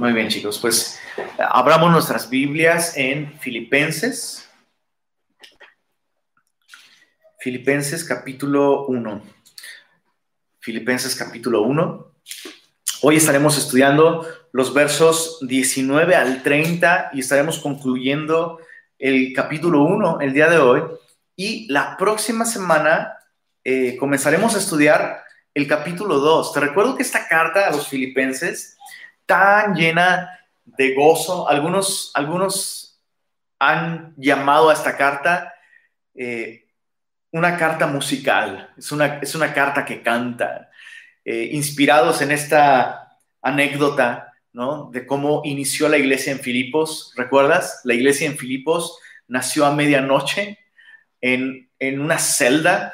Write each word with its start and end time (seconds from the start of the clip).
Muy 0.00 0.14
bien, 0.14 0.28
chicos. 0.28 0.58
Pues 0.58 0.98
abramos 1.38 1.92
nuestras 1.92 2.30
Biblias 2.30 2.96
en 2.96 3.38
Filipenses. 3.38 4.48
Filipenses 7.38 8.02
capítulo 8.02 8.86
1. 8.86 9.22
Filipenses 10.58 11.14
capítulo 11.14 11.60
1. 11.64 12.14
Hoy 13.02 13.16
estaremos 13.16 13.58
estudiando 13.58 14.26
los 14.52 14.72
versos 14.72 15.36
19 15.42 16.16
al 16.16 16.42
30 16.42 17.10
y 17.12 17.20
estaremos 17.20 17.58
concluyendo 17.58 18.58
el 18.98 19.34
capítulo 19.34 19.82
1 19.82 20.22
el 20.22 20.32
día 20.32 20.48
de 20.48 20.56
hoy. 20.60 20.82
Y 21.36 21.70
la 21.70 21.98
próxima 21.98 22.46
semana 22.46 23.18
eh, 23.64 23.98
comenzaremos 23.98 24.54
a 24.54 24.60
estudiar 24.60 25.24
el 25.52 25.66
capítulo 25.66 26.20
2. 26.20 26.54
Te 26.54 26.60
recuerdo 26.60 26.96
que 26.96 27.02
esta 27.02 27.28
carta 27.28 27.66
a 27.66 27.70
los 27.70 27.86
filipenses 27.86 28.78
tan 29.30 29.76
llena 29.76 30.40
de 30.64 30.92
gozo. 30.92 31.48
Algunos, 31.48 32.10
algunos 32.14 33.00
han 33.60 34.12
llamado 34.16 34.70
a 34.70 34.72
esta 34.72 34.96
carta 34.96 35.54
eh, 36.16 36.66
una 37.30 37.56
carta 37.56 37.86
musical, 37.86 38.74
es 38.76 38.90
una, 38.90 39.20
es 39.22 39.36
una 39.36 39.54
carta 39.54 39.84
que 39.84 40.02
canta, 40.02 40.68
eh, 41.24 41.50
inspirados 41.52 42.22
en 42.22 42.32
esta 42.32 43.16
anécdota 43.40 44.32
¿no? 44.52 44.90
de 44.90 45.06
cómo 45.06 45.42
inició 45.44 45.88
la 45.88 45.98
iglesia 45.98 46.32
en 46.32 46.40
Filipos. 46.40 47.12
¿Recuerdas? 47.16 47.82
La 47.84 47.94
iglesia 47.94 48.26
en 48.26 48.36
Filipos 48.36 48.98
nació 49.28 49.64
a 49.64 49.76
medianoche 49.76 50.58
en, 51.20 51.70
en 51.78 52.00
una 52.00 52.18
celda 52.18 52.92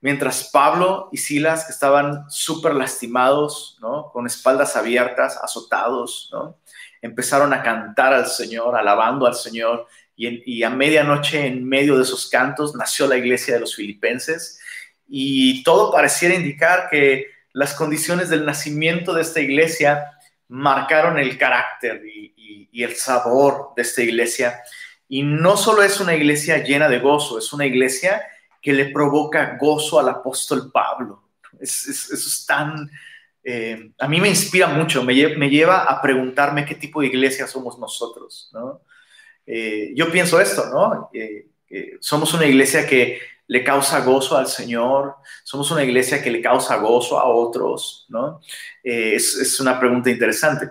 mientras 0.00 0.50
Pablo 0.52 1.08
y 1.12 1.16
Silas, 1.18 1.64
que 1.64 1.72
estaban 1.72 2.30
súper 2.30 2.74
lastimados, 2.74 3.78
¿no? 3.80 4.10
con 4.12 4.26
espaldas 4.26 4.76
abiertas, 4.76 5.38
azotados, 5.42 6.28
¿no? 6.32 6.58
empezaron 7.02 7.52
a 7.52 7.62
cantar 7.62 8.12
al 8.12 8.26
Señor, 8.26 8.76
alabando 8.76 9.26
al 9.26 9.34
Señor, 9.34 9.86
y, 10.18 10.62
a 10.62 10.70
medianoche, 10.70 11.46
en 11.46 11.68
medio 11.68 11.96
de 11.96 12.02
esos 12.02 12.30
cantos, 12.30 12.74
nació 12.74 13.06
la 13.06 13.18
iglesia 13.18 13.54
de 13.54 13.60
los 13.60 13.76
filipenses, 13.76 14.58
y 15.06 15.62
todo 15.62 15.92
pareciera 15.92 16.34
indicar 16.34 16.88
que 16.90 17.26
las 17.52 17.74
condiciones 17.74 18.30
del 18.30 18.46
nacimiento 18.46 19.12
de 19.12 19.22
esta 19.22 19.40
iglesia 19.40 20.12
marcaron 20.48 21.18
el 21.18 21.36
carácter 21.36 22.02
y, 22.06 22.68
y 22.72 22.82
el 22.82 22.96
sabor 22.96 23.72
de 23.76 23.82
esta 23.82 24.02
iglesia. 24.02 24.62
Y 25.08 25.22
no 25.22 25.56
solo 25.56 25.82
es 25.82 26.00
una 26.00 26.14
iglesia 26.14 26.64
llena 26.64 26.88
de 26.88 26.98
gozo, 26.98 27.38
es 27.38 27.52
una 27.52 27.66
iglesia 27.66 28.22
que 28.66 28.72
le 28.72 28.86
provoca 28.86 29.56
gozo 29.60 30.00
al 30.00 30.08
apóstol 30.08 30.72
Pablo. 30.72 31.22
Es, 31.60 31.86
eso 31.86 32.14
es 32.14 32.44
tan... 32.44 32.90
Eh, 33.44 33.92
a 33.96 34.08
mí 34.08 34.20
me 34.20 34.28
inspira 34.28 34.66
mucho, 34.66 35.04
me, 35.04 35.14
lleva 35.14 35.84
a 35.84 36.02
preguntarme 36.02 36.64
qué 36.64 36.74
tipo 36.74 37.00
de 37.00 37.06
iglesia 37.06 37.46
somos 37.46 37.78
nosotros, 37.78 38.50
¿no? 38.52 38.80
Eh, 39.46 39.92
yo 39.94 40.10
pienso 40.10 40.40
esto, 40.40 40.66
¿no? 40.66 41.10
somos 42.00 42.34
una 42.34 42.44
iglesia 42.44 42.84
que 42.88 43.20
le 43.46 43.62
causa 43.62 44.00
gozo 44.00 44.36
al 44.36 44.48
Señor, 44.48 45.14
somos 45.44 45.70
una 45.70 45.84
iglesia 45.84 46.20
que 46.20 46.32
le 46.32 46.42
causa 46.42 46.74
gozo 46.78 47.20
a 47.20 47.28
otros, 47.28 48.06
¿no? 48.08 48.40
Eh, 48.82 49.12
es, 49.14 49.60
una 49.60 49.78
pregunta 49.78 50.10
interesante. 50.10 50.70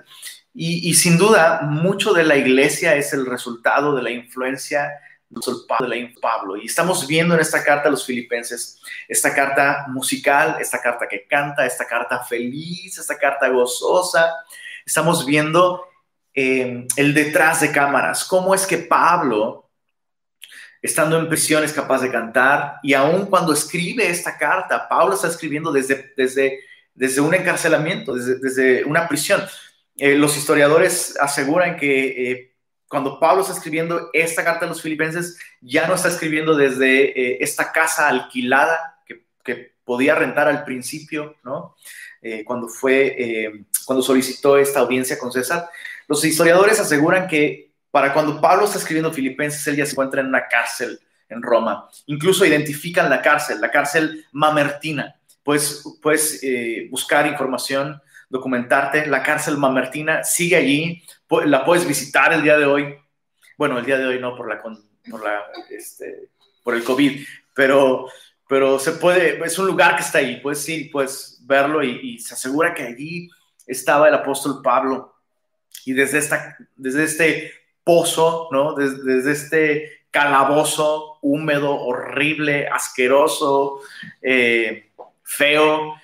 Y, 0.54 0.94
sin 0.96 1.18
duda, 1.18 1.62
mucho 1.64 2.12
de 2.12 2.26
la 2.26 2.36
iglesia 2.36 2.96
es 2.98 3.14
el 3.14 3.26
resultado 3.26 3.96
de 3.96 4.04
la 4.04 4.12
influencia 4.12 4.90
de 5.30 6.14
Pablo. 6.22 6.58
Y 6.58 6.66
estamos 6.66 7.08
viendo 7.08 7.36
en 7.36 7.42
esta 7.42 7.64
carta 7.64 7.88
a 7.88 7.92
los 7.92 8.06
filipenses, 8.06 8.80
esta 9.08 9.34
carta 9.34 9.86
musical, 9.90 10.58
esta 10.60 10.82
carta 10.82 11.08
que 11.08 11.26
canta, 11.28 11.66
esta 11.66 11.86
carta 11.86 12.24
feliz, 12.24 12.98
esta 12.98 13.18
carta 13.18 13.50
gozosa. 13.50 14.34
Estamos 14.86 15.26
viendo 15.26 15.86
eh, 16.34 16.88
el 16.96 17.14
detrás 17.14 17.62
de 17.62 17.72
cámaras, 17.72 18.26
cómo 18.26 18.54
es 18.54 18.66
que 18.68 18.78
Pablo, 18.78 19.70
estando 20.82 21.18
en 21.18 21.30
prisión, 21.30 21.64
es 21.64 21.74
capaz 21.74 22.02
de 22.02 22.12
cantar. 22.12 22.80
Y 22.84 22.94
aún 22.94 23.26
cuando 23.26 23.54
escribe 23.54 24.10
esta 24.10 24.38
carta, 24.38 24.88
Pablo 24.88 25.16
está 25.16 25.28
escribiendo 25.28 25.72
desde, 25.72 26.14
desde, 26.16 26.60
desde 26.94 27.22
un 27.22 27.34
encarcelamiento, 27.34 28.14
desde, 28.14 28.40
desde 28.40 28.86
una 28.86 29.08
prisión. 29.08 29.44
Eh, 29.98 30.16
los 30.16 30.38
historiadores 30.38 31.18
aseguran 31.20 31.78
que 31.78 32.32
eh, 32.32 32.55
cuando 32.88 33.20
Pablo 33.20 33.42
está 33.42 33.54
escribiendo 33.54 34.10
esta 34.14 34.44
carta 34.44 34.66
a 34.66 34.70
los 34.70 34.82
filipenses, 34.82 35.38
ya 35.62 35.88
no 35.88 35.96
está 35.96 36.10
escribiendo 36.10 36.56
desde 36.56 37.20
eh, 37.20 37.38
esta 37.42 37.72
casa 37.72 38.08
alquilada 38.08 38.98
que, 39.06 39.74
podía 39.86 40.16
rentar 40.16 40.48
al 40.48 40.64
principio, 40.64 41.36
¿no? 41.44 41.76
Eh, 42.20 42.44
cuando 42.44 42.68
fue, 42.68 43.16
eh, 43.20 43.66
cuando 43.86 44.02
solicitó 44.02 44.58
esta 44.58 44.80
audiencia 44.80 45.20
con 45.20 45.32
César. 45.32 45.70
Los 46.08 46.26
historiadores 46.26 46.80
aseguran 46.80 47.28
que 47.28 47.72
para 47.92 48.12
cuando 48.12 48.42
Pablo 48.42 48.66
está 48.66 48.80
escribiendo 48.80 49.14
Filipenses, 49.14 49.68
él 49.68 49.76
ya 49.76 49.86
se 49.86 49.92
encuentra 49.92 50.22
en 50.22 50.28
una 50.28 50.48
cárcel 50.48 51.00
en 51.30 51.44
Roma. 51.44 51.88
Incluso 52.08 52.48
identifican 52.48 53.12
la 53.12 53.22
cárcel, 53.22 53.62
la 53.62 53.70
cárcel 53.70 54.26
mamertina. 54.32 55.16
Puedes, 55.44 55.84
puedes 56.02 56.42
buscar 56.90 57.28
información, 57.28 58.02
documentarte. 58.28 59.06
La 59.06 59.22
cárcel 59.22 59.56
mamertina 59.60 60.24
sigue 60.24 60.56
allí 60.56 61.04
la 61.46 61.66
puedes 61.66 61.88
visitar 61.88 62.34
el 62.34 62.42
día 62.42 62.58
de 62.58 62.66
hoy. 62.66 62.98
Bueno, 63.58 63.78
el 63.80 63.86
día 63.86 63.98
de 63.98 64.06
hoy 64.06 64.20
no 64.20 64.36
por 64.36 64.50
la, 64.50 64.62
por 64.62 65.24
la, 65.24 65.44
este, 65.70 66.30
por 66.64 66.76
el 66.76 66.84
COVID, 66.84 67.26
pero, 67.54 68.08
pero 68.48 68.80
se 68.80 68.94
puede, 68.94 69.44
es 69.46 69.58
un 69.58 69.68
lugar 69.68 69.96
que 69.96 70.02
está 70.02 70.20
ahí, 70.20 70.40
puedes 70.42 70.68
ir, 70.68 70.92
puedes 70.92 71.40
verlo 71.46 71.84
y, 71.84 72.20
se 72.20 72.34
asegura 72.34 72.74
que 72.74 72.84
allí 72.84 73.30
estaba 73.68 74.08
el 74.08 74.14
apóstol 74.14 74.62
Pablo. 74.64 75.16
Y 75.86 75.94
desde, 75.94 76.18
esta, 76.18 76.58
desde 76.76 77.04
este 77.04 77.52
pozo, 77.84 78.50
¿no? 78.52 78.74
Desde, 78.74 79.04
desde 79.04 79.32
este 79.32 79.96
calabozo 80.16 81.20
húmedo, 81.22 81.76
horrible, 81.76 82.68
asqueroso, 82.68 83.82
eh, 84.22 84.92
feo, 85.24 85.96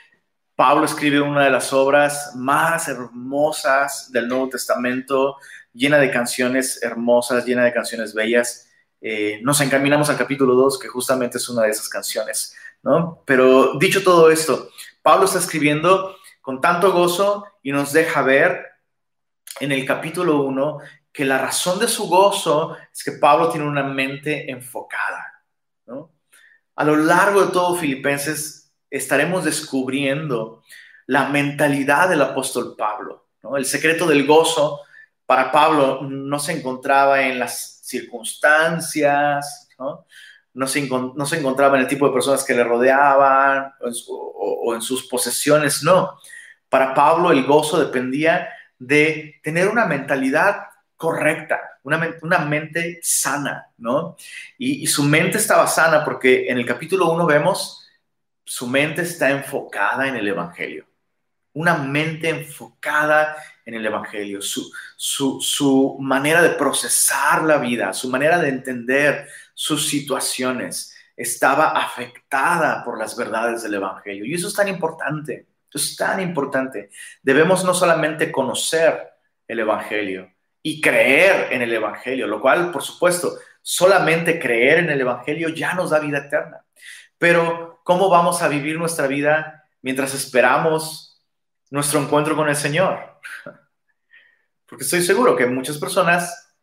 Pablo 0.62 0.86
escribe 0.86 1.20
una 1.20 1.46
de 1.46 1.50
las 1.50 1.74
obras 1.74 2.36
más 2.36 2.88
hermosas 2.88 4.12
del 4.12 4.28
Nuevo 4.28 4.48
Testamento, 4.48 5.38
llena 5.74 5.98
de 5.98 6.12
canciones 6.12 6.84
hermosas, 6.84 7.48
llena 7.48 7.64
de 7.64 7.74
canciones 7.74 8.14
bellas. 8.14 8.70
Eh, 9.02 9.40
nos 9.42 9.60
encaminamos 9.62 10.12
al 10.12 10.20
capítulo 10.20 10.54
2, 10.54 10.78
que 10.78 10.88
justamente 10.88 11.40
es 11.40 11.50
una 11.50 11.64
de 11.64 11.72
esas 11.72 11.90
canciones, 11.90 12.56
¿no? 12.84 13.24
Pero 13.26 13.80
dicho 13.80 14.04
todo 14.04 14.30
esto, 14.30 14.70
Pablo 15.02 15.26
está 15.26 15.40
escribiendo 15.40 16.16
con 16.42 16.62
tanto 16.62 16.92
gozo 16.92 17.44
y 17.64 17.72
nos 17.72 17.92
deja 17.92 18.22
ver 18.22 18.64
en 19.62 19.72
el 19.72 19.84
capítulo 19.84 20.44
1 20.44 20.78
que 21.12 21.26
la 21.26 21.40
razón 21.40 21.80
de 21.80 21.88
su 21.88 22.08
gozo 22.08 22.78
es 22.94 23.04
que 23.04 23.14
Pablo 23.14 23.50
tiene 23.50 23.66
una 23.66 23.82
mente 23.82 24.52
enfocada, 24.52 25.44
¿no? 25.88 26.12
A 26.76 26.84
lo 26.84 26.98
largo 26.98 27.46
de 27.48 27.52
todo 27.52 27.78
Filipenses 27.78 28.61
estaremos 28.91 29.46
descubriendo 29.46 30.62
la 31.07 31.29
mentalidad 31.29 32.09
del 32.09 32.22
apóstol 32.22 32.75
Pablo. 32.78 33.29
El 33.57 33.66
secreto 33.66 34.06
del 34.06 34.28
gozo 34.28 34.81
para 35.25 35.52
Pablo 35.52 36.02
no 36.03 36.38
se 36.40 36.52
encontraba 36.52 37.24
en 37.24 37.40
las 37.40 37.80
circunstancias, 37.84 39.69
no, 40.53 40.68
se, 40.68 40.80
encontraba 40.80 41.78
en 41.78 41.84
el 41.84 41.88
tipo 41.88 42.06
de 42.06 42.13
personas 42.13 42.44
que 42.44 42.53
le 42.53 42.63
rodeaban 42.63 43.74
o 44.07 44.75
en, 44.75 44.81
sus 44.81 45.07
posesiones, 45.07 45.84
no. 45.84 46.19
Para 46.69 46.94
Pablo 46.94 47.31
el 47.31 47.46
gozo 47.46 47.80
dependía 47.80 48.50
de 48.78 49.40
tener 49.41 49.68
una 49.68 49.85
mentalidad 49.85 50.68
correcta, 50.96 51.59
una, 51.84 52.16
una 52.22 52.40
mente 52.40 53.00
sana, 53.01 53.68
¿no? 53.78 54.16
Y, 54.57 54.84
y, 54.84 54.88
su 54.88 55.03
mente 55.03 55.38
estaba 55.38 55.66
sana 55.66 56.06
porque 56.06 56.47
en 56.47 56.57
el 56.57 56.66
capítulo 56.66 57.12
1 57.12 57.25
vemos 57.25 57.81
su 58.44 58.68
mente 58.68 59.03
está 59.03 59.29
enfocada 59.29 60.07
en 60.07 60.16
el 60.16 60.28
Evangelio. 60.28 60.85
Una 61.53 61.75
mente 61.75 62.29
enfocada 62.29 63.35
en 63.66 63.74
el 63.74 63.85
Evangelio, 63.85 64.42
su, 64.42 64.71
su, 64.98 65.98
manera 66.00 66.42
de 66.42 66.51
procesar 66.51 67.44
la 67.44 67.57
vida, 67.57 67.94
su 67.94 68.10
manera 68.10 68.39
de 68.39 68.50
entender 68.50 69.27
sus 69.54 69.88
situaciones 69.88 70.95
estaba 71.16 71.69
afectada 71.69 72.83
por 72.83 72.98
las 72.98 73.16
verdades 73.16 73.63
del 73.63 73.75
Evangelio. 73.75 74.25
Y 74.25 74.33
eso 74.33 74.48
es 74.48 74.56
tan 74.56 74.68
importante, 74.68 75.48
es 75.71 75.95
tan 75.95 76.19
importante. 76.19 76.89
Debemos 77.21 77.63
no 77.63 77.74
solamente 77.74 78.31
conocer 78.31 79.12
el 79.48 79.60
Evangelio 79.60 80.31
y 80.63 80.81
creer 80.81 81.54
en 81.54 81.62
el 81.62 81.74
Evangelio, 81.74 82.27
lo 82.27 82.42
cual, 82.42 82.71
por 82.71 82.81
supuesto, 82.81 83.38
solamente 83.62 84.39
creer 84.39 84.80
en 84.80 84.89
el 84.89 85.01
Evangelio 85.01 85.50
ya 85.50 85.74
nos 85.74 85.92
da 85.92 86.00
vida 86.00 86.19
eterna. 86.19 86.63
Pero 87.18 87.70
¿cómo 87.92 88.08
vamos 88.08 88.42
a 88.42 88.48
vivir 88.48 88.80
nuestra 88.80 89.06
vida 89.06 89.66
mientras 89.82 90.14
esperamos 90.14 91.22
nuestro 91.70 92.02
encuentro 92.02 92.38
con 92.38 92.48
el 92.48 92.56
Señor? 92.56 93.20
Porque 94.66 94.86
estoy 94.86 95.02
seguro 95.02 95.36
que 95.36 95.46
muchas 95.46 95.78
personas 95.78 96.56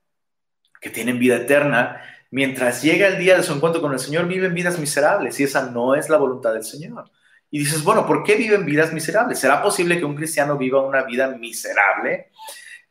que 0.81 0.89
tienen 0.89 1.19
vida 1.19 1.37
eterna, 1.37 2.03
mientras 2.31 2.81
llega 2.81 3.09
el 3.09 3.19
día 3.19 3.37
de 3.37 3.43
su 3.43 3.53
encuentro 3.53 3.83
con 3.83 3.93
el 3.93 3.99
Señor, 3.99 4.27
viven 4.27 4.55
vidas 4.55 4.79
miserables 4.79 5.39
y 5.39 5.45
esa 5.45 5.71
no 5.71 5.95
es 5.95 6.09
la 6.09 6.17
voluntad 6.17 6.55
del 6.55 6.65
Señor. 6.65 7.11
Y 7.51 7.59
dices, 7.59 7.85
bueno, 7.85 8.07
¿por 8.07 8.25
qué 8.25 8.37
viven 8.37 8.65
vidas 8.65 8.95
miserables? 8.95 9.39
¿Será 9.39 9.63
posible 9.63 9.99
que 9.99 10.07
un 10.07 10.17
cristiano 10.17 10.57
viva 10.57 10.81
una 10.81 11.03
vida 11.03 11.29
miserable? 11.29 12.31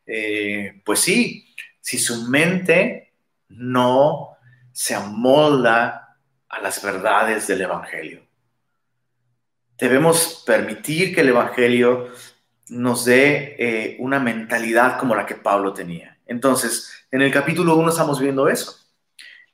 Eh, 0.05 0.79
pues 0.85 0.99
sí, 0.99 1.55
si 1.81 1.97
su 1.97 2.29
mente 2.29 3.15
no 3.49 4.37
se 4.71 4.93
amolda 4.93 6.19
a 6.47 6.61
las 6.61 6.83
verdades 6.83 7.47
del 7.47 7.61
Evangelio. 7.61 8.26
Debemos 9.77 10.43
permitir 10.45 11.13
que 11.13 11.21
el 11.21 11.29
Evangelio 11.29 12.07
nos 12.69 13.05
dé 13.05 13.55
eh, 13.59 13.97
una 13.99 14.19
mentalidad 14.19 14.97
como 14.97 15.15
la 15.15 15.25
que 15.25 15.35
Pablo 15.35 15.71
tenía. 15.73 16.17
Entonces, 16.25 17.05
en 17.11 17.21
el 17.21 17.31
capítulo 17.31 17.75
1 17.75 17.89
estamos 17.89 18.19
viendo 18.19 18.49
eso. 18.49 18.75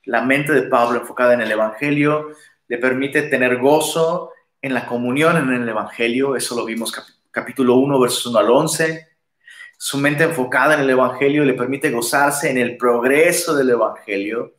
La 0.04 0.22
mente 0.22 0.52
de 0.52 0.62
Pablo 0.62 1.00
enfocada 1.00 1.34
en 1.34 1.42
el 1.42 1.50
Evangelio 1.50 2.30
le 2.68 2.78
permite 2.78 3.22
tener 3.22 3.58
gozo 3.58 4.32
en 4.62 4.72
la 4.72 4.86
comunión 4.86 5.36
en 5.36 5.62
el 5.62 5.68
Evangelio. 5.68 6.36
Eso 6.36 6.56
lo 6.56 6.64
vimos 6.64 6.92
capítulo 7.30 7.74
1, 7.76 8.00
versos 8.00 8.24
1 8.24 8.38
al 8.38 8.50
11. 8.50 9.08
Su 9.76 9.98
mente 9.98 10.24
enfocada 10.24 10.74
en 10.74 10.80
el 10.80 10.90
Evangelio 10.90 11.44
le 11.44 11.52
permite 11.52 11.90
gozarse 11.90 12.50
en 12.50 12.56
el 12.56 12.78
progreso 12.78 13.54
del 13.54 13.70
Evangelio. 13.70 14.54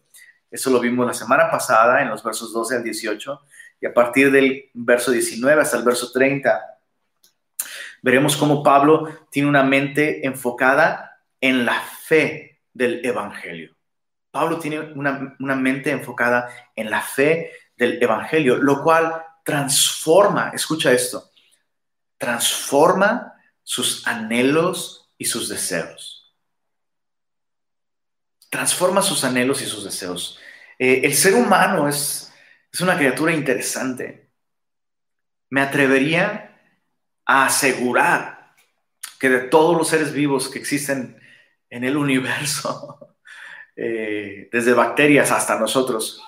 Eso 0.52 0.70
lo 0.70 0.80
vimos 0.80 1.08
la 1.08 1.14
semana 1.14 1.50
pasada 1.50 2.04
en 2.04 2.10
los 2.10 2.24
versos 2.24 2.54
12 2.54 2.76
al 2.76 2.84
18 2.84 3.42
y 3.80 3.86
a 3.86 3.94
partir 3.94 4.32
del 4.32 4.70
verso 4.74 5.12
19 5.12 5.62
hasta 5.62 5.78
el 5.78 5.84
verso 5.84 6.12
30, 6.12 6.62
veremos 8.02 8.38
cómo 8.38 8.64
Pablo 8.64 9.28
tiene 9.30 9.50
una 9.50 9.64
mente 9.64 10.26
enfocada 10.26 11.20
en 11.42 11.66
la 11.66 11.82
fe 11.82 12.62
del 12.74 13.06
Evangelio. 13.06 13.76
Pablo 14.32 14.60
tiene 14.60 14.80
una, 14.80 15.36
una 15.40 15.56
mente 15.56 15.92
enfocada 15.92 16.50
en 16.76 16.90
la 16.90 17.02
fe 17.02 17.52
del 17.78 18.02
Evangelio, 18.02 18.58
lo 18.58 18.84
cual 18.84 19.24
transforma, 19.44 20.52
escucha 20.54 20.92
esto, 20.92 21.30
transforma 22.18 23.34
sus 23.64 24.06
anhelos 24.08 25.10
y 25.18 25.26
sus 25.26 25.50
deseos. 25.50 26.34
Transforma 28.50 29.02
sus 29.02 29.24
anhelos 29.24 29.62
y 29.62 29.66
sus 29.66 29.84
deseos. 29.84 30.40
Eh, 30.80 31.02
el 31.04 31.14
ser 31.14 31.36
humano 31.36 31.88
es, 31.88 32.25
es 32.76 32.82
una 32.82 32.98
criatura 32.98 33.32
interesante. 33.32 34.32
Me 35.50 35.62
atrevería 35.62 36.60
a 37.26 37.46
asegurar 37.46 38.54
que 39.18 39.30
de 39.30 39.40
todos 39.48 39.78
los 39.78 39.88
seres 39.88 40.12
vivos 40.12 40.50
que 40.50 40.60
existen 40.60 41.18
en 41.70 41.86
el 41.86 41.96
universo, 41.96 43.16
eh, 43.78 44.50
desde 44.52 44.74
bacterias 44.74 45.32
hasta 45.32 45.58
nosotros, 45.58 46.22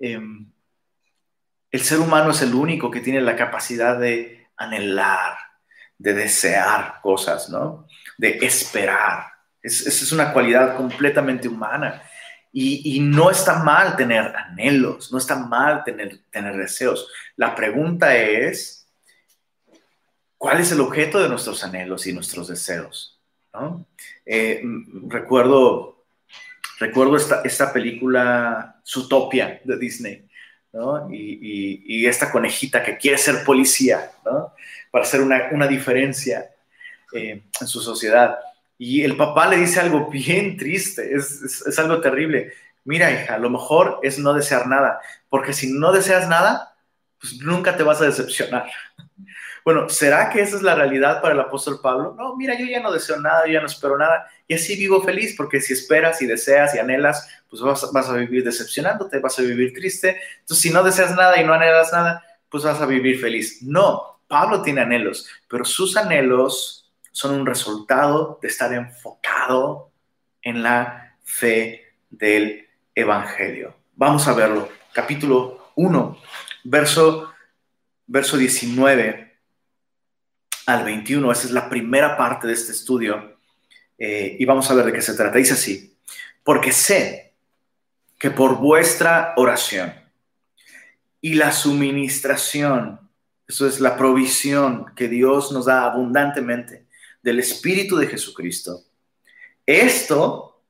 em, 0.00 0.50
el 1.70 1.82
ser 1.82 2.00
humano 2.00 2.32
es 2.32 2.42
el 2.42 2.52
único 2.52 2.90
que 2.90 3.00
tiene 3.00 3.20
la 3.20 3.36
capacidad 3.36 3.96
de 3.96 4.48
anhelar, 4.56 5.38
de 5.98 6.14
desear 6.14 7.00
cosas, 7.00 7.48
¿no? 7.48 7.86
De 8.18 8.38
esperar. 8.42 9.34
Esa 9.62 9.88
es 9.88 10.10
una 10.10 10.32
cualidad 10.32 10.76
completamente 10.76 11.46
humana. 11.46 12.02
Y, 12.58 13.00
no 13.00 13.30
está 13.30 13.62
mal 13.62 13.96
tener 13.96 14.34
anhelos, 14.34 15.12
no 15.12 15.18
está 15.18 15.36
mal 15.36 15.84
tener, 15.84 16.22
deseos. 16.56 17.06
La 17.36 17.54
pregunta 17.54 18.16
es, 18.16 18.88
¿cuál 20.38 20.60
es 20.60 20.72
el 20.72 20.80
objeto 20.80 21.18
de 21.18 21.28
nuestros 21.28 21.62
anhelos 21.62 22.06
y 22.06 22.14
nuestros 22.14 22.48
deseos? 22.48 23.20
Eh, 24.24 24.62
recuerdo 25.06 25.96
recuerdo 26.78 27.16
esta, 27.16 27.42
esta 27.42 27.72
película 27.72 28.80
Zootopia 28.86 29.60
de 29.64 29.78
Disney, 29.78 30.28
¿no? 30.72 31.08
y, 31.10 32.06
esta 32.06 32.30
conejita 32.30 32.82
que 32.82 32.96
quiere 32.96 33.18
ser 33.18 33.44
policía, 33.44 34.10
¿no? 34.24 34.52
para 34.90 35.04
hacer 35.04 35.20
una, 35.20 35.48
una 35.52 35.66
diferencia 35.66 36.50
eh, 37.12 37.42
en 37.60 37.66
su 37.66 37.80
sociedad. 37.80 38.38
Y 38.78 39.02
el 39.02 39.16
papá 39.16 39.48
le 39.48 39.56
dice 39.56 39.80
algo 39.80 40.10
bien 40.10 40.56
triste, 40.56 41.14
es, 41.14 41.78
algo 41.78 42.00
terrible. 42.00 42.52
Mira, 42.84 43.10
hija, 43.10 43.38
lo 43.38 43.50
mejor 43.50 44.00
es 44.02 44.18
no 44.18 44.34
desear 44.34 44.66
nada, 44.66 45.00
porque 45.28 45.52
si 45.52 45.72
no 45.72 45.92
deseas 45.92 46.28
nada, 46.28 46.76
pues 47.20 47.38
nunca 47.40 47.76
te 47.76 47.82
vas 47.82 48.00
a 48.00 48.06
decepcionar. 48.06 48.66
Bueno, 49.64 49.88
¿será 49.88 50.30
que 50.30 50.40
esa 50.40 50.54
es 50.54 50.62
la 50.62 50.76
realidad 50.76 51.20
para 51.20 51.34
el 51.34 51.40
apóstol 51.40 51.80
Pablo? 51.82 52.14
No, 52.16 52.36
mira, 52.36 52.56
yo 52.56 52.64
ya 52.66 52.78
no 52.78 52.92
deseo 52.92 53.18
nada, 53.18 53.44
yo 53.46 53.54
ya 53.54 53.60
no 53.60 53.66
espero 53.66 53.98
nada, 53.98 54.24
y 54.46 54.54
así 54.54 54.76
vivo 54.76 55.02
feliz, 55.02 55.34
porque 55.36 55.60
si 55.60 55.72
esperas 55.72 56.22
y 56.22 56.26
deseas 56.26 56.72
y 56.76 56.78
anhelas, 56.78 57.28
pues 57.50 57.60
vas, 57.60 57.90
vas 57.92 58.08
a 58.08 58.14
vivir 58.14 58.44
decepcionándote, 58.44 59.18
vas 59.18 59.36
a 59.40 59.42
vivir 59.42 59.72
triste. 59.74 60.20
Entonces, 60.38 60.62
si 60.62 60.70
no 60.70 60.84
deseas 60.84 61.16
nada 61.16 61.40
y 61.40 61.44
no 61.44 61.52
anhelas 61.52 61.92
nada, 61.92 62.22
pues 62.48 62.62
vas 62.62 62.80
a 62.80 62.86
vivir 62.86 63.20
feliz. 63.20 63.60
No, 63.60 64.20
Pablo 64.28 64.62
tiene 64.62 64.82
anhelos, 64.82 65.28
pero 65.48 65.64
sus 65.64 65.96
anhelos 65.96 66.85
son 67.16 67.40
un 67.40 67.46
resultado 67.46 68.38
de 68.42 68.48
estar 68.48 68.74
enfocado 68.74 69.90
en 70.42 70.62
la 70.62 71.16
fe 71.24 71.94
del 72.10 72.68
Evangelio. 72.94 73.74
Vamos 73.94 74.28
a 74.28 74.34
verlo. 74.34 74.68
Capítulo 74.92 75.70
1, 75.76 76.18
verso, 76.64 77.32
verso 78.06 78.36
19 78.36 79.34
al 80.66 80.84
21. 80.84 81.32
Esa 81.32 81.46
es 81.46 81.52
la 81.52 81.70
primera 81.70 82.18
parte 82.18 82.48
de 82.48 82.52
este 82.52 82.72
estudio. 82.72 83.38
Eh, 83.96 84.36
y 84.38 84.44
vamos 84.44 84.70
a 84.70 84.74
ver 84.74 84.84
de 84.84 84.92
qué 84.92 85.00
se 85.00 85.14
trata. 85.14 85.38
Dice 85.38 85.54
así, 85.54 85.96
porque 86.44 86.70
sé 86.70 87.32
que 88.18 88.30
por 88.30 88.58
vuestra 88.58 89.32
oración 89.38 89.90
y 91.22 91.32
la 91.32 91.50
suministración, 91.50 93.00
eso 93.48 93.66
es 93.66 93.80
la 93.80 93.96
provisión 93.96 94.92
que 94.94 95.08
Dios 95.08 95.50
nos 95.50 95.64
da 95.64 95.86
abundantemente, 95.86 96.85
del 97.26 97.40
Espíritu 97.40 97.96
de 97.96 98.06
Jesucristo. 98.06 98.84
Esto, 99.66 100.62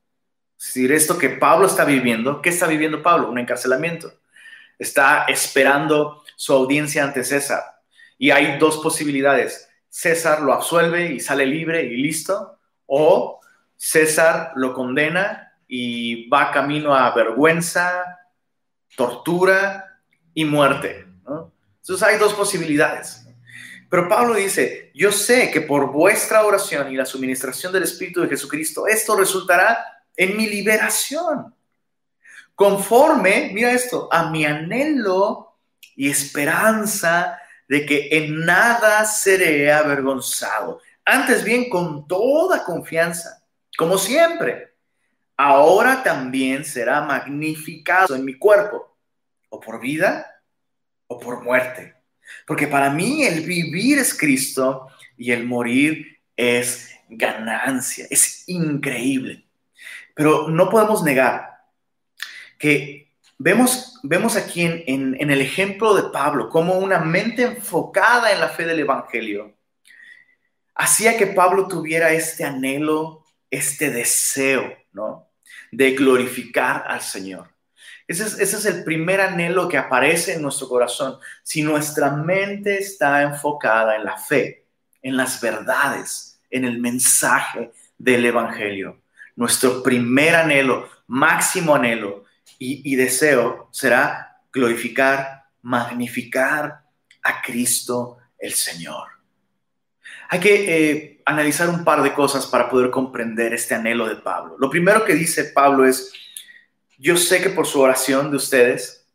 es 0.59 0.65
decir, 0.65 0.91
esto 0.91 1.19
que 1.19 1.29
Pablo 1.29 1.67
está 1.67 1.85
viviendo, 1.85 2.41
¿qué 2.41 2.49
está 2.49 2.67
viviendo 2.67 3.03
Pablo? 3.03 3.29
Un 3.29 3.39
encarcelamiento. 3.39 4.11
Está 4.79 5.25
esperando 5.25 6.25
su 6.35 6.55
audiencia 6.55 7.05
ante 7.05 7.25
César. 7.25 7.63
Y 8.17 8.31
hay 8.31 8.59
dos 8.59 8.79
posibilidades. 8.79 9.69
César 9.91 10.41
lo 10.41 10.55
absuelve 10.55 11.13
y 11.13 11.21
sale 11.21 11.45
libre 11.45 11.85
y 11.85 11.99
listo. 11.99 12.59
O 12.87 13.39
César 13.77 14.53
lo 14.57 14.73
condena 14.73 15.53
y 15.69 16.27
va 16.31 16.53
camino 16.53 16.95
a 16.95 17.15
vergüenza, 17.15 18.03
tortura 18.97 20.01
y 20.33 20.47
muerte. 20.47 21.07
Entonces 21.27 22.03
hay 22.03 22.17
dos 22.17 22.33
posibilidades. 22.33 23.26
Pero 23.97 24.11
Pablo 24.11 24.35
dice, 24.35 24.91
yo 24.93 25.11
sé 25.11 25.51
que 25.51 25.63
por 25.63 25.91
vuestra 25.91 26.45
oración 26.45 26.93
y 26.93 26.97
la 26.97 27.07
suministración 27.07 27.73
del 27.73 27.85
Espíritu 27.85 28.21
de 28.21 28.29
Jesucristo, 28.29 28.87
esto 28.87 29.17
resultará 29.17 30.03
en 30.15 30.37
mi 30.37 30.47
liberación. 30.47 31.55
Conforme, 32.55 33.53
mira 33.55 33.71
esto, 33.71 34.07
a 34.13 34.29
mi 34.31 34.45
anhelo 34.45 35.57
y 35.95 36.11
esperanza 36.11 37.41
de 37.67 37.87
que 37.87 38.09
en 38.11 38.45
nada 38.45 39.03
seré 39.07 39.73
avergonzado. 39.73 40.83
Antes 41.03 41.43
bien, 41.43 41.71
con 41.71 42.07
toda 42.07 42.65
confianza, 42.65 43.43
como 43.79 43.97
siempre, 43.97 44.75
ahora 45.39 46.03
también 46.03 46.67
será 46.67 47.01
magnificado 47.01 48.15
en 48.15 48.27
mi 48.27 48.35
cuerpo, 48.35 48.95
o 49.49 49.59
por 49.59 49.81
vida 49.81 50.43
o 51.07 51.19
por 51.19 51.43
muerte 51.43 51.96
porque 52.47 52.67
para 52.67 52.91
mí 52.91 53.25
el 53.25 53.43
vivir 53.43 53.99
es 53.99 54.17
Cristo 54.17 54.89
y 55.17 55.33
el 55.33 55.45
morir 55.45 56.19
es 56.37 56.91
ganancia. 57.09 58.07
Es 58.11 58.45
increíble. 58.49 59.45
Pero 60.15 60.49
no 60.49 60.71
podemos 60.71 61.03
negar 61.03 61.51
que 62.59 63.13
vemos, 63.39 64.01
vemos 64.03 64.37
aquí 64.37 64.63
en, 64.63 65.17
el 65.19 65.41
ejemplo 65.41 65.95
de 65.95 66.11
Pablo 66.11 66.49
como 66.49 66.79
una 66.79 67.01
mente 67.01 67.43
enfocada 67.43 68.33
en 68.33 68.41
la 68.41 68.49
fe 68.49 68.65
del 68.65 68.81
Evangelio 68.81 69.57
hacía 70.77 71.17
que 71.17 71.27
Pablo 71.27 71.67
tuviera 71.67 72.13
este 72.13 72.45
anhelo, 72.45 73.25
este 73.51 73.91
deseo, 73.91 74.77
¿no? 74.93 75.31
De 75.73 75.93
glorificar 75.93 76.85
al 76.87 77.01
Señor. 77.01 77.49
Ese 78.09 78.43
es, 78.43 78.65
el 78.67 78.85
primer 78.85 79.21
anhelo 79.21 79.69
que 79.69 79.79
aparece 79.79 80.35
en 80.35 80.43
nuestro 80.43 80.69
corazón. 80.69 81.19
Si 81.43 81.63
nuestra 81.63 82.11
mente 82.13 82.79
está 82.79 83.23
enfocada 83.23 83.97
en 83.97 84.05
la 84.05 84.17
fe, 84.17 84.65
en 85.03 85.17
las 85.17 85.41
verdades, 85.41 86.41
en 86.51 86.65
el 86.65 86.79
mensaje 86.79 87.73
del 87.99 88.25
Evangelio, 88.25 89.01
nuestro 89.35 89.83
primer 89.83 90.37
anhelo, 90.37 90.89
máximo 91.09 91.75
anhelo 91.75 92.25
y, 92.59 92.95
deseo 92.95 93.69
será 93.73 94.41
glorificar, 94.53 95.45
magnificar 95.63 96.83
a 97.23 97.43
Cristo 97.43 98.19
el 98.39 98.55
Señor. 98.55 99.09
Hay 100.29 100.41
que 100.41 100.91
eh, 100.91 101.23
analizar 101.25 101.69
un 101.69 101.85
par 101.85 102.03
de 102.03 102.15
cosas 102.15 102.47
para 102.47 102.71
poder 102.71 102.91
comprender 102.91 103.53
este 103.53 103.75
anhelo 103.75 104.09
de 104.09 104.17
Pablo. 104.17 104.57
Lo 104.59 104.71
primero 104.71 105.05
que 105.05 105.15
dice 105.15 105.45
Pablo 105.45 105.85
es, 105.85 106.13
yo 106.99 107.17
sé 107.17 107.43
que 107.43 107.51
por 107.51 107.67
su 107.67 107.81
oración 107.81 108.31
de 108.31 108.37
ustedes, 108.37 109.07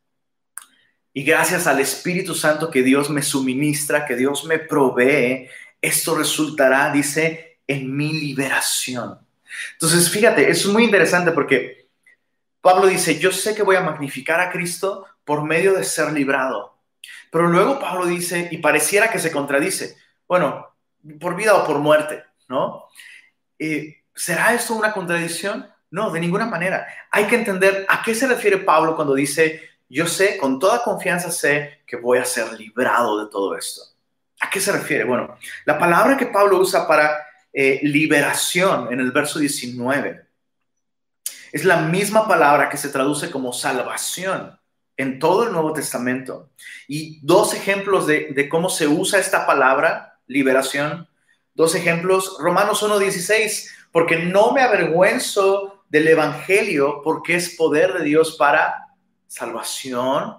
y 1.14 1.24
gracias 1.24 1.68
al 1.68 1.80
Espíritu 1.80 2.34
Santo 2.36 2.70
que 2.72 2.84
Dios 2.84 3.10
me 3.10 3.22
suministra, 3.22 4.06
que 4.06 4.16
Dios 4.16 4.46
me 4.46 4.60
provee, 4.60 5.50
esto 5.82 6.16
resultará, 6.16 6.92
dice, 6.92 7.60
en 7.68 7.96
mi 7.96 8.14
liberación. 8.14 9.20
Entonces, 9.74 10.10
fíjate, 10.10 10.50
es 10.50 10.66
muy 10.66 10.84
interesante 10.86 11.32
porque 11.32 11.90
Pablo 12.62 12.88
dice, 12.88 13.20
yo 13.20 13.32
sé 13.32 13.56
que 13.56 13.64
voy 13.64 13.76
a 13.76 13.82
magnificar 13.82 14.40
a 14.40 14.52
Cristo 14.52 15.06
por 15.26 15.44
medio 15.44 15.74
de 15.74 15.84
ser 15.84 16.14
librado. 16.14 16.78
Pero 17.32 17.48
luego 17.48 17.80
Pablo 17.80 18.06
dice, 18.06 18.50
y 18.52 18.58
pareciera 18.58 19.10
que 19.10 19.20
se 19.20 19.32
contradice, 19.32 19.98
bueno, 20.28 20.68
por 21.20 21.36
vida 21.36 21.56
o 21.56 21.66
por 21.66 21.80
muerte, 21.80 22.24
¿no? 22.48 22.86
Eh, 23.58 24.04
¿Será 24.14 24.54
esto 24.54 24.76
una 24.76 24.94
contradicción? 24.94 25.68
No, 25.92 26.10
de 26.10 26.20
ninguna 26.20 26.46
manera. 26.46 26.88
Hay 27.12 27.26
que 27.26 27.36
entender 27.36 27.86
a 27.88 28.02
qué 28.02 28.16
se 28.16 28.28
refiere 28.28 28.58
Pablo 28.58 28.96
cuando 28.96 29.14
dice, 29.14 29.62
yo 29.90 30.08
sé, 30.08 30.38
con 30.38 30.58
toda 30.58 30.84
confianza 30.84 31.30
sé 31.32 31.82
que 31.86 31.98
voy 31.98 32.18
a 32.18 32.26
ser 32.26 32.52
librado 32.54 33.24
de 33.24 33.30
todo 33.30 33.56
esto. 33.56 33.82
¿A 34.40 34.50
qué 34.50 34.60
se 34.60 34.72
refiere? 34.72 35.04
Bueno, 35.04 35.38
la 35.66 35.78
palabra 35.78 36.18
que 36.18 36.26
Pablo 36.26 36.58
usa 36.58 36.88
para 36.88 37.28
eh, 37.54 37.80
liberación 37.84 38.92
en 38.92 39.00
el 39.00 39.12
verso 39.12 39.38
19 39.38 40.32
es 41.52 41.66
la 41.66 41.82
misma 41.82 42.28
palabra 42.28 42.70
que 42.70 42.78
se 42.78 42.90
traduce 42.90 43.30
como 43.30 43.52
salvación 43.52 44.58
en 44.98 45.20
todo 45.20 45.44
el 45.44 45.52
Nuevo 45.52 45.74
Testamento. 45.74 46.50
Y 46.88 47.20
dos 47.26 47.54
ejemplos 47.54 48.08
de, 48.08 48.48
cómo 48.50 48.70
se 48.70 48.88
usa 48.88 49.20
esta 49.20 49.46
palabra, 49.46 50.20
liberación. 50.28 51.08
Dos 51.54 51.76
ejemplos, 51.76 52.38
Romanos 52.40 52.84
1.16, 52.84 53.70
porque 53.92 54.18
no 54.18 54.52
me 54.54 54.62
avergüenzo 54.62 55.81
del 55.92 56.08
Evangelio, 56.08 57.02
porque 57.04 57.36
es 57.36 57.50
poder 57.56 57.92
de 57.94 58.06
Dios 58.06 58.38
para 58.38 58.88
salvación 59.28 60.38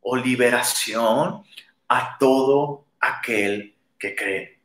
o 0.00 0.16
liberación 0.16 1.44
a 1.88 2.16
todo 2.18 2.86
aquel 2.98 3.76
que 3.98 4.16
cree. 4.16 4.60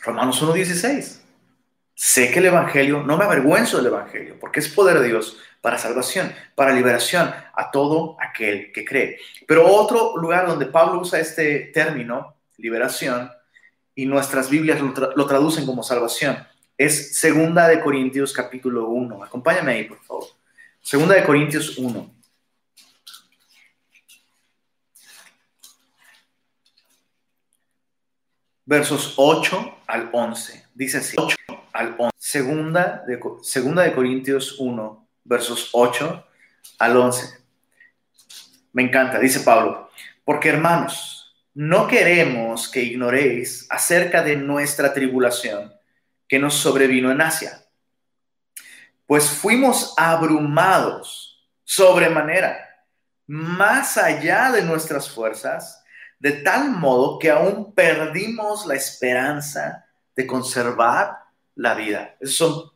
Romanos 0.00 0.40
1.16. 0.40 1.22
Sé 1.92 2.30
que 2.30 2.38
el 2.38 2.46
Evangelio, 2.46 3.02
no 3.02 3.16
me 3.16 3.24
avergüenzo 3.24 3.78
del 3.78 3.86
Evangelio, 3.86 4.38
porque 4.38 4.60
es 4.60 4.68
poder 4.68 5.00
de 5.00 5.08
Dios 5.08 5.38
para 5.60 5.76
salvación, 5.76 6.32
para 6.54 6.72
liberación 6.72 7.34
a 7.52 7.70
todo 7.72 8.16
aquel 8.20 8.70
que 8.72 8.84
cree. 8.84 9.18
Pero 9.46 9.66
otro 9.66 10.16
lugar 10.18 10.46
donde 10.46 10.66
Pablo 10.66 11.00
usa 11.00 11.18
este 11.18 11.72
término, 11.74 12.36
liberación, 12.58 13.28
y 13.92 14.06
nuestras 14.06 14.48
Biblias 14.48 14.80
lo, 14.80 15.26
traducen 15.26 15.66
como 15.66 15.82
salvación, 15.82 16.38
es 16.80 17.18
Segunda 17.18 17.68
de 17.68 17.78
Corintios 17.78 18.32
capítulo 18.32 18.88
1. 18.88 19.22
Acompáñame 19.22 19.72
ahí, 19.72 19.84
por 19.84 20.02
favor. 20.02 20.24
Segunda 20.80 21.14
de 21.14 21.24
Corintios 21.24 21.76
1. 21.76 22.14
Versos 28.64 29.12
8 29.18 29.82
al 29.86 30.08
11. 30.10 30.68
Dice 30.74 30.96
así. 30.96 31.16
8 31.18 31.36
al 31.74 31.96
11. 31.98 32.10
Segunda 32.16 33.04
de, 33.06 33.20
segunda 33.42 33.82
de 33.82 33.92
Corintios 33.92 34.58
1, 34.58 35.08
versos 35.24 35.68
8 35.72 36.26
al 36.78 36.96
11. 36.96 37.40
Me 38.72 38.84
encanta, 38.84 39.18
dice 39.18 39.40
Pablo, 39.40 39.90
porque 40.24 40.48
hermanos, 40.48 41.36
no 41.52 41.86
queremos 41.86 42.70
que 42.70 42.82
ignoréis 42.82 43.66
acerca 43.68 44.22
de 44.22 44.36
nuestra 44.36 44.94
tribulación 44.94 45.78
que 46.30 46.38
nos 46.38 46.54
sobrevino 46.54 47.10
en 47.10 47.20
Asia, 47.20 47.66
pues 49.06 49.28
fuimos 49.28 49.92
abrumados 49.96 51.44
sobremanera, 51.64 52.56
más 53.26 53.98
allá 53.98 54.52
de 54.52 54.62
nuestras 54.62 55.10
fuerzas, 55.10 55.84
de 56.20 56.32
tal 56.32 56.70
modo 56.70 57.18
que 57.18 57.30
aún 57.30 57.74
perdimos 57.74 58.64
la 58.66 58.76
esperanza 58.76 59.86
de 60.14 60.26
conservar 60.26 61.18
la 61.56 61.74
vida. 61.74 62.14
son 62.22 62.70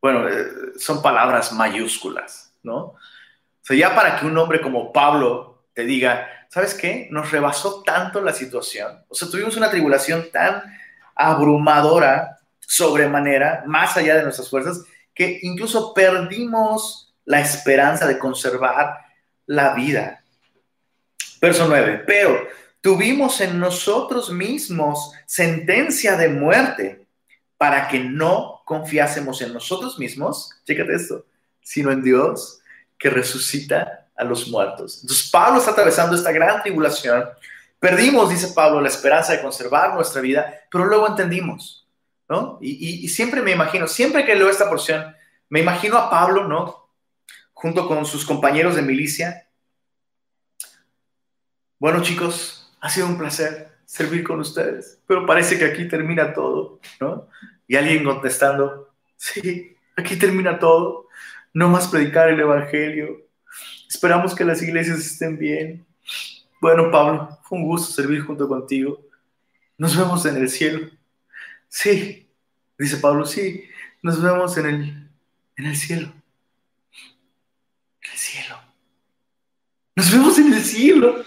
bueno, 0.00 0.28
eh, 0.28 0.46
son 0.78 1.02
palabras 1.02 1.52
mayúsculas, 1.52 2.54
¿no? 2.62 2.76
O 2.76 2.98
sea, 3.60 3.76
ya 3.76 3.94
para 3.94 4.18
que 4.18 4.26
un 4.26 4.38
hombre 4.38 4.60
como 4.60 4.92
Pablo 4.92 5.64
te 5.74 5.84
diga, 5.84 6.26
¿sabes 6.48 6.74
qué? 6.74 7.08
Nos 7.10 7.30
rebasó 7.30 7.82
tanto 7.82 8.20
la 8.22 8.32
situación, 8.32 9.04
o 9.08 9.14
sea, 9.14 9.28
tuvimos 9.28 9.56
una 9.56 9.70
tribulación 9.70 10.30
tan 10.32 10.62
abrumadora, 11.14 12.39
sobremanera, 12.70 13.64
más 13.66 13.96
allá 13.96 14.14
de 14.14 14.22
nuestras 14.22 14.48
fuerzas, 14.48 14.84
que 15.12 15.40
incluso 15.42 15.92
perdimos 15.92 17.12
la 17.24 17.40
esperanza 17.40 18.06
de 18.06 18.16
conservar 18.16 18.96
la 19.44 19.74
vida. 19.74 20.22
Verso 21.40 21.66
9, 21.66 22.04
pero 22.06 22.46
tuvimos 22.80 23.40
en 23.40 23.58
nosotros 23.58 24.30
mismos 24.30 25.12
sentencia 25.26 26.16
de 26.16 26.28
muerte 26.28 27.08
para 27.58 27.88
que 27.88 27.98
no 27.98 28.62
confiásemos 28.64 29.42
en 29.42 29.52
nosotros 29.52 29.98
mismos, 29.98 30.52
chécate 30.64 30.94
esto, 30.94 31.26
sino 31.60 31.90
en 31.90 32.04
Dios 32.04 32.60
que 32.96 33.10
resucita 33.10 34.06
a 34.16 34.22
los 34.22 34.46
muertos. 34.46 35.00
Entonces 35.02 35.28
Pablo 35.28 35.58
está 35.58 35.72
atravesando 35.72 36.14
esta 36.14 36.30
gran 36.30 36.62
tribulación. 36.62 37.24
Perdimos, 37.80 38.30
dice 38.30 38.52
Pablo, 38.54 38.80
la 38.80 38.88
esperanza 38.88 39.32
de 39.32 39.42
conservar 39.42 39.94
nuestra 39.94 40.20
vida, 40.20 40.54
pero 40.70 40.84
luego 40.84 41.08
entendimos, 41.08 41.80
¿no? 42.30 42.58
Y, 42.62 43.08
siempre 43.08 43.42
me 43.42 43.50
imagino, 43.50 43.88
siempre 43.88 44.24
que 44.24 44.36
leo 44.36 44.48
esta 44.48 44.68
porción, 44.70 45.14
me 45.48 45.58
imagino 45.58 45.98
a 45.98 46.08
Pablo, 46.08 46.46
¿no? 46.46 46.88
Junto 47.52 47.88
con 47.88 48.06
sus 48.06 48.24
compañeros 48.24 48.76
de 48.76 48.82
milicia. 48.82 49.48
Bueno, 51.80 52.00
chicos, 52.02 52.72
ha 52.80 52.88
sido 52.88 53.08
un 53.08 53.18
placer 53.18 53.72
servir 53.84 54.22
con 54.22 54.38
ustedes, 54.38 55.00
pero 55.08 55.26
parece 55.26 55.58
que 55.58 55.64
aquí 55.64 55.88
termina 55.88 56.32
todo, 56.32 56.78
¿no? 57.00 57.26
Y 57.66 57.74
alguien 57.74 58.04
contestando, 58.04 58.94
sí, 59.16 59.76
aquí 59.96 60.14
termina 60.16 60.60
todo, 60.60 61.08
no 61.52 61.68
más 61.68 61.88
predicar 61.88 62.28
el 62.28 62.38
Evangelio, 62.38 63.26
esperamos 63.88 64.36
que 64.36 64.44
las 64.44 64.62
iglesias 64.62 65.00
estén 65.00 65.36
bien. 65.36 65.84
Bueno, 66.60 66.92
Pablo, 66.92 67.40
fue 67.42 67.58
un 67.58 67.64
gusto 67.64 67.92
servir 67.92 68.20
junto 68.20 68.46
contigo. 68.46 69.00
Nos 69.76 69.96
vemos 69.96 70.24
en 70.26 70.36
el 70.36 70.48
cielo. 70.48 70.99
Sí, 71.70 72.28
dice 72.76 72.96
Pablo, 72.96 73.24
sí, 73.24 73.64
nos 74.02 74.20
vemos 74.20 74.56
en 74.58 74.66
el, 74.66 75.10
en 75.56 75.66
el 75.66 75.76
cielo. 75.76 76.12
En 78.02 78.10
el 78.12 78.18
cielo. 78.18 78.60
Nos 79.94 80.10
vemos 80.10 80.38
en 80.38 80.52
el 80.52 80.64
cielo. 80.64 81.24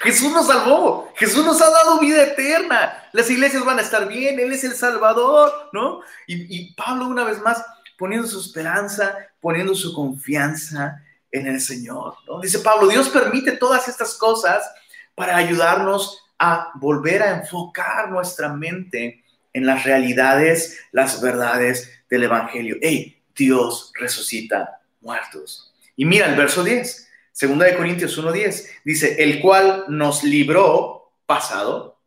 Jesús 0.00 0.30
nos 0.30 0.46
salvó, 0.46 1.12
Jesús 1.16 1.44
nos 1.44 1.60
ha 1.62 1.70
dado 1.70 1.98
vida 1.98 2.22
eterna, 2.22 3.08
las 3.12 3.30
iglesias 3.30 3.64
van 3.64 3.78
a 3.78 3.82
estar 3.82 4.06
bien, 4.06 4.38
Él 4.38 4.52
es 4.52 4.62
el 4.62 4.74
Salvador, 4.74 5.70
¿no? 5.72 6.02
Y, 6.26 6.74
Pablo 6.74 7.06
una 7.06 7.24
vez 7.24 7.40
más 7.40 7.64
poniendo 7.96 8.28
su 8.28 8.38
esperanza, 8.38 9.16
poniendo 9.40 9.74
su 9.74 9.94
confianza 9.94 11.02
en 11.32 11.46
el 11.46 11.60
Señor, 11.62 12.14
¿no? 12.26 12.40
Dice 12.40 12.58
Pablo, 12.58 12.88
Dios 12.88 13.08
permite 13.08 13.52
todas 13.52 13.88
estas 13.88 14.14
cosas 14.14 14.70
para 15.14 15.36
ayudarnos 15.36 16.22
a 16.38 16.72
volver 16.74 17.22
a 17.22 17.38
enfocar 17.38 18.10
nuestra 18.10 18.52
mente 18.52 19.24
en 19.56 19.64
las 19.64 19.84
realidades, 19.84 20.78
las 20.92 21.22
verdades 21.22 21.90
del 22.10 22.24
Evangelio. 22.24 22.76
¡Ey! 22.82 23.22
Dios 23.34 23.90
resucita 23.98 24.80
muertos. 25.00 25.72
Y 25.96 26.04
mira 26.04 26.26
el 26.26 26.36
verso 26.36 26.62
10. 26.62 27.08
Segunda 27.32 27.64
de 27.64 27.76
Corintios 27.76 28.18
1.10 28.18 28.68
dice, 28.84 29.22
el 29.22 29.40
cual 29.40 29.86
nos 29.88 30.24
libró, 30.24 31.12
pasado, 31.26 31.98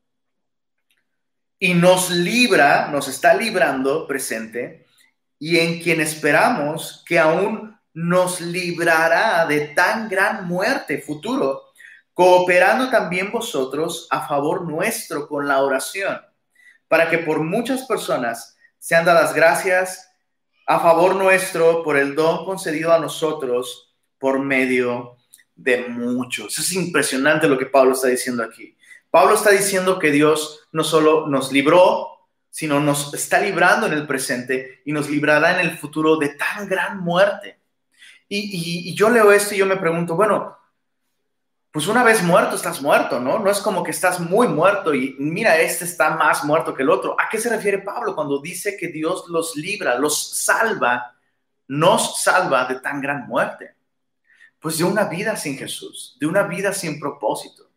y 1.58 1.74
nos 1.74 2.12
libra, 2.12 2.88
nos 2.88 3.08
está 3.08 3.34
librando, 3.34 4.08
presente, 4.08 4.86
y 5.40 5.58
en 5.58 5.82
quien 5.82 6.02
esperamos 6.02 7.04
que 7.06 7.20
aún 7.20 7.78
nos 7.94 8.42
librará 8.42 9.46
de 9.46 9.70
tan 9.70 10.08
gran 10.08 10.48
muerte 10.48 11.02
futuro, 11.02 11.74
cooperando 12.14 12.90
también 12.90 13.32
vosotros 13.32 14.08
a 14.10 14.28
favor 14.28 14.68
nuestro 14.68 15.28
con 15.28 15.48
la 15.48 15.64
oración, 15.64 16.20
para 16.90 17.10
que 17.10 17.20
por 17.20 17.40
muchas 17.40 17.86
personas 17.86 18.58
sean 18.78 19.06
dadas 19.06 19.34
gracias 19.34 20.12
a 20.68 20.80
favor 20.80 21.16
nuestro 21.16 21.84
por 21.84 21.96
el 21.96 22.16
don 22.16 22.44
concedido 22.44 22.94
a 22.94 23.00
nosotros 23.00 23.96
por 24.18 24.40
medio 24.40 25.16
de 25.56 25.88
muchos. 25.88 26.60
Es 26.60 26.74
impresionante 26.74 27.48
lo 27.48 27.58
que 27.58 27.66
Pablo 27.66 27.94
está 27.94 28.10
diciendo 28.10 28.44
aquí. 28.44 28.76
Pablo 29.10 29.36
está 29.36 29.52
diciendo 29.52 29.98
que 29.98 30.12
Dios 30.12 30.68
no 30.72 30.84
solo 30.84 31.28
nos 31.28 31.52
libró, 31.52 32.10
sino 32.50 32.80
nos 32.80 33.14
está 33.14 33.40
librando 33.40 33.88
en 33.88 33.94
el 33.94 34.06
presente 34.06 34.82
y 34.86 34.92
nos 34.92 35.10
librará 35.10 35.60
en 35.60 35.68
el 35.68 35.78
futuro 35.78 36.18
de 36.18 36.30
tan 36.30 36.68
gran 36.68 37.00
muerte. 37.00 37.60
Y, 38.28 38.94
yo 38.94 39.10
leo 39.10 39.32
esto 39.32 39.56
y 39.56 39.58
yo 39.58 39.66
me 39.66 39.78
pregunto, 39.78 40.16
bueno, 40.16 40.56
pues 41.72 41.88
una 41.88 42.04
vez 42.04 42.24
muerto 42.24 42.56
estás 42.56 42.82
muerto, 42.82 43.20
¿no? 43.20 43.38
No 43.38 43.52
es 43.52 43.60
como 43.60 43.84
que 43.84 43.92
estás 43.92 44.20
muy 44.20 44.48
muerto 44.48 44.94
y 44.94 45.16
mira, 45.20 45.58
este 45.60 45.86
está 45.86 46.12
más 46.12 46.44
muerto 46.44 46.74
que 46.74 46.82
el 46.82 46.90
otro. 46.90 47.16
¿A 47.20 47.30
qué 47.30 47.38
se 47.38 47.50
refiere 47.50 47.80
Pablo 47.80 48.16
cuando 48.16 48.42
dice 48.42 48.76
que 48.76 48.88
Dios 48.88 49.26
los 49.28 49.56
libra, 49.56 50.00
los 50.00 50.36
salva, 50.36 51.16
nos 51.68 52.24
salva 52.24 52.66
de 52.66 52.80
tan 52.80 53.02
gran 53.02 53.28
muerte? 53.28 53.76
Pues 54.60 54.80
de 54.80 54.84
una 54.84 55.06
vida 55.06 55.36
sin 55.36 55.58
Jesús, 55.58 56.18
de 56.20 56.26
una 56.26 56.44
vida 56.44 56.74
sin 56.74 57.00
propósito, 57.00 57.70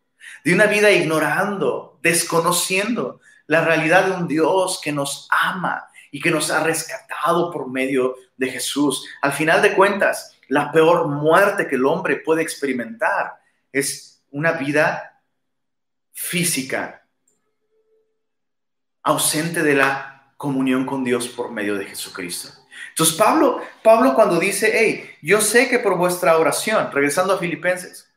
de 0.42 0.54
una 0.54 0.64
vida 0.64 0.90
ignorando, 0.90 1.98
desconociendo 2.02 3.20
la 3.46 3.62
realidad 3.62 4.06
de 4.06 4.12
un 4.12 4.26
Dios 4.26 4.80
que 4.82 4.92
nos 4.92 5.28
ama 5.30 5.86
y 6.10 6.18
que 6.18 6.30
nos 6.30 6.50
ha 6.50 6.64
rescatado 6.64 7.50
por 7.50 7.70
medio 7.70 8.16
de 8.38 8.48
Jesús. 8.48 9.06
Al 9.20 9.32
final 9.32 9.60
de 9.60 9.74
cuentas, 9.74 10.38
la 10.48 10.72
peor 10.72 11.08
muerte 11.08 11.68
que 11.68 11.74
el 11.74 11.84
hombre 11.84 12.16
puede 12.16 12.40
experimentar 12.40 13.41
es 13.72 14.22
una 14.30 14.52
vida 14.52 15.22
física, 16.12 17.06
ausente 19.02 19.62
de 19.62 19.74
la 19.74 20.34
comunión 20.36 20.86
con 20.86 21.02
Dios 21.02 21.28
por 21.28 21.50
medio 21.50 21.76
de 21.76 21.86
Jesucristo. 21.86 22.50
Entonces 22.90 23.16
Pablo, 23.16 23.62
Pablo 23.82 24.14
cuando 24.14 24.38
dice, 24.38 24.70
hey, 24.74 25.10
yo 25.22 25.40
sé 25.40 25.68
que 25.68 25.78
por 25.78 25.96
vuestra 25.96 26.36
oración, 26.38 26.90
regresando 26.92 27.32
a 27.32 27.38
Filipenses, 27.38 28.08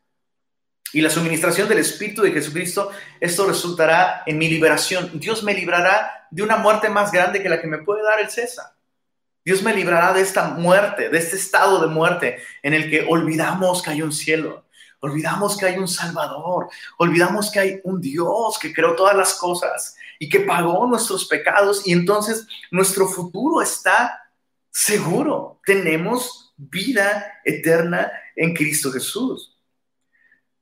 y 0.94 1.02
la 1.02 1.10
suministración 1.10 1.68
del 1.68 1.80
Espíritu 1.80 2.22
de 2.22 2.32
Jesucristo, 2.32 2.90
esto 3.20 3.46
resultará 3.46 4.24
en 4.26 4.38
mi 4.38 4.48
liberación. 4.48 5.20
Dios 5.20 5.44
me 5.44 5.54
librará 5.54 6.28
de 6.32 6.42
una 6.42 6.58
muerte 6.58 6.90
más 6.90 7.12
grande 7.12 7.44
que 7.44 7.50
la 7.50 7.60
que 7.60 7.68
me 7.68 7.80
puede 7.80 8.02
dar 8.02 8.20
el 8.20 8.30
César. 8.30 8.76
Dios 9.44 9.62
me 9.62 9.74
librará 9.74 10.14
de 10.14 10.22
esta 10.22 10.48
muerte, 10.48 11.10
de 11.10 11.18
este 11.18 11.36
estado 11.36 11.82
de 11.82 11.88
muerte 11.88 12.40
en 12.64 12.74
el 12.74 12.90
que 12.90 13.06
olvidamos 13.08 13.84
que 13.84 13.92
hay 13.92 14.02
un 14.02 14.12
cielo, 14.12 14.65
olvidamos 15.02 15.58
que 15.58 15.66
hay 15.66 15.78
un 15.78 15.88
Salvador, 15.88 16.70
olvidamos 16.98 17.52
que 17.52 17.60
hay 17.60 17.82
un 17.84 18.02
Dios 18.02 18.58
que 18.60 18.74
creó 18.74 18.96
todas 18.96 19.16
las 19.16 19.36
cosas 19.36 19.96
y 20.20 20.30
que 20.30 20.42
pagó 20.42 20.88
nuestros 20.88 21.26
pecados 21.26 21.86
y 21.86 21.92
entonces 21.92 22.48
nuestro 22.72 23.08
futuro 23.08 23.62
está 23.62 24.32
seguro. 24.72 25.60
Tenemos 25.66 26.54
vida 26.58 27.40
eterna 27.44 28.12
en 28.36 28.54
Cristo 28.54 28.92
Jesús. 28.92 29.58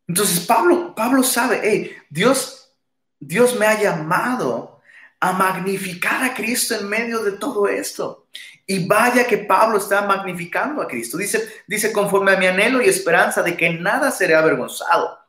Entonces 0.07 0.45
Pablo, 0.45 0.93
Pablo 0.95 1.23
sabe, 1.23 1.61
hey, 1.63 1.95
Dios, 2.09 2.73
Dios 3.19 3.55
me 3.55 3.65
ha 3.65 3.81
llamado 3.81 4.81
a 5.19 5.31
magnificar 5.31 6.21
a 6.23 6.33
Cristo 6.33 6.75
en 6.75 6.89
medio 6.89 7.23
de 7.23 7.33
todo 7.33 7.67
esto. 7.67 8.27
Y 8.65 8.87
vaya 8.87 9.27
que 9.27 9.39
Pablo 9.39 9.77
está 9.77 10.03
magnificando 10.03 10.81
a 10.81 10.87
Cristo. 10.87 11.17
Dice, 11.17 11.47
dice 11.67 11.91
conforme 11.91 12.31
a 12.31 12.37
mi 12.37 12.47
anhelo 12.47 12.81
y 12.81 12.87
esperanza 12.87 13.43
de 13.43 13.57
que 13.57 13.69
nada 13.71 14.09
seré 14.11 14.35
avergonzado. 14.35 15.19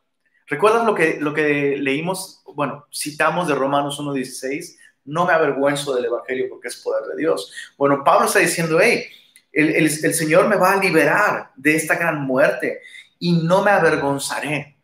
¿Recuerdas 0.46 0.84
lo 0.84 0.94
que, 0.94 1.18
lo 1.20 1.34
que 1.34 1.76
leímos? 1.78 2.42
Bueno, 2.54 2.86
citamos 2.92 3.48
de 3.48 3.54
Romanos 3.54 3.98
1.16 3.98 4.76
no 5.04 5.26
me 5.26 5.32
avergüenzo 5.32 5.94
del 5.94 6.06
Evangelio 6.06 6.46
porque 6.48 6.68
es 6.68 6.76
poder 6.76 7.04
de 7.04 7.16
Dios. 7.16 7.52
Bueno, 7.76 8.02
Pablo 8.04 8.26
está 8.26 8.38
diciendo, 8.38 8.78
hey, 8.80 9.06
el, 9.52 9.90
Señor 9.90 10.48
me 10.48 10.56
va 10.56 10.72
a 10.72 10.82
liberar 10.82 11.50
de 11.56 11.76
esta 11.76 11.94
gran 11.96 12.22
muerte 12.22 12.80
y 13.18 13.32
no 13.42 13.62
me 13.62 13.70
avergonzaré, 13.70 14.76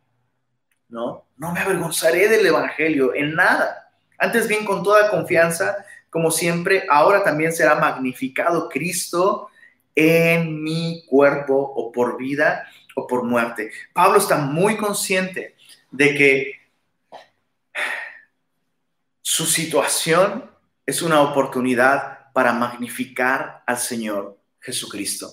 ¿no? 0.88 1.26
No 1.36 1.52
me 1.52 1.60
avergonzaré 1.60 2.28
del 2.28 2.46
Evangelio 2.46 3.14
en 3.14 3.34
nada. 3.34 3.92
Antes 4.18 4.46
bien, 4.46 4.64
con 4.64 4.82
toda 4.82 5.10
confianza, 5.10 5.84
como 6.10 6.30
siempre, 6.30 6.84
ahora 6.90 7.22
también 7.22 7.52
será 7.52 7.76
magnificado 7.76 8.68
Cristo 8.68 9.48
en 9.94 10.62
mi 10.62 11.04
cuerpo 11.06 11.54
o 11.54 11.92
por 11.92 12.18
vida 12.18 12.66
o 12.94 13.06
por 13.06 13.24
muerte. 13.24 13.70
Pablo 13.92 14.18
está 14.18 14.36
muy 14.38 14.76
consciente 14.76 15.54
de 15.90 16.14
que 16.14 16.52
su 19.22 19.46
situación 19.46 20.50
es 20.84 21.02
una 21.02 21.22
oportunidad 21.22 22.32
para 22.32 22.52
magnificar 22.52 23.62
al 23.66 23.78
Señor 23.78 24.38
Jesucristo. 24.60 25.32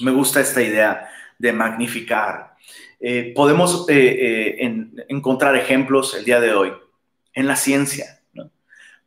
Me 0.00 0.10
gusta 0.10 0.40
esta 0.40 0.62
idea 0.62 1.10
de 1.38 1.52
magnificar. 1.52 2.54
Eh, 2.98 3.32
podemos 3.34 3.86
eh, 3.88 4.56
eh, 4.58 5.04
encontrar 5.08 5.56
ejemplos 5.56 6.14
el 6.14 6.24
día 6.24 6.40
de 6.40 6.54
hoy 6.54 6.72
en 7.34 7.46
la 7.46 7.56
ciencia. 7.56 8.21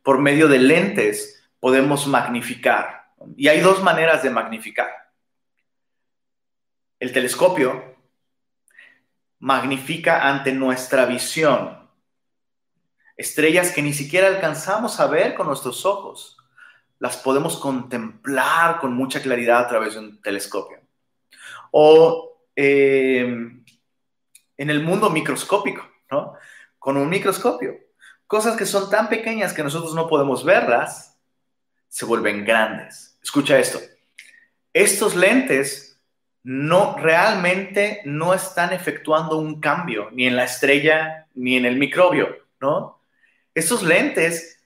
Por 0.06 0.20
medio 0.20 0.46
de 0.46 0.60
lentes 0.60 1.50
podemos 1.58 2.06
magnificar. 2.06 3.12
Y 3.36 3.48
hay 3.48 3.58
dos 3.58 3.82
maneras 3.82 4.22
de 4.22 4.30
magnificar. 4.30 4.88
El 7.00 7.10
telescopio 7.10 7.96
magnifica 9.40 10.28
ante 10.28 10.52
nuestra 10.52 11.06
visión 11.06 11.90
estrellas 13.16 13.72
que 13.72 13.82
ni 13.82 13.92
siquiera 13.92 14.28
alcanzamos 14.28 15.00
a 15.00 15.08
ver 15.08 15.34
con 15.34 15.48
nuestros 15.48 15.84
ojos, 15.84 16.36
las 17.00 17.16
podemos 17.16 17.56
contemplar 17.56 18.78
con 18.78 18.94
mucha 18.94 19.20
claridad 19.20 19.58
a 19.58 19.68
través 19.68 19.94
de 19.94 19.98
un 19.98 20.22
telescopio. 20.22 20.82
O 21.72 22.44
eh, 22.54 23.22
en 24.56 24.70
el 24.70 24.84
mundo 24.84 25.10
microscópico, 25.10 25.84
¿no? 26.12 26.34
Con 26.78 26.96
un 26.96 27.08
microscopio. 27.08 27.85
Cosas 28.26 28.56
que 28.56 28.66
son 28.66 28.90
tan 28.90 29.08
pequeñas 29.08 29.52
que 29.52 29.62
nosotros 29.62 29.94
no 29.94 30.08
podemos 30.08 30.44
verlas, 30.44 31.16
se 31.88 32.04
vuelven 32.04 32.44
grandes. 32.44 33.18
Escucha 33.22 33.58
esto. 33.58 33.80
Estos 34.72 35.14
lentes 35.14 36.00
no 36.42 36.96
realmente 36.96 38.02
no 38.04 38.34
están 38.34 38.72
efectuando 38.72 39.36
un 39.36 39.60
cambio 39.60 40.10
ni 40.12 40.26
en 40.26 40.36
la 40.36 40.44
estrella 40.44 41.26
ni 41.34 41.56
en 41.56 41.64
el 41.64 41.76
microbio, 41.76 42.36
¿no? 42.60 43.00
Estos 43.54 43.82
lentes 43.82 44.56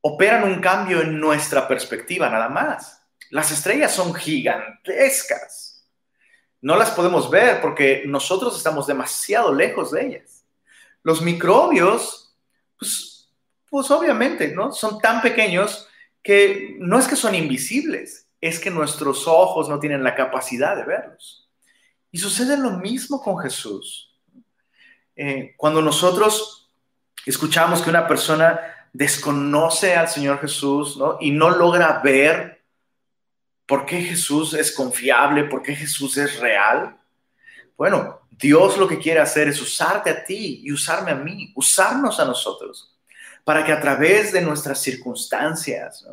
operan 0.00 0.44
un 0.44 0.60
cambio 0.60 1.00
en 1.00 1.20
nuestra 1.20 1.68
perspectiva 1.68 2.28
nada 2.28 2.48
más. 2.48 3.02
Las 3.30 3.50
estrellas 3.50 3.92
son 3.92 4.14
gigantescas. 4.14 5.88
No 6.60 6.76
las 6.76 6.90
podemos 6.90 7.30
ver 7.30 7.60
porque 7.60 8.04
nosotros 8.06 8.56
estamos 8.56 8.86
demasiado 8.86 9.54
lejos 9.54 9.90
de 9.90 10.06
ellas. 10.06 10.44
Los 11.02 11.22
microbios, 11.22 12.21
pues, 12.82 13.28
pues 13.70 13.90
obviamente, 13.92 14.48
¿no? 14.48 14.72
Son 14.72 14.98
tan 14.98 15.22
pequeños 15.22 15.88
que 16.20 16.76
no 16.80 16.98
es 16.98 17.06
que 17.06 17.14
son 17.14 17.34
invisibles, 17.34 18.28
es 18.40 18.58
que 18.58 18.70
nuestros 18.70 19.28
ojos 19.28 19.68
no 19.68 19.78
tienen 19.78 20.02
la 20.02 20.16
capacidad 20.16 20.76
de 20.76 20.84
verlos. 20.84 21.48
Y 22.10 22.18
sucede 22.18 22.56
lo 22.56 22.72
mismo 22.72 23.22
con 23.22 23.38
Jesús. 23.38 24.18
Eh, 25.14 25.54
cuando 25.56 25.80
nosotros 25.80 26.70
escuchamos 27.24 27.82
que 27.82 27.90
una 27.90 28.08
persona 28.08 28.60
desconoce 28.92 29.94
al 29.94 30.08
Señor 30.08 30.40
Jesús 30.40 30.96
¿no? 30.96 31.18
y 31.20 31.30
no 31.30 31.50
logra 31.50 32.00
ver 32.02 32.64
por 33.64 33.86
qué 33.86 34.02
Jesús 34.02 34.54
es 34.54 34.72
confiable, 34.72 35.44
por 35.44 35.62
qué 35.62 35.76
Jesús 35.76 36.16
es 36.16 36.40
real. 36.40 36.96
Bueno, 37.76 38.21
Dios 38.42 38.76
lo 38.76 38.88
que 38.88 38.98
quiere 38.98 39.20
hacer 39.20 39.48
es 39.48 39.62
usarte 39.62 40.10
a 40.10 40.24
ti 40.24 40.60
y 40.64 40.72
usarme 40.72 41.12
a 41.12 41.14
mí, 41.14 41.52
usarnos 41.54 42.18
a 42.20 42.24
nosotros, 42.24 42.98
para 43.44 43.64
que 43.64 43.72
a 43.72 43.80
través 43.80 44.32
de 44.32 44.42
nuestras 44.42 44.80
circunstancias 44.80 46.04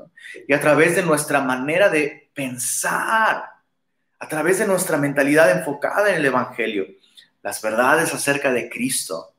y 0.47 0.53
a 0.53 0.59
través 0.61 0.95
de 0.95 1.03
nuestra 1.03 1.41
manera 1.41 1.89
de 1.89 2.29
pensar, 2.33 3.43
a 4.19 4.27
través 4.27 4.59
de 4.59 4.67
nuestra 4.67 4.97
mentalidad 4.97 5.51
enfocada 5.51 6.09
en 6.09 6.17
el 6.17 6.25
Evangelio, 6.25 6.85
las 7.41 7.61
verdades 7.61 8.13
acerca 8.13 8.51
de 8.51 8.69
Cristo 8.69 9.33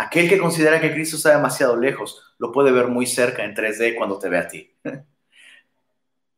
Aquel 0.00 0.30
que 0.30 0.38
considera 0.38 0.80
que 0.80 0.94
Cristo 0.94 1.16
está 1.16 1.36
demasiado 1.36 1.76
lejos, 1.76 2.22
lo 2.38 2.50
puede 2.52 2.72
ver 2.72 2.86
muy 2.86 3.06
cerca 3.06 3.44
en 3.44 3.54
3D 3.54 3.96
cuando 3.96 4.18
te 4.18 4.30
ve 4.30 4.38
a 4.38 4.48
ti. 4.48 4.74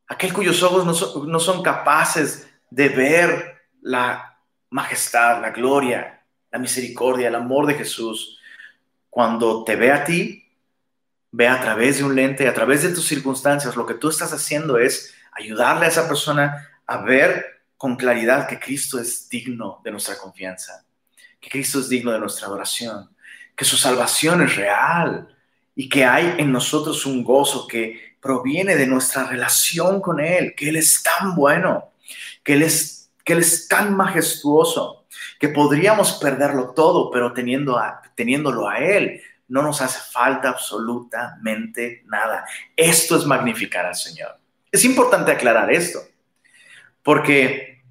Aquel 0.08 0.32
cuyos 0.32 0.60
ojos 0.64 0.84
no 0.84 1.38
son, 1.38 1.62
capaces 1.62 2.48
de 2.70 2.88
ver 2.88 3.62
la 3.80 4.31
majestad, 4.72 5.40
la 5.40 5.50
gloria, 5.50 6.22
la 6.50 6.58
misericordia, 6.58 7.28
el 7.28 7.34
amor 7.34 7.66
de 7.66 7.74
Jesús, 7.74 8.38
cuando 9.08 9.64
te 9.64 9.76
ve 9.76 9.92
a 9.92 10.04
ti, 10.04 10.48
ve 11.30 11.46
a 11.46 11.60
través 11.60 11.98
de 11.98 12.04
un 12.04 12.14
lente, 12.14 12.48
a 12.48 12.54
través 12.54 12.82
de 12.82 12.90
tus 12.90 13.06
circunstancias, 13.06 13.76
lo 13.76 13.86
que 13.86 13.94
tú 13.94 14.08
estás 14.08 14.32
haciendo 14.32 14.78
es 14.78 15.14
ayudarle 15.32 15.86
a 15.86 15.88
esa 15.88 16.08
persona 16.08 16.68
a 16.86 16.98
ver 16.98 17.62
con 17.76 17.96
claridad 17.96 18.46
que 18.48 18.58
Cristo 18.58 18.98
es 18.98 19.28
digno 19.28 19.80
de 19.84 19.90
nuestra 19.90 20.16
confianza, 20.16 20.84
que 21.40 21.50
Cristo 21.50 21.80
es 21.80 21.88
digno 21.88 22.12
de 22.12 22.20
nuestra 22.20 22.46
adoración, 22.46 23.10
que 23.56 23.64
su 23.64 23.76
salvación 23.76 24.42
es 24.42 24.56
real 24.56 25.28
y 25.74 25.88
que 25.88 26.04
hay 26.04 26.34
en 26.38 26.52
nosotros 26.52 27.06
un 27.06 27.24
gozo 27.24 27.66
que 27.66 28.16
proviene 28.20 28.76
de 28.76 28.86
nuestra 28.86 29.24
relación 29.24 30.00
con 30.00 30.20
Él, 30.20 30.54
que 30.54 30.68
Él 30.68 30.76
es 30.76 31.02
tan 31.02 31.34
bueno, 31.34 31.92
que 32.44 32.54
Él 32.54 32.62
es, 32.62 33.01
que 33.24 33.34
Él 33.34 33.40
es 33.40 33.68
tan 33.68 33.96
majestuoso, 33.96 35.06
que 35.38 35.48
podríamos 35.48 36.12
perderlo 36.14 36.72
todo, 36.74 37.10
pero 37.10 37.32
teniendo 37.32 37.80
teniéndolo 38.14 38.68
a 38.68 38.78
Él, 38.78 39.20
no 39.48 39.62
nos 39.62 39.82
hace 39.82 40.00
falta 40.10 40.48
absolutamente 40.48 42.02
nada. 42.06 42.46
Esto 42.76 43.16
es 43.16 43.26
magnificar 43.26 43.86
al 43.86 43.94
Señor. 43.94 44.38
Es 44.70 44.84
importante 44.84 45.30
aclarar 45.30 45.70
esto, 45.70 46.00
porque 47.02 47.82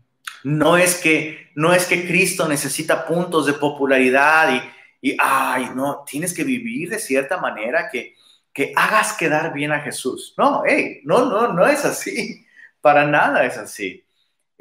no 0.44 0.78
es 0.78 0.96
que, 0.96 1.52
no 1.56 1.74
es 1.74 1.86
que 1.86 2.08
Cristo 2.08 2.48
necesita 2.48 3.06
puntos 3.06 3.46
de 3.46 3.54
popularidad 3.54 4.56
y, 5.02 5.10
y, 5.10 5.18
ay, 5.20 5.70
no, 5.76 6.04
tienes 6.04 6.34
que 6.34 6.44
vivir 6.44 6.90
de 6.90 7.00
cierta 7.00 7.38
manera 7.38 7.90
que, 7.92 8.16
que 8.54 8.74
hagas 8.76 9.14
quedar 9.14 9.54
bien 9.54 9.72
a 9.72 9.82
Jesús. 9.82 10.34
No, 10.38 10.64
hey, 10.66 11.02
no, 11.04 11.26
no, 11.26 11.54
no 11.54 11.68
es 11.68 11.86
así. 11.86 12.46
Para 12.82 13.06
nada 13.06 13.46
es 13.46 13.58
así. 13.58 14.04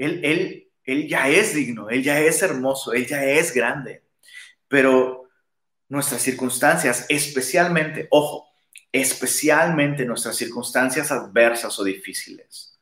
Él, 0.01 0.25
él, 0.25 0.69
Él 0.85 1.09
ya 1.09 1.29
es 1.29 1.55
digno, 1.55 1.91
Él 1.91 2.03
ya 2.03 2.19
es 2.19 2.43
hermoso, 2.43 2.95
Él 2.95 3.07
ya 3.07 3.23
es 3.23 3.53
grande. 3.53 4.03
Pero 4.67 5.29
nuestras 5.91 6.23
circunstancias, 6.23 7.05
especialmente, 7.11 8.09
ojo, 8.11 8.49
especialmente 8.91 10.07
nuestras 10.07 10.37
circunstancias 10.37 11.13
adversas 11.13 11.79
o 11.79 11.85
difíciles, 11.85 12.79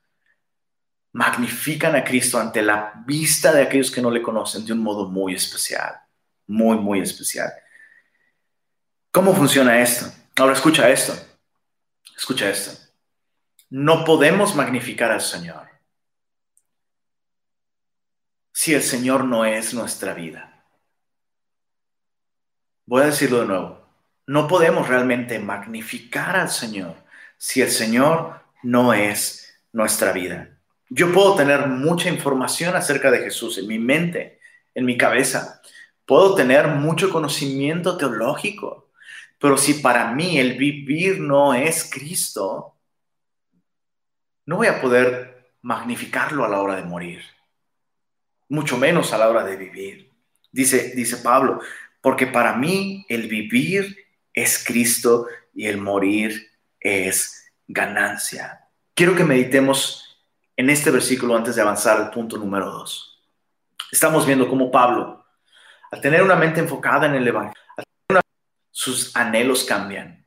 magnifican 1.11 1.97
a 1.97 2.05
Cristo 2.05 2.39
ante 2.39 2.63
la 2.63 2.93
vista 3.05 3.53
de 3.53 3.63
aquellos 3.63 3.91
que 3.91 4.01
no 4.01 4.13
le 4.13 4.23
conocen 4.23 4.65
de 4.65 4.73
un 4.73 4.79
modo 4.79 5.09
muy 5.09 5.35
especial, 5.35 5.97
muy, 6.47 6.79
muy 6.79 7.01
especial. 7.01 7.53
¿Cómo 9.11 9.35
funciona 9.35 9.81
esto? 9.81 10.07
Ahora 10.37 10.53
escucha 10.53 10.89
esto, 10.89 11.19
escucha 12.17 12.49
esto. 12.49 12.79
No 13.71 14.05
podemos 14.05 14.55
magnificar 14.55 15.11
al 15.11 15.21
Señor 15.21 15.78
si 18.59 18.75
el 18.75 18.83
Señor 18.83 19.25
no 19.25 19.45
es 19.45 19.73
nuestra 19.73 20.15
vida. 20.15 20.65
Voy 22.87 23.03
a 23.03 23.07
decirlo 23.07 23.43
de 23.43 23.47
nuevo. 23.47 23.87
No 24.27 24.49
podemos 24.49 24.89
realmente 24.89 25.39
magnificar 25.39 26.35
al 26.35 26.51
Señor 26.51 26.97
si 27.37 27.63
el 27.63 27.71
Señor 27.71 28.41
no 28.65 28.93
es 28.93 29.63
nuestra 29.73 30.11
vida. 30.11 30.59
Yo 30.91 31.13
puedo 31.13 31.37
tener 31.37 31.69
mucha 31.69 32.09
información 32.09 32.75
acerca 32.75 33.13
de 33.13 33.21
Jesús 33.21 33.59
en 33.59 33.69
mi 33.69 33.79
mente, 33.79 34.41
en 34.75 34.87
mi 34.87 34.99
cabeza. 34.99 35.63
Puedo 36.05 36.35
tener 36.35 36.67
mucho 36.67 37.13
conocimiento 37.13 37.97
teológico, 37.97 38.91
pero 39.39 39.57
si 39.57 39.75
para 39.75 40.11
mí 40.15 40.37
el 40.37 40.59
vivir 40.59 41.21
no 41.21 41.55
es 41.55 41.89
Cristo, 41.89 42.75
no 44.47 44.57
voy 44.57 44.67
a 44.67 44.81
poder 44.81 45.53
magnificarlo 45.63 46.45
a 46.45 46.49
la 46.49 46.61
hora 46.61 46.75
de 46.75 46.83
morir 46.83 47.38
mucho 48.49 48.77
menos 48.77 49.13
a 49.13 49.19
la 49.19 49.29
hora 49.29 49.45
de 49.45 49.57
vivir. 49.57 50.13
Dice, 50.51 50.93
dice 50.95 51.19
Pablo, 51.19 51.61
porque 52.01 52.27
para 52.27 52.55
mí 52.55 53.05
el 53.09 53.29
vivir 53.29 53.97
es 54.33 54.65
Cristo 54.65 55.27
y 55.55 55.67
el 55.67 55.79
morir 55.79 56.51
es 56.81 57.51
ganancia. 57.67 58.69
Quiero 58.95 59.15
que 59.15 59.25
meditemos 59.25 60.19
en 60.57 60.71
este 60.71 60.91
versículo 60.91 61.37
antes 61.37 61.57
de 61.57 61.63
avanzar 61.63 62.01
al 62.01 62.11
punto 62.11 62.37
número 62.37 62.71
dos. 62.71 63.23
Estamos 63.93 64.27
viendo 64.27 64.49
cómo 64.49 64.71
Pablo, 64.71 65.25
al 65.91 66.01
tener 66.01 66.23
una 66.23 66.37
mente 66.37 66.61
enfocada 66.61 67.07
en 67.07 67.15
el 67.15 67.27
Evangelio, 67.27 67.55
sus 68.71 69.15
anhelos 69.17 69.65
cambian. 69.65 70.18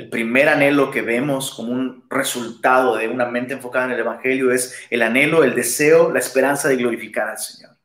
El 0.00 0.08
primer 0.08 0.48
anhelo 0.48 0.90
que 0.90 1.02
vemos 1.02 1.52
como 1.52 1.72
un 1.72 2.06
resultado 2.08 2.96
de 2.96 3.06
una 3.08 3.26
mente 3.26 3.52
enfocada 3.52 3.84
en 3.84 3.90
el 3.90 4.00
Evangelio 4.00 4.50
es 4.50 4.74
el 4.88 5.02
anhelo, 5.02 5.44
el 5.44 5.54
deseo, 5.54 6.10
la 6.10 6.20
esperanza 6.20 6.70
de 6.70 6.76
glorificar 6.76 7.28
al 7.28 7.36
Señor. 7.36 7.76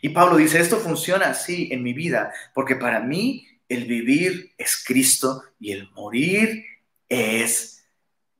Y 0.00 0.08
Pablo 0.08 0.38
dice, 0.38 0.58
esto 0.58 0.78
funciona 0.78 1.26
así 1.26 1.68
en 1.70 1.82
mi 1.82 1.92
vida, 1.92 2.32
porque 2.54 2.76
para 2.76 3.00
mí 3.00 3.46
el 3.68 3.84
vivir 3.84 4.54
es 4.56 4.82
Cristo 4.82 5.44
y 5.60 5.72
el 5.72 5.90
morir 5.90 6.64
es 7.10 7.84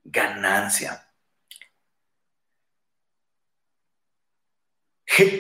ganancia. 0.03 1.07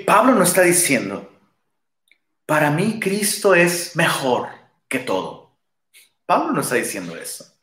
Pablo 0.04 0.34
no 0.34 0.44
está 0.44 0.60
diciendo, 0.60 1.32
para 2.44 2.70
mí 2.70 3.00
Cristo 3.00 3.54
es 3.54 3.96
mejor 3.96 4.50
que 4.86 4.98
todo. 4.98 5.56
Pablo 6.26 6.52
no 6.52 6.60
está 6.60 6.74
diciendo 6.74 7.16
eso. 7.16 7.53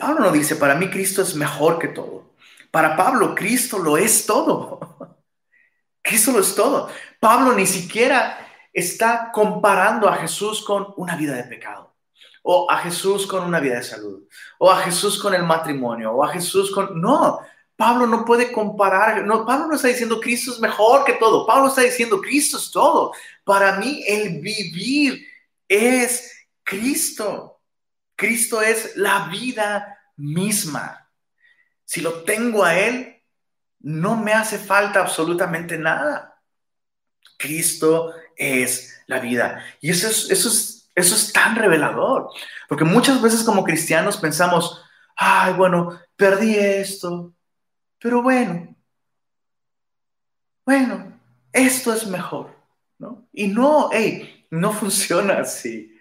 Pablo 0.00 0.20
no 0.20 0.32
dice, 0.32 0.56
para 0.56 0.74
mí 0.74 0.88
Cristo 0.88 1.20
es 1.20 1.34
mejor 1.34 1.78
que 1.78 1.88
todo. 1.88 2.30
Para 2.70 2.96
Pablo, 2.96 3.34
Cristo 3.34 3.78
lo 3.78 3.98
es 3.98 4.24
todo. 4.24 4.80
Cristo 6.02 6.32
lo 6.32 6.40
es 6.40 6.54
todo. 6.54 6.88
Pablo 7.20 7.52
ni 7.52 7.66
siquiera 7.66 8.48
está 8.72 9.30
comparando 9.30 10.08
a 10.08 10.16
Jesús 10.16 10.64
con 10.64 10.94
una 10.96 11.16
vida 11.16 11.34
de 11.34 11.44
pecado, 11.44 11.94
o 12.42 12.66
a 12.70 12.78
Jesús 12.78 13.26
con 13.26 13.44
una 13.44 13.60
vida 13.60 13.74
de 13.74 13.82
salud, 13.82 14.22
o 14.58 14.70
a 14.70 14.78
Jesús 14.78 15.20
con 15.20 15.34
el 15.34 15.42
matrimonio, 15.42 16.12
o 16.12 16.24
a 16.24 16.28
Jesús 16.28 16.72
con... 16.72 16.98
No, 16.98 17.40
Pablo 17.76 18.06
no 18.06 18.24
puede 18.24 18.50
comparar, 18.52 19.24
no, 19.26 19.44
Pablo 19.44 19.66
no 19.66 19.74
está 19.74 19.88
diciendo 19.88 20.18
Cristo 20.18 20.52
es 20.52 20.60
mejor 20.60 21.04
que 21.04 21.14
todo, 21.14 21.46
Pablo 21.46 21.68
está 21.68 21.82
diciendo 21.82 22.20
Cristo 22.22 22.56
es 22.56 22.70
todo. 22.70 23.12
Para 23.44 23.76
mí 23.76 24.02
el 24.06 24.40
vivir 24.40 25.26
es 25.68 26.46
Cristo. 26.62 27.59
Cristo 28.20 28.60
es 28.60 28.98
la 28.98 29.28
vida 29.28 29.98
misma. 30.18 31.08
Si 31.86 32.02
lo 32.02 32.22
tengo 32.22 32.62
a 32.62 32.78
Él, 32.78 33.22
no 33.78 34.14
me 34.14 34.34
hace 34.34 34.58
falta 34.58 35.00
absolutamente 35.00 35.78
nada. 35.78 36.38
Cristo 37.38 38.12
es 38.36 39.02
la 39.06 39.20
vida. 39.20 39.64
Y 39.80 39.88
eso 39.88 40.08
es, 40.08 40.30
eso 40.30 40.50
es, 40.50 40.90
eso 40.94 41.14
es 41.14 41.32
tan 41.32 41.56
revelador. 41.56 42.28
Porque 42.68 42.84
muchas 42.84 43.22
veces 43.22 43.42
como 43.42 43.64
cristianos 43.64 44.18
pensamos, 44.18 44.84
ay, 45.16 45.54
bueno, 45.54 45.98
perdí 46.14 46.56
esto, 46.56 47.32
pero 47.98 48.20
bueno, 48.20 48.76
bueno, 50.66 51.18
esto 51.54 51.94
es 51.94 52.06
mejor, 52.06 52.54
¿no? 52.98 53.26
Y 53.32 53.48
no, 53.48 53.88
hey, 53.90 54.46
no 54.50 54.74
funciona 54.74 55.38
así. 55.38 55.98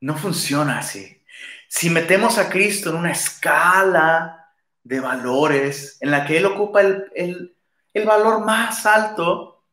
No 0.00 0.16
funciona 0.16 0.80
así. 0.80 1.17
Si 1.68 1.90
metemos 1.90 2.38
a 2.38 2.48
Cristo 2.48 2.90
en 2.90 2.96
una 2.96 3.12
escala 3.12 4.52
de 4.82 5.00
valores 5.00 5.98
en 6.00 6.10
la 6.10 6.26
que 6.26 6.38
Él 6.38 6.46
ocupa 6.46 6.80
el, 6.80 7.54
valor 8.06 8.44
más 8.44 8.86
alto, 8.86 9.66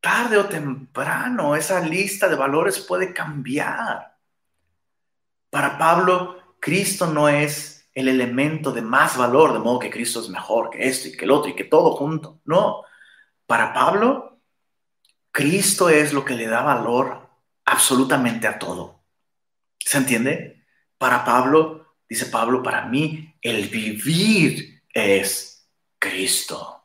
tarde 0.00 0.36
o 0.36 0.46
temprano 0.46 1.56
esa 1.56 1.80
lista 1.80 2.28
de 2.28 2.36
valores 2.36 2.80
puede 2.80 3.14
cambiar. 3.14 4.18
Para 5.48 5.78
Pablo, 5.78 6.56
Cristo 6.60 7.06
no 7.06 7.28
es 7.28 7.88
el 7.94 8.08
elemento 8.08 8.72
de 8.72 8.82
más 8.82 9.16
valor, 9.16 9.54
de 9.54 9.60
modo 9.60 9.78
que 9.78 9.90
Cristo 9.90 10.20
es 10.20 10.28
mejor 10.28 10.68
que 10.68 10.86
esto 10.86 11.08
y 11.08 11.16
que 11.16 11.24
el 11.24 11.30
otro 11.30 11.50
y 11.50 11.54
que 11.54 11.64
todo 11.64 11.92
junto. 11.92 12.40
No, 12.44 12.82
para 13.46 13.72
Pablo, 13.72 14.38
Cristo 15.30 15.88
es 15.88 16.12
lo 16.12 16.24
que 16.24 16.34
le 16.34 16.46
da 16.46 16.60
valor 16.60 17.30
absolutamente 17.64 18.46
a 18.48 18.58
todo. 18.58 19.00
¿Se 19.78 19.96
entiende? 19.96 20.55
Para 20.98 21.24
Pablo, 21.24 21.94
dice 22.08 22.26
Pablo, 22.26 22.62
para 22.62 22.86
mí 22.86 23.34
el 23.42 23.68
vivir 23.68 24.82
es 24.92 25.68
Cristo. 25.98 26.84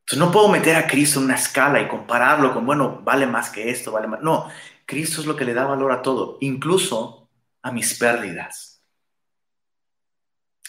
Entonces 0.00 0.26
no 0.26 0.32
puedo 0.32 0.48
meter 0.48 0.76
a 0.76 0.86
Cristo 0.86 1.18
en 1.18 1.26
una 1.26 1.36
escala 1.36 1.80
y 1.80 1.88
compararlo 1.88 2.52
con, 2.52 2.66
bueno, 2.66 3.00
vale 3.04 3.26
más 3.26 3.50
que 3.50 3.70
esto, 3.70 3.92
vale 3.92 4.08
más. 4.08 4.20
No, 4.22 4.48
Cristo 4.84 5.20
es 5.20 5.26
lo 5.26 5.36
que 5.36 5.44
le 5.44 5.54
da 5.54 5.64
valor 5.64 5.92
a 5.92 6.02
todo, 6.02 6.38
incluso 6.40 7.28
a 7.62 7.70
mis 7.70 7.96
pérdidas. 7.96 8.82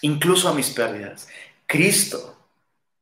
Incluso 0.01 0.49
a 0.49 0.53
mis 0.53 0.69
pérdidas. 0.69 1.27
Cristo 1.65 2.37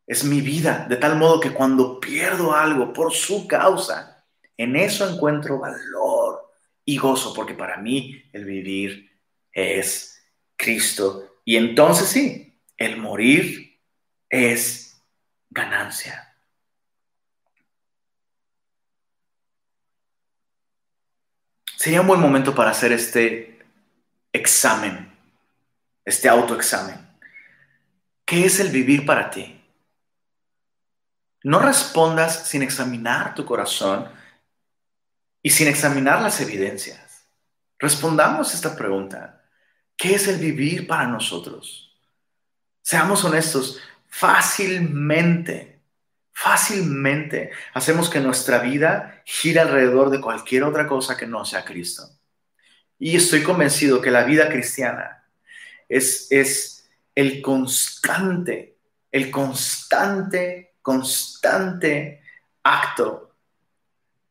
es 0.07 0.23
mi 0.23 0.41
vida, 0.41 0.85
de 0.87 0.95
tal 0.95 1.17
modo 1.17 1.39
que 1.39 1.53
cuando 1.53 1.99
pierdo 1.99 2.55
algo 2.55 2.93
por 2.93 3.13
su 3.13 3.47
causa, 3.47 4.25
en 4.55 4.75
eso 4.75 5.09
encuentro 5.09 5.59
valor 5.59 6.18
y 6.89 6.97
gozo, 6.97 7.35
porque 7.35 7.53
para 7.53 7.77
mí 7.77 8.27
el 8.33 8.45
vivir 8.45 9.11
es 9.51 10.25
Cristo. 10.55 11.37
Y 11.45 11.55
entonces 11.55 12.07
sí, 12.09 12.59
el 12.77 12.97
morir 12.97 13.79
es 14.27 14.99
ganancia. 15.51 16.35
Sería 21.77 22.01
un 22.01 22.07
buen 22.07 22.21
momento 22.21 22.55
para 22.55 22.71
hacer 22.71 22.91
este 22.91 23.63
examen, 24.33 25.15
este 26.03 26.27
autoexamen. 26.27 27.07
¿Qué 28.25 28.45
es 28.45 28.59
el 28.59 28.69
vivir 28.69 29.05
para 29.05 29.29
ti? 29.29 29.61
No 31.43 31.59
respondas 31.59 32.47
sin 32.47 32.63
examinar 32.63 33.35
tu 33.35 33.45
corazón 33.45 34.17
y 35.41 35.49
sin 35.49 35.67
examinar 35.67 36.21
las 36.21 36.41
evidencias. 36.41 37.27
Respondamos 37.77 38.53
esta 38.53 38.75
pregunta. 38.75 39.41
¿Qué 39.95 40.15
es 40.15 40.27
el 40.27 40.37
vivir 40.37 40.87
para 40.87 41.07
nosotros? 41.07 41.97
Seamos 42.81 43.23
honestos, 43.23 43.79
fácilmente, 44.07 45.81
fácilmente 46.31 47.51
hacemos 47.73 48.09
que 48.09 48.19
nuestra 48.19 48.59
vida 48.59 49.21
gire 49.25 49.59
alrededor 49.59 50.09
de 50.09 50.21
cualquier 50.21 50.63
otra 50.63 50.87
cosa 50.87 51.15
que 51.15 51.27
no 51.27 51.45
sea 51.45 51.65
Cristo. 51.65 52.09
Y 52.97 53.15
estoy 53.15 53.43
convencido 53.43 54.01
que 54.01 54.11
la 54.11 54.23
vida 54.23 54.49
cristiana 54.49 55.23
es, 55.87 56.27
es 56.31 56.89
el 57.15 57.41
constante, 57.41 58.77
el 59.11 59.31
constante, 59.31 60.75
constante 60.81 62.21
acto 62.63 63.28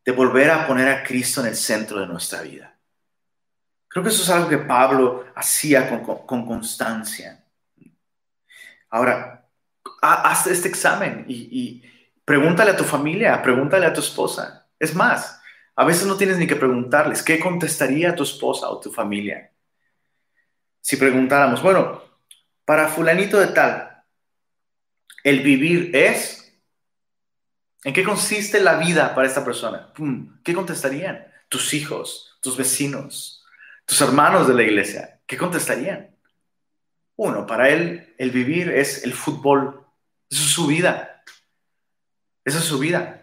de 0.08 0.12
volver 0.12 0.50
a 0.50 0.66
poner 0.66 0.88
a 0.88 1.02
Cristo 1.02 1.42
en 1.42 1.48
el 1.48 1.54
centro 1.54 2.00
de 2.00 2.06
nuestra 2.06 2.40
vida. 2.40 2.74
Creo 3.88 4.02
que 4.02 4.08
eso 4.08 4.22
es 4.22 4.30
algo 4.30 4.48
que 4.48 4.56
Pablo 4.56 5.26
hacía 5.36 6.02
con, 6.26 6.46
constancia. 6.46 7.44
Ahora, 8.88 9.46
haz 10.00 10.46
este 10.46 10.66
examen 10.66 11.26
y, 11.28 11.82
pregúntale 12.24 12.70
a 12.70 12.76
tu 12.78 12.84
familia, 12.84 13.42
pregúntale 13.42 13.84
a 13.84 13.92
tu 13.92 14.00
esposa. 14.00 14.66
Es 14.78 14.94
más, 14.94 15.42
a 15.76 15.84
veces 15.84 16.06
no 16.06 16.16
tienes 16.16 16.38
ni 16.38 16.46
que 16.46 16.56
preguntarles, 16.56 17.22
¿qué 17.22 17.38
contestaría 17.38 18.16
tu 18.16 18.22
esposa 18.22 18.70
o 18.70 18.80
tu 18.80 18.90
familia? 18.90 19.52
Si 20.80 20.96
preguntáramos, 20.96 21.62
bueno, 21.62 22.02
para 22.64 22.88
fulanito 22.88 23.38
de 23.38 23.48
tal, 23.48 24.04
el 25.22 25.40
vivir 25.40 25.94
es, 25.94 26.37
¿en 27.84 27.92
qué 27.92 28.04
consiste 28.04 28.60
la 28.60 28.78
vida 28.78 29.14
para 29.14 29.26
esta 29.26 29.44
persona? 29.44 29.92
¿Qué 30.44 30.54
contestarían? 30.54 31.26
Tus 31.48 31.74
hijos, 31.74 32.38
tus 32.40 32.56
vecinos, 32.56 33.44
tus 33.84 34.00
hermanos 34.00 34.46
de 34.46 34.54
la 34.54 34.62
iglesia, 34.62 35.20
¿qué 35.26 35.36
contestarían? 35.36 36.10
Uno, 37.16 37.46
para 37.46 37.68
él 37.68 38.14
el 38.16 38.30
vivir 38.30 38.70
es 38.70 39.02
el 39.02 39.12
fútbol. 39.12 39.84
Eso 40.30 40.42
es 40.44 40.50
su 40.50 40.66
vida. 40.66 41.24
Esa 42.44 42.58
es 42.58 42.64
su 42.64 42.78
vida. 42.78 43.22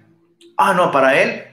Ah, 0.57 0.73
no, 0.73 0.91
para 0.91 1.21
él, 1.21 1.45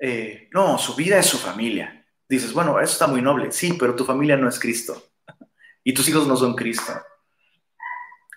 eh, 0.00 0.48
no, 0.52 0.76
su 0.76 0.94
vida 0.94 1.18
es 1.18 1.26
su 1.26 1.38
familia. 1.38 2.06
Dices, 2.28 2.52
bueno, 2.52 2.78
eso 2.78 2.92
está 2.92 3.06
muy 3.06 3.22
noble. 3.22 3.52
Sí, 3.52 3.74
pero 3.78 3.96
tu 3.96 4.04
familia 4.04 4.36
no 4.36 4.48
es 4.48 4.58
Cristo. 4.58 5.02
Y 5.84 5.94
tus 5.94 6.06
hijos 6.10 6.26
no 6.26 6.36
son 6.36 6.54
Cristo. 6.54 6.92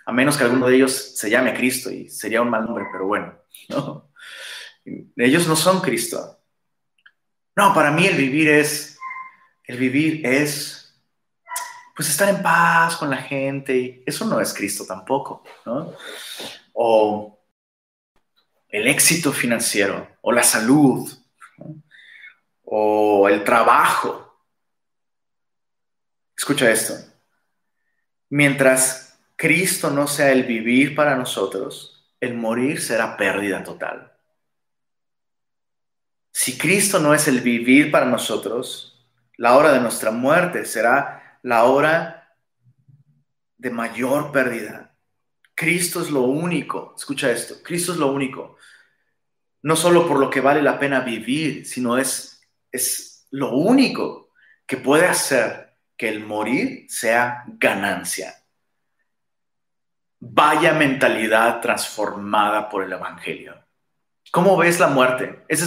A 0.05 0.11
menos 0.11 0.37
que 0.37 0.43
alguno 0.43 0.67
de 0.67 0.75
ellos 0.75 1.17
se 1.17 1.29
llame 1.29 1.53
Cristo 1.53 1.91
y 1.91 2.09
sería 2.09 2.41
un 2.41 2.49
mal 2.49 2.65
nombre, 2.65 2.85
pero 2.91 3.05
bueno. 3.05 3.37
Ellos 5.15 5.47
no 5.47 5.55
son 5.55 5.81
Cristo. 5.81 6.39
No, 7.55 7.73
para 7.73 7.91
mí 7.91 8.07
el 8.07 8.17
vivir 8.17 8.49
es, 8.49 8.97
el 9.63 9.77
vivir 9.77 10.25
es 10.25 10.81
pues 11.95 12.09
estar 12.09 12.29
en 12.29 12.41
paz 12.41 12.95
con 12.97 13.09
la 13.09 13.17
gente. 13.17 13.77
Y 13.77 14.03
eso 14.05 14.25
no 14.25 14.39
es 14.39 14.53
Cristo 14.53 14.85
tampoco, 14.85 15.43
¿no? 15.65 15.93
O 16.73 17.39
el 18.69 18.87
éxito 18.87 19.31
financiero, 19.33 20.07
o 20.21 20.31
la 20.31 20.43
salud, 20.43 21.11
o 22.63 23.27
el 23.29 23.43
trabajo. 23.43 24.33
Escucha 26.35 26.71
esto. 26.71 26.95
Mientras 28.29 29.10
Cristo 29.41 29.89
no 29.89 30.05
sea 30.05 30.31
el 30.31 30.43
vivir 30.43 30.93
para 30.93 31.15
nosotros, 31.15 32.13
el 32.19 32.35
morir 32.35 32.79
será 32.79 33.17
pérdida 33.17 33.63
total. 33.63 34.15
Si 36.31 36.59
Cristo 36.59 36.99
no 36.99 37.15
es 37.15 37.27
el 37.27 37.41
vivir 37.41 37.89
para 37.89 38.05
nosotros, 38.05 39.03
la 39.37 39.57
hora 39.57 39.73
de 39.73 39.79
nuestra 39.79 40.11
muerte 40.11 40.63
será 40.63 41.39
la 41.41 41.63
hora 41.63 42.37
de 43.57 43.71
mayor 43.71 44.31
pérdida. 44.31 44.95
Cristo 45.55 46.03
es 46.03 46.11
lo 46.11 46.21
único, 46.21 46.93
escucha 46.95 47.31
esto, 47.31 47.63
Cristo 47.63 47.93
es 47.93 47.97
lo 47.97 48.11
único, 48.13 48.57
no 49.63 49.75
solo 49.75 50.07
por 50.07 50.19
lo 50.19 50.29
que 50.29 50.41
vale 50.41 50.61
la 50.61 50.77
pena 50.77 50.99
vivir, 50.99 51.65
sino 51.65 51.97
es, 51.97 52.47
es 52.71 53.25
lo 53.31 53.55
único 53.55 54.33
que 54.67 54.77
puede 54.77 55.07
hacer 55.07 55.79
que 55.97 56.09
el 56.09 56.23
morir 56.23 56.85
sea 56.89 57.43
ganancia. 57.47 58.35
Vaya 60.23 60.73
mentalidad 60.73 61.59
transformada 61.61 62.69
por 62.69 62.83
el 62.83 62.93
Evangelio. 62.93 63.55
¿Cómo 64.31 64.55
ves 64.55 64.79
la 64.79 64.87
muerte? 64.87 65.43
Esa 65.47 65.65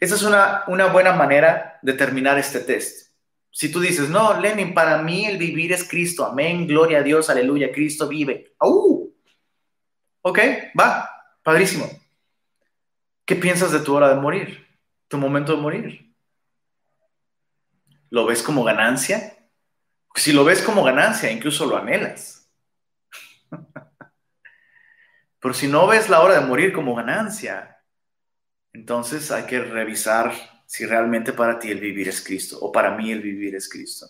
es, 0.00 0.22
una 0.22 0.86
buena 0.86 1.12
manera 1.12 1.78
de 1.82 1.92
terminar 1.92 2.38
este 2.38 2.60
test. 2.60 3.10
Si 3.50 3.70
tú 3.70 3.78
dices, 3.78 4.08
no, 4.08 4.40
Lenin, 4.40 4.72
para 4.72 5.02
mí 5.02 5.26
el 5.26 5.36
vivir 5.36 5.72
es 5.72 5.86
Cristo, 5.86 6.24
amén, 6.24 6.66
gloria 6.66 6.98
a 6.98 7.02
Dios, 7.02 7.28
aleluya, 7.28 7.70
Cristo 7.70 8.08
vive. 8.08 8.54
¡Uh! 8.60 9.10
Ok, 10.22 10.38
va, 10.78 11.10
padrísimo. 11.42 11.86
¿Qué 13.24 13.36
piensas 13.36 13.70
de 13.70 13.80
tu 13.80 13.94
hora 13.94 14.08
de 14.08 14.20
morir? 14.20 14.66
Tu 15.08 15.18
momento 15.18 15.54
de 15.54 15.62
morir. 15.62 16.14
¿Lo 18.08 18.24
ves 18.24 18.42
como 18.42 18.64
ganancia? 18.64 19.36
Si 20.14 20.32
lo 20.32 20.44
ves 20.44 20.62
como 20.62 20.82
ganancia, 20.82 21.30
incluso 21.30 21.66
lo 21.66 21.76
anhelas. 21.76 22.48
Pero 25.40 25.54
si 25.54 25.66
no 25.66 25.86
ves 25.86 26.08
la 26.08 26.20
hora 26.20 26.38
de 26.38 26.46
morir 26.46 26.72
como 26.72 26.94
ganancia, 26.94 27.78
entonces 28.72 29.30
hay 29.30 29.44
que 29.44 29.60
revisar 29.60 30.32
si 30.66 30.86
realmente 30.86 31.32
para 31.32 31.58
ti 31.58 31.70
el 31.70 31.80
vivir 31.80 32.08
es 32.08 32.22
Cristo 32.22 32.58
o 32.60 32.70
para 32.70 32.96
mí 32.96 33.10
el 33.10 33.20
vivir 33.20 33.54
es 33.56 33.68
Cristo. 33.68 34.06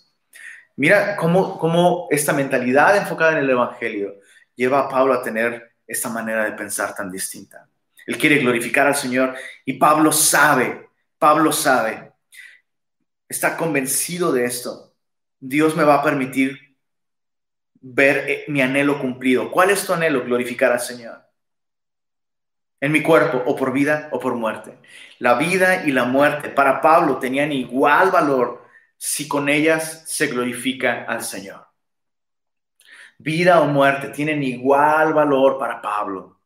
Mira 0.76 1.16
cómo, 1.16 1.58
cómo 1.58 2.08
esta 2.10 2.32
mentalidad 2.32 2.96
enfocada 2.96 3.32
en 3.32 3.38
el 3.38 3.50
Evangelio 3.50 4.16
lleva 4.54 4.80
a 4.80 4.88
Pablo 4.88 5.14
a 5.14 5.22
tener 5.22 5.72
esta 5.86 6.08
manera 6.08 6.44
de 6.44 6.52
pensar 6.52 6.94
tan 6.94 7.10
distinta. 7.10 7.68
Él 8.06 8.18
quiere 8.18 8.38
glorificar 8.38 8.86
al 8.86 8.96
Señor 8.96 9.34
y 9.64 9.74
Pablo 9.74 10.12
sabe, 10.12 10.88
Pablo 11.18 11.52
sabe, 11.52 12.12
está 13.28 13.56
convencido 13.56 14.32
de 14.32 14.44
esto. 14.44 14.94
Dios 15.38 15.76
me 15.76 15.84
va 15.84 15.94
a 15.94 16.02
permitir 16.02 16.69
ver 17.80 18.24
eh, 18.28 18.44
mi 18.48 18.62
anhelo 18.62 18.98
cumplido. 19.00 19.50
¿Cuál 19.50 19.70
es 19.70 19.86
tu 19.86 19.92
anhelo? 19.92 20.24
Glorificar 20.24 20.72
al 20.72 20.80
Señor 20.80 21.30
en 22.80 22.92
mi 22.92 23.02
cuerpo, 23.02 23.42
o 23.46 23.54
por 23.54 23.72
vida 23.72 24.08
o 24.10 24.18
por 24.18 24.34
muerte. 24.34 24.78
La 25.18 25.34
vida 25.34 25.84
y 25.84 25.92
la 25.92 26.04
muerte 26.04 26.48
para 26.48 26.80
Pablo 26.80 27.18
tenían 27.18 27.52
igual 27.52 28.10
valor 28.10 28.64
si 28.96 29.28
con 29.28 29.48
ellas 29.48 30.02
se 30.06 30.28
glorifica 30.28 31.04
al 31.04 31.22
Señor. 31.22 31.66
Vida 33.18 33.60
o 33.60 33.66
muerte 33.66 34.08
tienen 34.08 34.42
igual 34.42 35.12
valor 35.12 35.58
para 35.58 35.82
Pablo 35.82 36.40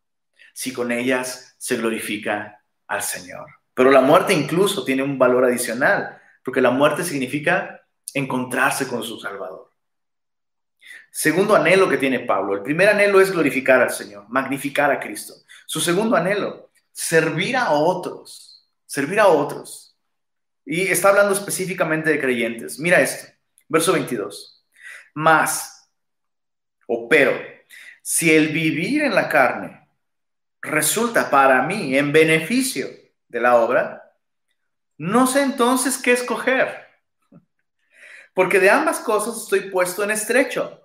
si 0.52 0.72
con 0.72 0.92
ellas 0.92 1.56
se 1.58 1.76
glorifica 1.76 2.62
al 2.86 3.02
Señor. 3.02 3.46
Pero 3.72 3.90
la 3.90 4.00
muerte 4.00 4.32
incluso 4.32 4.84
tiene 4.84 5.02
un 5.02 5.18
valor 5.18 5.44
adicional, 5.44 6.20
porque 6.44 6.60
la 6.60 6.70
muerte 6.70 7.02
significa 7.02 7.82
encontrarse 8.12 8.86
con 8.86 9.02
su 9.02 9.18
Salvador. 9.18 9.72
Segundo 11.16 11.54
anhelo 11.54 11.88
que 11.88 11.96
tiene 11.96 12.20
Pablo. 12.20 12.54
El 12.54 12.62
primer 12.62 12.88
anhelo 12.88 13.20
es 13.20 13.30
glorificar 13.30 13.80
al 13.80 13.90
Señor, 13.90 14.26
magnificar 14.28 14.90
a 14.90 14.98
Cristo. 14.98 15.34
Su 15.64 15.80
segundo 15.80 16.16
anhelo, 16.16 16.72
servir 16.90 17.56
a 17.56 17.70
otros, 17.70 18.68
servir 18.84 19.20
a 19.20 19.28
otros. 19.28 19.96
Y 20.64 20.88
está 20.88 21.10
hablando 21.10 21.32
específicamente 21.32 22.10
de 22.10 22.20
creyentes. 22.20 22.80
Mira 22.80 23.00
esto, 23.00 23.32
verso 23.68 23.92
22. 23.92 24.66
Más, 25.14 25.88
o 26.88 27.08
pero, 27.08 27.32
si 28.02 28.34
el 28.34 28.48
vivir 28.48 29.02
en 29.02 29.14
la 29.14 29.28
carne 29.28 29.88
resulta 30.62 31.30
para 31.30 31.62
mí 31.62 31.96
en 31.96 32.12
beneficio 32.12 32.88
de 33.28 33.40
la 33.40 33.56
obra, 33.56 34.16
no 34.98 35.26
sé 35.26 35.42
entonces 35.42 35.96
qué 35.96 36.12
escoger. 36.12 36.88
Porque 38.34 38.58
de 38.58 38.70
ambas 38.70 38.98
cosas 38.98 39.42
estoy 39.42 39.70
puesto 39.70 40.02
en 40.02 40.10
estrecho 40.10 40.83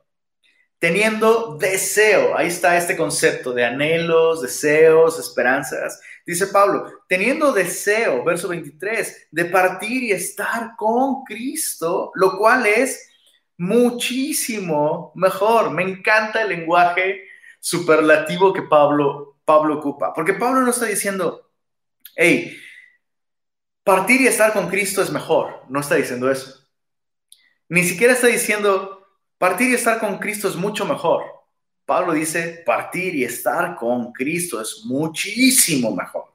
teniendo 0.80 1.58
deseo. 1.58 2.36
Ahí 2.36 2.48
está 2.48 2.78
este 2.78 2.96
concepto 2.96 3.54
de 3.54 3.66
anhelos, 3.66 4.42
deseos, 4.42 5.20
esperanzas. 5.20 6.00
Dice 6.26 6.48
Pablo, 6.48 7.04
teniendo 7.08 7.52
deseo, 7.52 8.24
verso 8.24 8.48
23, 8.48 9.28
de 9.30 9.46
partir 9.46 10.04
y 10.04 10.12
estar 10.12 10.76
con 10.78 11.24
Cristo, 11.26 12.12
lo 12.16 12.38
cual 12.38 12.66
es 12.66 13.10
muchísimo 13.58 15.12
mejor. 15.16 15.72
Me 15.72 15.84
encanta 15.84 16.42
el 16.42 16.50
lenguaje 16.50 17.24
superlativo 17.60 18.54
que 18.54 18.62
Pablo, 18.64 19.38
Pablo 19.44 19.80
ocupa, 19.80 20.14
porque 20.14 20.34
Pablo 20.34 20.62
no 20.62 20.72
está 20.72 20.86
diciendo, 20.86 21.52
hey, 22.16 22.58
partir 23.84 24.22
y 24.22 24.28
estar 24.28 24.54
con 24.54 24.70
Cristo 24.70 25.02
es 25.02 25.12
mejor. 25.12 25.64
No 25.68 25.82
está 25.82 25.96
diciendo 25.96 26.32
eso. 26.32 26.56
Ni 27.68 27.84
siquiera 27.84 28.14
está 28.14 28.28
diciendo, 28.28 28.99
Partir 29.40 29.70
y 29.70 29.76
estar 29.76 30.00
con 30.00 30.20
Cristo 30.20 30.50
es 30.50 30.56
mucho 30.58 30.86
mejor. 30.86 31.24
Pablo 31.86 32.12
dice, 32.12 32.62
partir 32.66 33.16
y 33.16 33.24
estar 33.24 33.78
con 33.78 34.12
Cristo 34.12 34.60
es 34.62 34.82
muchísimo 34.84 35.96
mejor. 35.96 36.26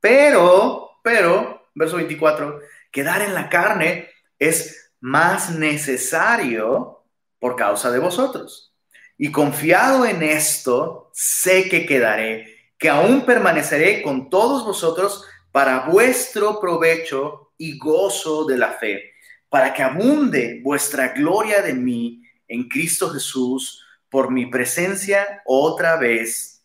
Pero, 0.00 1.00
pero, 1.02 1.68
verso 1.74 1.96
24, 1.96 2.60
quedar 2.92 3.22
en 3.22 3.34
la 3.34 3.48
carne 3.48 4.08
es 4.38 4.92
más 5.00 5.50
necesario 5.50 7.02
por 7.40 7.56
causa 7.56 7.90
de 7.90 7.98
vosotros. 7.98 8.72
Y 9.18 9.32
confiado 9.32 10.06
en 10.06 10.22
esto, 10.22 11.10
sé 11.12 11.68
que 11.68 11.86
quedaré, 11.86 12.70
que 12.78 12.88
aún 12.88 13.26
permaneceré 13.26 14.00
con 14.00 14.30
todos 14.30 14.64
vosotros 14.64 15.24
para 15.50 15.88
vuestro 15.88 16.60
provecho 16.60 17.52
y 17.58 17.76
gozo 17.76 18.44
de 18.44 18.56
la 18.56 18.74
fe, 18.74 19.14
para 19.48 19.74
que 19.74 19.82
abunde 19.82 20.60
vuestra 20.62 21.08
gloria 21.08 21.62
de 21.62 21.74
mí 21.74 22.22
en 22.48 22.68
Cristo 22.68 23.10
Jesús 23.10 23.84
por 24.08 24.30
mi 24.30 24.46
presencia 24.46 25.42
otra 25.44 25.96
vez 25.96 26.64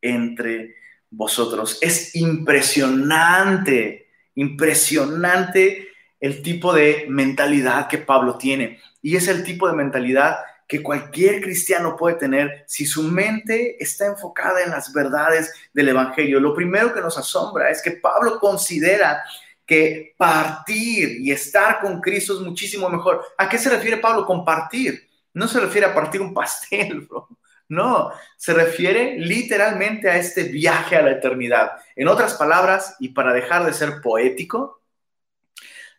entre 0.00 0.76
vosotros. 1.10 1.78
Es 1.80 2.14
impresionante, 2.14 4.08
impresionante 4.34 5.88
el 6.20 6.42
tipo 6.42 6.72
de 6.72 7.06
mentalidad 7.08 7.88
que 7.88 7.98
Pablo 7.98 8.38
tiene. 8.38 8.80
Y 9.02 9.16
es 9.16 9.28
el 9.28 9.44
tipo 9.44 9.68
de 9.68 9.74
mentalidad 9.74 10.36
que 10.66 10.82
cualquier 10.82 11.42
cristiano 11.42 11.96
puede 11.96 12.16
tener 12.16 12.64
si 12.66 12.86
su 12.86 13.02
mente 13.02 13.82
está 13.82 14.06
enfocada 14.06 14.62
en 14.62 14.70
las 14.70 14.92
verdades 14.92 15.52
del 15.74 15.90
Evangelio. 15.90 16.40
Lo 16.40 16.54
primero 16.54 16.94
que 16.94 17.00
nos 17.00 17.18
asombra 17.18 17.70
es 17.70 17.82
que 17.82 17.92
Pablo 17.92 18.38
considera 18.38 19.22
que 19.66 20.14
partir 20.16 21.20
y 21.20 21.30
estar 21.30 21.80
con 21.80 22.00
Cristo 22.00 22.34
es 22.34 22.40
muchísimo 22.40 22.88
mejor. 22.88 23.22
¿A 23.36 23.48
qué 23.48 23.58
se 23.58 23.70
refiere 23.70 23.98
Pablo 23.98 24.26
compartir? 24.26 25.08
No 25.34 25.46
se 25.48 25.60
refiere 25.60 25.86
a 25.86 25.94
partir 25.94 26.20
un 26.20 26.32
pastel, 26.32 27.00
bro. 27.08 27.28
No, 27.68 28.10
se 28.36 28.52
refiere 28.52 29.18
literalmente 29.18 30.10
a 30.10 30.16
este 30.16 30.44
viaje 30.44 30.96
a 30.96 31.02
la 31.02 31.12
eternidad. 31.12 31.72
En 31.96 32.08
otras 32.08 32.34
palabras, 32.34 32.96
y 33.00 33.08
para 33.08 33.32
dejar 33.32 33.64
de 33.64 33.72
ser 33.72 34.00
poético, 34.02 34.82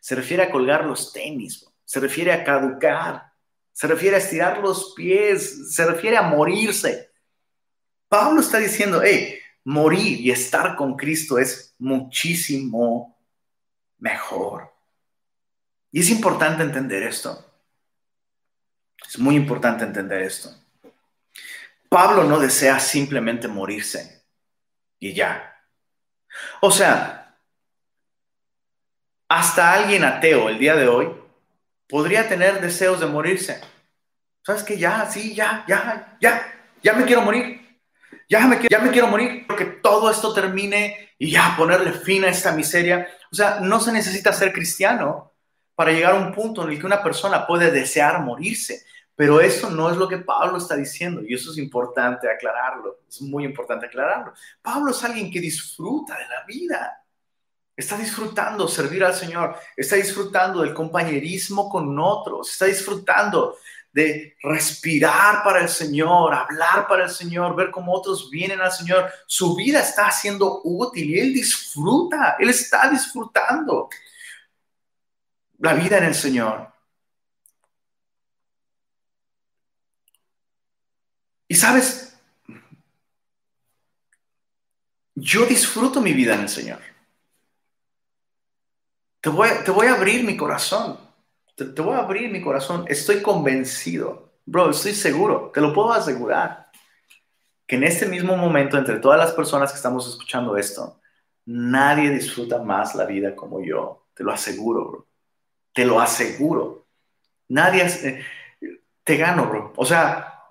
se 0.00 0.14
refiere 0.14 0.44
a 0.44 0.50
colgar 0.50 0.84
los 0.84 1.12
tenis, 1.12 1.66
se 1.84 1.98
refiere 1.98 2.32
a 2.32 2.44
caducar, 2.44 3.32
se 3.72 3.86
refiere 3.88 4.16
a 4.16 4.20
estirar 4.20 4.58
los 4.58 4.94
pies, 4.94 5.74
se 5.74 5.84
refiere 5.84 6.16
a 6.16 6.22
morirse. 6.22 7.10
Pablo 8.08 8.40
está 8.40 8.58
diciendo, 8.58 9.02
hey, 9.04 9.38
morir 9.64 10.20
y 10.20 10.30
estar 10.30 10.76
con 10.76 10.96
Cristo 10.96 11.38
es 11.38 11.74
muchísimo 11.78 13.18
mejor. 13.98 14.72
Y 15.90 16.00
es 16.00 16.10
importante 16.10 16.62
entender 16.62 17.02
esto. 17.02 17.45
Es 19.08 19.18
muy 19.18 19.36
importante 19.36 19.84
entender 19.84 20.22
esto. 20.22 20.54
Pablo 21.88 22.24
no 22.24 22.38
desea 22.38 22.78
simplemente 22.80 23.48
morirse 23.48 24.24
y 24.98 25.12
ya. 25.12 25.56
O 26.60 26.70
sea, 26.70 27.38
hasta 29.28 29.72
alguien 29.72 30.04
ateo 30.04 30.48
el 30.48 30.58
día 30.58 30.74
de 30.74 30.88
hoy 30.88 31.08
podría 31.88 32.28
tener 32.28 32.60
deseos 32.60 33.00
de 33.00 33.06
morirse. 33.06 33.60
¿Sabes 34.44 34.62
qué? 34.62 34.78
Ya, 34.78 35.08
sí, 35.10 35.34
ya, 35.34 35.64
ya, 35.66 36.16
ya, 36.20 36.54
ya 36.82 36.92
me 36.92 37.04
quiero 37.04 37.22
morir. 37.22 37.80
Ya 38.28 38.46
me, 38.46 38.60
ya 38.68 38.78
me 38.78 38.90
quiero 38.90 39.08
morir. 39.08 39.46
Que 39.56 39.64
todo 39.64 40.10
esto 40.10 40.32
termine 40.32 41.14
y 41.18 41.30
ya 41.30 41.54
ponerle 41.56 41.92
fin 41.92 42.24
a 42.24 42.28
esta 42.28 42.52
miseria. 42.52 43.08
O 43.32 43.34
sea, 43.34 43.60
no 43.60 43.80
se 43.80 43.92
necesita 43.92 44.32
ser 44.32 44.52
cristiano 44.52 45.25
para 45.76 45.92
llegar 45.92 46.14
a 46.14 46.18
un 46.18 46.32
punto 46.32 46.64
en 46.64 46.72
el 46.72 46.80
que 46.80 46.86
una 46.86 47.02
persona 47.02 47.46
puede 47.46 47.70
desear 47.70 48.20
morirse. 48.22 48.84
Pero 49.14 49.40
eso 49.40 49.70
no 49.70 49.90
es 49.90 49.96
lo 49.96 50.08
que 50.08 50.18
Pablo 50.18 50.58
está 50.58 50.76
diciendo 50.76 51.22
y 51.22 51.32
eso 51.32 51.50
es 51.50 51.58
importante 51.58 52.28
aclararlo, 52.30 53.00
es 53.08 53.22
muy 53.22 53.44
importante 53.44 53.86
aclararlo. 53.86 54.34
Pablo 54.60 54.90
es 54.90 55.02
alguien 55.04 55.30
que 55.30 55.40
disfruta 55.40 56.18
de 56.18 56.28
la 56.28 56.44
vida, 56.46 57.02
está 57.74 57.96
disfrutando 57.96 58.68
servir 58.68 59.02
al 59.04 59.14
Señor, 59.14 59.56
está 59.74 59.96
disfrutando 59.96 60.60
del 60.60 60.74
compañerismo 60.74 61.70
con 61.70 61.98
otros, 61.98 62.50
está 62.50 62.66
disfrutando 62.66 63.56
de 63.90 64.36
respirar 64.42 65.42
para 65.42 65.62
el 65.62 65.70
Señor, 65.70 66.34
hablar 66.34 66.86
para 66.86 67.04
el 67.04 67.10
Señor, 67.10 67.56
ver 67.56 67.70
cómo 67.70 67.94
otros 67.94 68.28
vienen 68.28 68.60
al 68.60 68.70
Señor. 68.70 69.10
Su 69.26 69.56
vida 69.56 69.80
está 69.80 70.10
siendo 70.10 70.60
útil 70.64 71.08
y 71.08 71.18
él 71.18 71.32
disfruta, 71.32 72.36
él 72.38 72.50
está 72.50 72.90
disfrutando 72.90 73.88
la 75.58 75.74
vida 75.74 75.98
en 75.98 76.04
el 76.04 76.14
Señor. 76.14 76.72
Y 81.48 81.54
sabes, 81.54 82.18
yo 85.14 85.46
disfruto 85.46 86.00
mi 86.00 86.12
vida 86.12 86.34
en 86.34 86.42
el 86.42 86.48
Señor. 86.48 86.80
Te 89.20 89.30
voy, 89.30 89.48
te 89.64 89.70
voy 89.70 89.86
a 89.86 89.94
abrir 89.94 90.24
mi 90.24 90.36
corazón. 90.36 90.98
Te, 91.54 91.64
te, 91.64 91.82
voy 91.82 91.94
a 91.94 91.98
abrir 91.98 92.30
mi 92.30 92.42
corazón. 92.42 92.84
Estoy 92.88 93.22
convencido. 93.22 94.34
Bro, 94.44 94.70
estoy 94.70 94.94
seguro. 94.94 95.50
Te 95.52 95.60
lo 95.60 95.72
puedo 95.72 95.92
asegurar. 95.92 96.70
Que 97.66 97.76
en 97.76 97.84
este 97.84 98.06
mismo 98.06 98.36
momento, 98.36 98.78
entre 98.78 98.98
todas 99.00 99.18
las 99.18 99.32
personas 99.32 99.72
que 99.72 99.76
estamos 99.76 100.08
escuchando 100.08 100.56
esto, 100.56 101.00
nadie 101.46 102.10
disfruta 102.10 102.62
más 102.62 102.94
la 102.94 103.04
vida 103.04 103.34
como 103.34 103.60
yo. 103.64 104.06
Te 104.14 104.22
lo 104.22 104.32
aseguro, 104.32 104.88
bro. 104.88 105.06
Te 105.76 105.84
lo 105.84 106.00
aseguro. 106.00 106.86
Nadie... 107.48 107.84
Eh, 107.84 108.24
te 109.04 109.16
gano, 109.18 109.46
bro. 109.46 109.74
O 109.76 109.84
sea, 109.84 110.42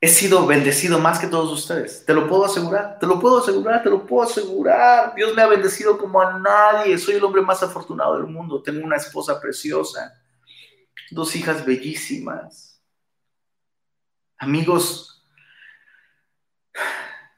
he 0.00 0.08
sido 0.08 0.46
bendecido 0.46 0.98
más 0.98 1.20
que 1.20 1.28
todos 1.28 1.52
ustedes. 1.52 2.04
Te 2.04 2.12
lo 2.12 2.28
puedo 2.28 2.44
asegurar, 2.44 2.98
te 2.98 3.06
lo 3.06 3.20
puedo 3.20 3.38
asegurar, 3.38 3.84
te 3.84 3.88
lo 3.88 4.04
puedo 4.04 4.28
asegurar. 4.28 5.14
Dios 5.14 5.32
me 5.34 5.42
ha 5.42 5.46
bendecido 5.46 5.96
como 5.96 6.20
a 6.20 6.40
nadie. 6.40 6.98
Soy 6.98 7.14
el 7.14 7.24
hombre 7.24 7.40
más 7.40 7.62
afortunado 7.62 8.16
del 8.16 8.26
mundo. 8.26 8.60
Tengo 8.62 8.84
una 8.84 8.96
esposa 8.96 9.40
preciosa, 9.40 10.12
dos 11.12 11.36
hijas 11.36 11.64
bellísimas, 11.64 12.82
amigos, 14.38 15.24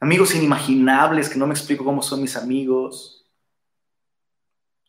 amigos 0.01 0.35
inimaginables 0.35 1.29
que 1.29 1.39
no 1.39 1.47
me 1.47 1.53
explico 1.53 1.85
cómo 1.85 2.01
son 2.01 2.23
mis 2.23 2.35
amigos. 2.35 3.27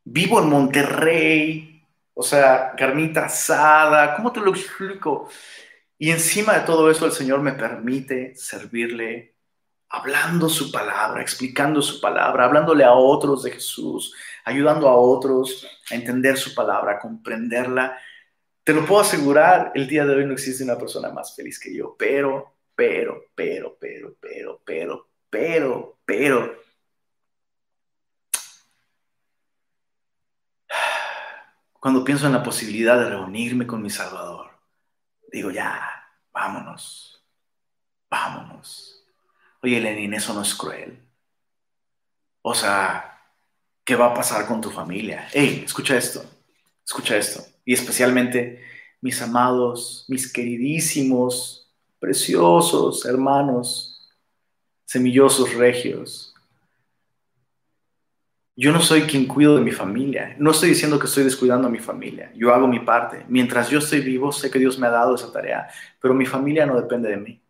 Vivo 0.06 0.42
en 0.42 0.50
Monterrey, 0.50 1.79
o 2.20 2.24
sea, 2.24 2.74
carnita 2.76 3.26
asada. 3.28 4.14
¿Cómo 4.14 4.34
te 4.34 4.42
lo 4.42 4.52
explico? 4.52 5.30
Y 5.98 6.12
encima 6.12 6.54
de 6.60 6.66
todo 6.66 6.92
eso, 6.92 7.06
el 7.06 7.14
Señor 7.14 7.42
me 7.42 7.54
permite 7.54 8.36
servirle 8.36 9.36
hablando 9.88 10.50
su 10.50 10.70
palabra, 10.70 11.22
explicando 11.22 11.82
su 11.82 12.02
palabra, 12.02 12.44
hablándole 12.44 12.84
a 12.84 12.92
otros 12.92 13.44
de 13.44 13.52
Jesús, 13.52 14.14
ayudando 14.44 14.90
a 14.90 14.98
otros 14.98 15.66
a 15.90 15.96
entender 15.96 16.36
su 16.36 16.54
palabra, 16.54 16.96
a 16.96 17.00
comprenderla. 17.00 17.98
Te 18.66 18.74
lo 18.74 18.86
puedo 18.86 19.00
asegurar, 19.00 19.72
el 19.74 19.88
día 19.88 20.06
de 20.06 20.16
hoy 20.16 20.26
no 20.26 20.34
existe 20.34 20.66
una 20.66 20.78
persona 20.78 21.10
más 21.12 21.34
feliz 21.34 21.58
que 21.58 21.74
yo, 21.74 21.96
pero, 21.98 22.54
pero, 22.76 23.24
pero, 23.34 23.78
pero, 23.80 24.18
pero, 24.20 24.60
pero, 24.66 25.08
pero, 25.30 26.00
pero. 26.04 26.69
Cuando 31.80 32.04
pienso 32.04 32.26
en 32.28 32.34
la 32.34 32.44
posibilidad 32.44 33.00
de 33.00 33.10
reunirme 33.10 33.66
con 33.66 33.82
mi 33.82 33.90
Salvador, 33.90 34.50
digo, 35.32 35.52
ya, 35.52 35.82
vámonos, 36.34 37.24
vámonos. 38.10 39.04
Oye, 39.62 39.80
Lenin, 39.80 40.14
eso 40.14 40.34
no 40.34 40.42
es 40.42 40.54
cruel. 40.56 41.00
O 42.42 42.54
sea, 42.54 43.22
¿qué 43.84 43.96
va 43.96 44.08
a 44.08 44.14
pasar 44.14 44.46
con 44.46 44.62
tu 44.62 44.70
familia? 44.70 45.28
Hey, 45.32 45.64
escucha 45.66 45.98
esto, 45.98 46.24
escucha 46.86 47.18
esto. 47.18 47.44
Y 47.66 47.74
especialmente 47.74 48.64
mis 49.02 49.22
amados, 49.22 50.06
mis 50.08 50.32
queridísimos, 50.32 51.70
preciosos 52.00 53.06
hermanos, 53.06 54.10
semillosos 54.86 55.54
regios, 55.54 56.29
yo 58.60 58.74
no 58.74 58.82
soy 58.82 59.04
quien 59.04 59.26
cuido 59.26 59.56
de 59.56 59.62
mi 59.62 59.72
familia. 59.72 60.36
No 60.38 60.52
estoy 60.52 60.68
diciendo 60.68 61.00
que 61.00 61.06
estoy 61.06 61.24
descuidando 61.24 61.70
a 61.70 61.72
mi 61.72 61.80
familia. 61.80 62.30
Yo 62.36 62.54
hago 62.54 62.68
mi 62.68 62.82
parte. 62.82 63.24
Mientras 63.30 63.70
yo 63.70 63.80
estoy 63.80 64.02
vivo, 64.02 64.34
sé 64.34 64.52
que 64.52 64.60
Dios 64.60 64.78
me 64.78 64.88
ha 64.88 64.90
dado 64.90 65.16
esa 65.16 65.32
tarea, 65.32 65.70
pero 66.02 66.14
mi 66.14 66.26
familia 66.26 66.66
no 66.66 66.76
depende 66.76 67.08
de 67.08 67.16
mí. 67.16 67.42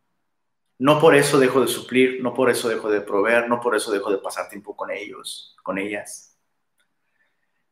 No 0.78 1.00
por 1.00 1.15
eso 1.15 1.39
dejo 1.39 1.62
de 1.62 1.67
suplir, 1.67 2.22
no 2.22 2.36
por 2.36 2.52
eso 2.52 2.69
dejo 2.69 2.91
de 2.91 3.02
proveer, 3.02 3.50
no 3.50 3.60
por 3.60 3.76
eso 3.76 3.91
dejo 3.91 4.12
de 4.12 4.19
pasar 4.19 4.50
tiempo 4.50 4.76
con 4.76 4.91
ellos, 4.91 5.58
con 5.63 5.80
ellas. 5.80 6.38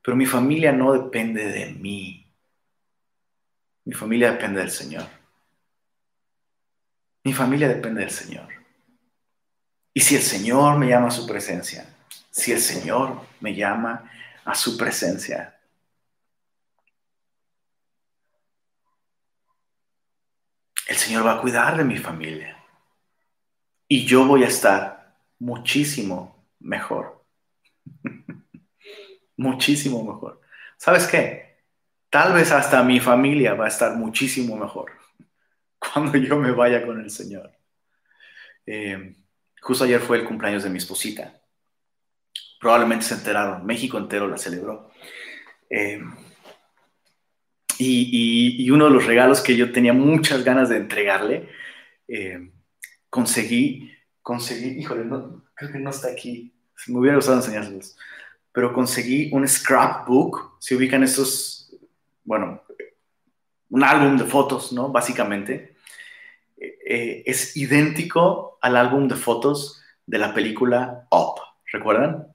Pero 0.02 0.18
mi 0.18 0.26
familia 0.26 0.72
no 0.72 0.94
depende 0.94 1.46
de 1.46 1.74
mí. 1.74 2.34
Mi 3.86 3.94
familia 3.94 4.32
depende 4.32 4.62
del 4.62 4.72
Señor. 4.72 5.06
Mi 7.24 7.34
familia 7.34 7.68
depende 7.68 8.02
del 8.02 8.10
Señor. 8.10 8.48
Y 9.94 10.00
si 10.00 10.16
el 10.16 10.24
Señor 10.24 10.80
me 10.80 10.88
llama 10.90 11.10
a 11.10 11.12
su 11.12 11.28
presencia, 11.28 11.97
si 12.38 12.52
el 12.52 12.62
Señor 12.62 13.20
me 13.40 13.56
llama 13.56 14.12
a 14.46 14.54
su 14.54 14.78
presencia. 14.78 15.60
El 20.88 20.96
Señor 20.96 21.26
va 21.26 21.34
a 21.34 21.42
cuidar 21.42 21.76
de 21.76 21.84
mi 21.84 21.98
familia 21.98 22.64
y 23.88 24.06
yo 24.06 24.26
voy 24.26 24.44
a 24.44 24.50
estar 24.50 25.18
muchísimo 25.40 26.48
mejor. 26.60 27.26
muchísimo 29.36 30.04
mejor. 30.04 30.40
¿Sabes 30.78 31.08
qué? 31.08 31.64
Tal 32.12 32.34
vez 32.34 32.52
hasta 32.52 32.84
mi 32.84 33.00
familia 33.00 33.56
va 33.56 33.66
a 33.66 33.70
estar 33.70 33.96
muchísimo 33.96 34.56
mejor 34.56 34.92
cuando 35.80 36.16
yo 36.20 36.38
me 36.38 36.52
vaya 36.52 36.86
con 36.86 37.02
el 37.02 37.10
Señor. 37.10 37.52
Eh, 38.68 39.16
justo 39.60 39.86
ayer 39.86 40.00
fue 40.00 40.20
el 40.20 40.26
cumpleaños 40.26 40.64
de 40.64 40.70
mi 40.70 40.78
esposita 40.78 41.42
probablemente 42.60 43.06
se 43.06 43.16
enteraron, 43.16 43.66
México 43.66 43.98
entero 43.98 44.28
la 44.28 44.38
celebró. 44.38 44.92
Eh, 45.70 46.02
y, 47.80 48.70
uno 48.72 48.86
de 48.86 48.92
los 48.92 49.06
regalos 49.06 49.42
que 49.42 49.56
yo 49.56 49.72
tenía 49.72 49.94
muchas 49.94 50.44
ganas 50.44 50.70
de 50.70 50.78
entregarle, 50.78 51.50
eh, 52.08 52.52
conseguí, 53.10 53.92
conseguí, 54.22 54.80
híjole, 54.80 55.04
creo 55.54 55.72
que 55.72 55.80
no 55.80 55.90
está 55.90 56.10
aquí, 56.10 56.54
me 56.88 57.00
hubiera 57.00 57.18
gustado 57.18 57.38
enseñárselos, 57.38 57.98
pero 58.52 58.74
conseguí 58.74 59.30
un 59.32 59.48
scrapbook, 59.48 60.58
se 60.60 60.76
ubican 60.76 61.04
esos, 61.04 61.72
bueno, 62.24 62.64
un 63.70 63.84
álbum 63.84 64.18
de 64.18 64.26
fotos, 64.26 64.72
¿no? 64.74 64.90
Básicamente. 64.90 65.76
Eh, 66.58 67.24
es 67.26 67.56
idéntico 67.56 68.58
al 68.62 68.78
álbum 68.78 69.08
de 69.08 69.16
fotos 69.16 69.84
de 70.06 70.18
la 70.18 70.34
película 70.34 71.08
Up, 71.12 71.42
¿recuerdan? 71.72 72.34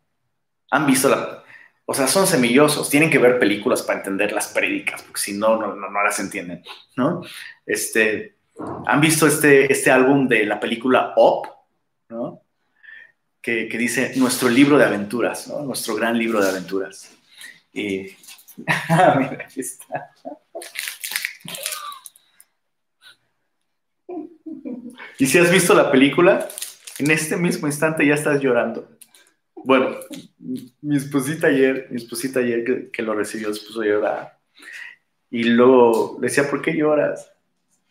¿Han 0.73 0.87
visto 0.87 1.09
la, 1.11 1.45
o 1.85 1.93
sea, 1.93 2.07
son 2.07 2.27
semillosos, 2.27 2.89
tienen 2.89 3.11
que 3.11 3.19
ver 3.19 3.39
películas 3.39 3.83
para 3.83 3.99
entender 3.99 4.33
las 4.33 4.49
prédicas, 4.49 5.03
porque 5.03 5.21
si 5.21 5.35
no, 5.35 5.59
no, 5.59 5.75
no, 5.77 6.03
las 6.03 6.19
entienden, 6.19 6.63
¿no? 6.97 7.23
Este, 7.67 8.37
¿Han 8.87 9.01
visto 9.03 9.27
este, 9.27 9.71
este 9.71 9.91
álbum 9.91 10.27
de 10.27 10.47
la 10.47 10.59
película 10.59 11.13
Up? 11.17 11.49
¿no? 12.09 12.43
Que, 13.43 13.69
que, 13.69 13.77
dice 13.77 14.13
nuestro 14.17 14.49
libro 14.49 14.79
de 14.79 14.85
aventuras, 14.85 15.49
¿no? 15.49 15.63
Nuestro 15.63 15.95
gran 15.95 16.17
libro 16.17 16.41
de 16.41 16.49
aventuras. 16.49 17.13
Y, 17.73 18.17
mira, 18.57 19.45
aquí 19.45 19.61
está. 19.61 20.11
Y 25.19 25.27
si 25.27 25.39
has 25.39 25.51
visto 25.51 25.75
la 25.75 25.91
película, 25.91 26.49
en 26.99 27.11
este 27.11 27.37
mismo 27.37 27.67
instante 27.67 28.07
ya 28.07 28.15
estás 28.15 28.41
llorando. 28.41 28.89
Bueno, 29.65 29.97
mi 30.81 30.97
esposita 30.97 31.47
ayer, 31.47 31.87
mi 31.91 31.97
esposita 31.97 32.41
ayer 32.41 32.91
que, 32.91 33.03
lo 33.03 33.15
recibió 33.15 33.53
se 33.55 33.65
puso 33.65 33.83
a 33.83 33.87
llorar. 33.87 34.39
Y 35.31 35.45
luego 35.45 36.19
le 36.21 36.29
decía, 36.29 36.51
¿por 36.51 36.61
qué 36.61 36.75
lloras? 36.75 37.33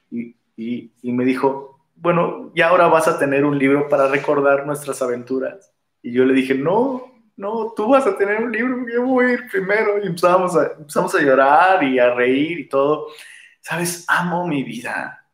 Y, 0.10 0.92
me 1.02 1.26
dijo, 1.26 1.80
bueno, 1.96 2.52
ya 2.56 2.70
ahora 2.70 2.88
vas 2.88 3.08
a 3.08 3.18
tener 3.18 3.46
un 3.46 3.58
libro 3.58 3.88
para 3.88 4.08
recordar 4.08 4.66
nuestras 4.66 5.02
aventuras. 5.02 5.72
Y 6.02 6.12
yo 6.12 6.26
le 6.26 6.34
dije, 6.34 6.56
no, 6.56 7.12
no, 7.38 7.74
tú 7.76 7.88
vas 7.88 8.06
a 8.06 8.18
tener 8.18 8.44
un 8.44 8.52
libro, 8.52 8.86
yo 8.94 9.06
voy 9.06 9.26
a 9.26 9.34
ir 9.34 9.48
primero. 9.50 10.04
Y 10.04 10.08
empezamos 10.08 10.56
a, 10.56 10.74
empezamos 10.78 11.16
a 11.16 11.22
llorar 11.22 11.84
y 11.84 12.00
a 12.00 12.14
reír 12.14 12.60
y 12.60 12.70
todo. 12.70 13.08
Sabes, 13.62 14.06
amo 14.08 14.46
mi 14.46 14.64
vida. 14.64 15.26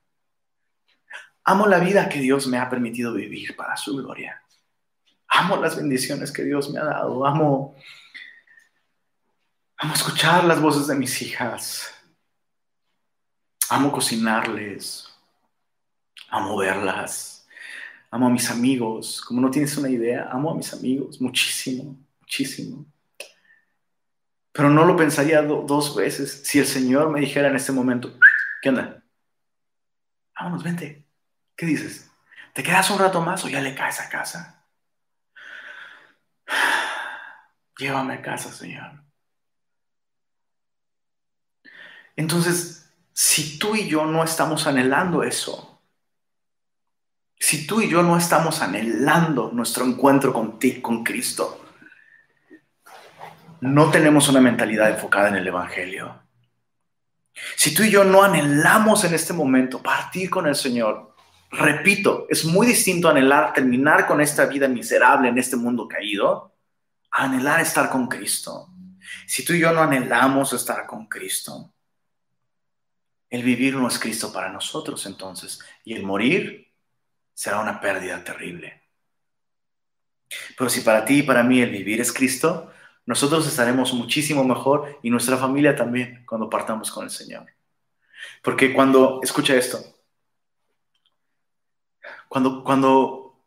Amo 1.43 1.65
la 1.65 1.79
vida 1.79 2.09
que 2.09 2.19
Dios 2.19 2.47
me 2.47 2.57
ha 2.57 2.69
permitido 2.69 3.13
vivir 3.13 3.55
para 3.55 3.75
su 3.75 3.95
gloria. 3.97 4.41
Amo 5.27 5.57
las 5.57 5.75
bendiciones 5.75 6.31
que 6.31 6.43
Dios 6.43 6.69
me 6.69 6.79
ha 6.79 6.85
dado. 6.85 7.25
Amo, 7.25 7.75
amo 9.77 9.93
escuchar 9.93 10.43
las 10.43 10.61
voces 10.61 10.87
de 10.87 10.95
mis 10.95 11.21
hijas. 11.21 11.93
Amo 13.69 13.91
cocinarles. 13.91 15.07
Amo 16.29 16.57
verlas. 16.57 17.47
Amo 18.09 18.27
a 18.27 18.29
mis 18.29 18.49
amigos. 18.49 19.21
Como 19.21 19.41
no 19.41 19.51
tienes 19.51 19.77
una 19.77 19.89
idea, 19.89 20.29
amo 20.31 20.51
a 20.51 20.55
mis 20.55 20.73
amigos 20.73 21.19
muchísimo, 21.21 21.97
muchísimo. 22.21 22.85
Pero 24.51 24.69
no 24.69 24.85
lo 24.85 24.95
pensaría 24.95 25.41
dos 25.43 25.95
veces 25.95 26.41
si 26.43 26.57
el 26.57 26.65
Señor 26.65 27.11
me 27.11 27.19
dijera 27.19 27.47
en 27.49 27.55
este 27.55 27.71
momento, 27.71 28.17
¿qué 28.61 28.69
onda? 28.69 29.03
Vámonos, 30.35 30.63
vente. 30.63 31.05
¿Qué 31.55 31.65
dices? 31.65 32.09
¿Te 32.53 32.63
quedas 32.63 32.89
un 32.89 32.97
rato 32.97 33.21
más 33.21 33.43
o 33.45 33.49
ya 33.49 33.61
le 33.61 33.75
caes 33.75 33.99
a 33.99 34.09
casa? 34.09 34.56
Llévame 37.77 38.15
a 38.15 38.21
casa, 38.21 38.51
Señor. 38.51 39.03
Entonces, 42.15 42.91
si 43.13 43.59
tú 43.59 43.75
y 43.75 43.87
yo 43.87 44.05
no 44.05 44.23
estamos 44.23 44.65
anhelando 44.65 45.23
eso, 45.23 45.81
si 47.39 47.67
tú 47.67 47.81
y 47.81 47.89
yo 47.89 48.01
no 48.01 48.17
estamos 48.17 48.61
anhelando 48.61 49.51
nuestro 49.53 49.85
encuentro 49.85 50.33
con 50.33 50.57
ti, 50.57 50.81
con 50.81 51.03
Cristo, 51.03 51.63
no 53.61 53.91
tenemos 53.91 54.27
una 54.29 54.41
mentalidad 54.41 54.89
enfocada 54.89 55.29
en 55.29 55.35
el 55.35 55.47
Evangelio. 55.47 56.23
Si 57.55 57.75
tú 57.75 57.83
y 57.83 57.91
yo 57.91 58.03
no 58.03 58.23
anhelamos 58.23 59.03
en 59.03 59.13
este 59.13 59.33
momento 59.33 59.81
partir 59.81 60.31
con 60.31 60.47
el 60.47 60.55
Señor, 60.55 61.13
repito, 61.51 62.25
es 62.29 62.45
muy 62.45 62.65
distinto 62.65 63.09
anhelar 63.09 63.53
terminar 63.53 64.07
con 64.07 64.19
esta 64.19 64.47
vida 64.47 64.67
miserable 64.67 65.29
en 65.29 65.37
este 65.37 65.55
mundo 65.55 65.87
caído 65.87 66.56
anhelar 67.17 67.59
estar 67.59 67.89
con 67.89 68.07
Cristo. 68.07 68.69
Si 69.25 69.43
tú 69.43 69.53
y 69.53 69.59
yo 69.59 69.71
no 69.71 69.81
anhelamos 69.81 70.53
estar 70.53 70.85
con 70.85 71.07
Cristo, 71.07 71.73
el 73.29 73.43
vivir 73.43 73.75
no 73.75 73.87
es 73.87 73.99
Cristo 73.99 74.31
para 74.31 74.51
nosotros 74.51 75.05
entonces, 75.05 75.59
y 75.83 75.93
el 75.93 76.03
morir 76.03 76.71
será 77.33 77.59
una 77.59 77.81
pérdida 77.81 78.23
terrible. 78.23 78.83
Pero 80.57 80.69
si 80.69 80.81
para 80.81 81.05
ti 81.05 81.19
y 81.19 81.23
para 81.23 81.43
mí 81.43 81.59
el 81.61 81.71
vivir 81.71 81.99
es 81.99 82.13
Cristo, 82.13 82.71
nosotros 83.05 83.47
estaremos 83.47 83.93
muchísimo 83.93 84.43
mejor 84.43 84.99
y 85.01 85.09
nuestra 85.09 85.37
familia 85.37 85.75
también 85.75 86.23
cuando 86.25 86.49
partamos 86.49 86.91
con 86.91 87.05
el 87.05 87.09
Señor. 87.09 87.47
Porque 88.43 88.73
cuando, 88.73 89.21
escucha 89.23 89.55
esto, 89.55 89.79
cuando, 92.27 92.63
cuando, 92.63 93.39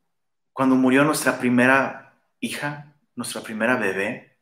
cuando 0.52 0.74
murió 0.74 1.04
nuestra 1.04 1.38
primera 1.38 2.14
hija, 2.40 2.89
nuestra 3.20 3.42
primera 3.42 3.76
bebé, 3.76 4.38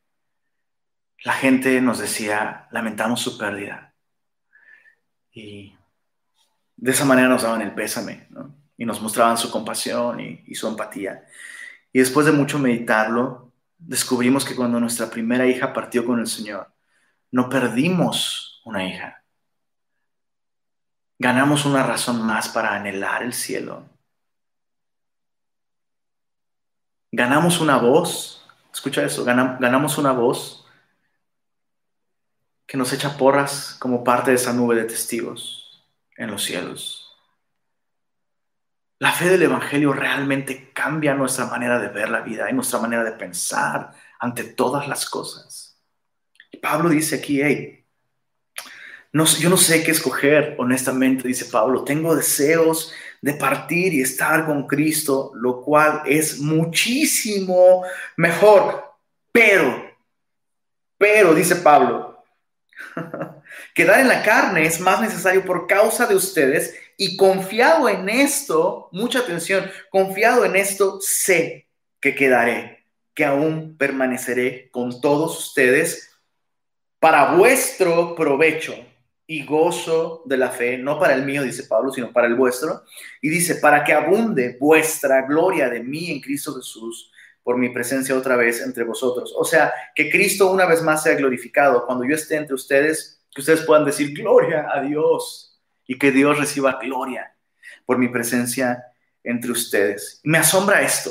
la 1.24 1.32
gente 1.32 1.80
nos 1.80 1.98
decía, 1.98 2.68
lamentamos 2.70 3.20
su 3.20 3.36
pérdida. 3.36 3.92
Y 5.32 5.74
de 6.76 6.90
esa 6.92 7.04
manera 7.04 7.26
nos 7.26 7.42
daban 7.42 7.60
el 7.60 7.74
pésame, 7.74 8.28
Y 8.76 8.84
nos 8.84 9.02
mostraban 9.02 9.36
su 9.36 9.50
compasión 9.50 10.20
y, 10.20 10.44
y 10.46 10.54
su 10.54 10.68
empatía. 10.68 11.24
Y 11.92 11.98
después 11.98 12.24
de 12.24 12.30
mucho 12.30 12.60
meditarlo, 12.60 13.52
descubrimos 13.78 14.44
que 14.44 14.54
cuando 14.54 14.78
nuestra 14.78 15.10
primera 15.10 15.44
hija 15.44 15.72
partió 15.72 16.04
con 16.04 16.20
el 16.20 16.28
Señor, 16.28 16.72
no 17.32 17.48
perdimos 17.48 18.62
una 18.64 18.86
hija. 18.86 19.24
Ganamos 21.18 21.64
una 21.64 21.82
razón 21.82 22.22
más 22.22 22.48
para 22.48 22.76
anhelar 22.76 23.24
el 23.24 23.32
cielo. 23.32 23.88
Ganamos 27.10 27.60
una 27.60 27.78
voz 27.78 28.37
Escucha 28.78 29.04
eso, 29.04 29.24
ganamos 29.24 29.98
una 29.98 30.12
voz 30.12 30.64
que 32.64 32.76
nos 32.76 32.92
echa 32.92 33.16
porras 33.16 33.76
como 33.80 34.04
parte 34.04 34.30
de 34.30 34.36
esa 34.36 34.52
nube 34.52 34.76
de 34.76 34.84
testigos 34.84 35.84
en 36.16 36.30
los 36.30 36.44
cielos. 36.44 37.12
La 39.00 39.10
fe 39.10 39.30
del 39.30 39.42
Evangelio 39.42 39.92
realmente 39.92 40.70
cambia 40.72 41.14
nuestra 41.14 41.46
manera 41.46 41.80
de 41.80 41.88
ver 41.88 42.08
la 42.08 42.20
vida 42.20 42.48
y 42.48 42.52
nuestra 42.52 42.78
manera 42.78 43.02
de 43.02 43.10
pensar 43.10 43.90
ante 44.20 44.44
todas 44.44 44.86
las 44.86 45.10
cosas. 45.10 45.82
Y 46.52 46.58
Pablo 46.58 46.88
dice 46.88 47.16
aquí, 47.16 47.42
hey, 47.42 47.84
yo 49.12 49.50
no 49.50 49.56
sé 49.56 49.82
qué 49.82 49.90
escoger, 49.90 50.54
honestamente, 50.60 51.26
dice 51.26 51.46
Pablo, 51.46 51.82
tengo 51.82 52.14
deseos 52.14 52.92
de 53.20 53.34
partir 53.34 53.92
y 53.94 54.02
estar 54.02 54.46
con 54.46 54.66
Cristo, 54.66 55.32
lo 55.34 55.62
cual 55.62 56.02
es 56.06 56.38
muchísimo 56.38 57.84
mejor. 58.16 58.84
Pero, 59.32 59.90
pero, 60.96 61.34
dice 61.34 61.56
Pablo, 61.56 62.22
quedar 63.74 64.00
en 64.00 64.08
la 64.08 64.22
carne 64.22 64.66
es 64.66 64.80
más 64.80 65.00
necesario 65.00 65.44
por 65.44 65.66
causa 65.66 66.06
de 66.06 66.14
ustedes 66.14 66.74
y 66.96 67.16
confiado 67.16 67.88
en 67.88 68.08
esto, 68.08 68.88
mucha 68.92 69.20
atención, 69.20 69.70
confiado 69.90 70.44
en 70.44 70.56
esto, 70.56 70.98
sé 71.00 71.68
que 72.00 72.14
quedaré, 72.14 72.84
que 73.14 73.24
aún 73.24 73.76
permaneceré 73.76 74.68
con 74.70 75.00
todos 75.00 75.38
ustedes 75.38 76.10
para 76.98 77.36
vuestro 77.36 78.14
provecho 78.16 78.74
y 79.30 79.44
gozo 79.44 80.22
de 80.24 80.38
la 80.38 80.50
fe, 80.50 80.78
no 80.78 80.98
para 80.98 81.14
el 81.14 81.22
mío, 81.22 81.42
dice 81.42 81.64
Pablo, 81.64 81.92
sino 81.92 82.10
para 82.10 82.26
el 82.26 82.34
vuestro. 82.34 82.82
Y 83.20 83.28
dice, 83.28 83.56
para 83.56 83.84
que 83.84 83.92
abunde 83.92 84.56
vuestra 84.58 85.26
gloria 85.26 85.68
de 85.68 85.82
mí 85.82 86.10
en 86.10 86.20
Cristo 86.20 86.54
Jesús 86.54 87.12
por 87.42 87.58
mi 87.58 87.68
presencia 87.68 88.16
otra 88.16 88.36
vez 88.36 88.62
entre 88.62 88.84
vosotros. 88.84 89.34
O 89.36 89.44
sea, 89.44 89.70
que 89.94 90.10
Cristo 90.10 90.50
una 90.50 90.64
vez 90.64 90.82
más 90.82 91.02
sea 91.02 91.14
glorificado. 91.14 91.84
Cuando 91.84 92.06
yo 92.06 92.14
esté 92.14 92.36
entre 92.36 92.54
ustedes, 92.54 93.22
que 93.30 93.42
ustedes 93.42 93.60
puedan 93.66 93.84
decir 93.84 94.14
gloria 94.14 94.66
a 94.72 94.80
Dios 94.80 95.60
y 95.86 95.98
que 95.98 96.10
Dios 96.10 96.38
reciba 96.38 96.78
gloria 96.80 97.36
por 97.84 97.98
mi 97.98 98.08
presencia 98.08 98.82
entre 99.22 99.50
ustedes. 99.50 100.22
Me 100.24 100.38
asombra 100.38 100.80
esto. 100.80 101.10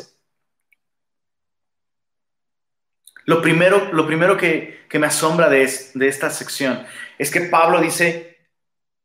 Lo 3.27 3.41
primero, 3.41 3.91
lo 3.91 4.07
primero 4.07 4.37
que, 4.37 4.87
me 4.93 5.05
asombra 5.05 5.49
de, 5.49 5.69
de 5.93 6.07
esta 6.07 6.29
sección 6.29 6.87
es 7.17 7.29
que 7.29 7.41
Pablo 7.41 7.81
dice, 7.81 8.37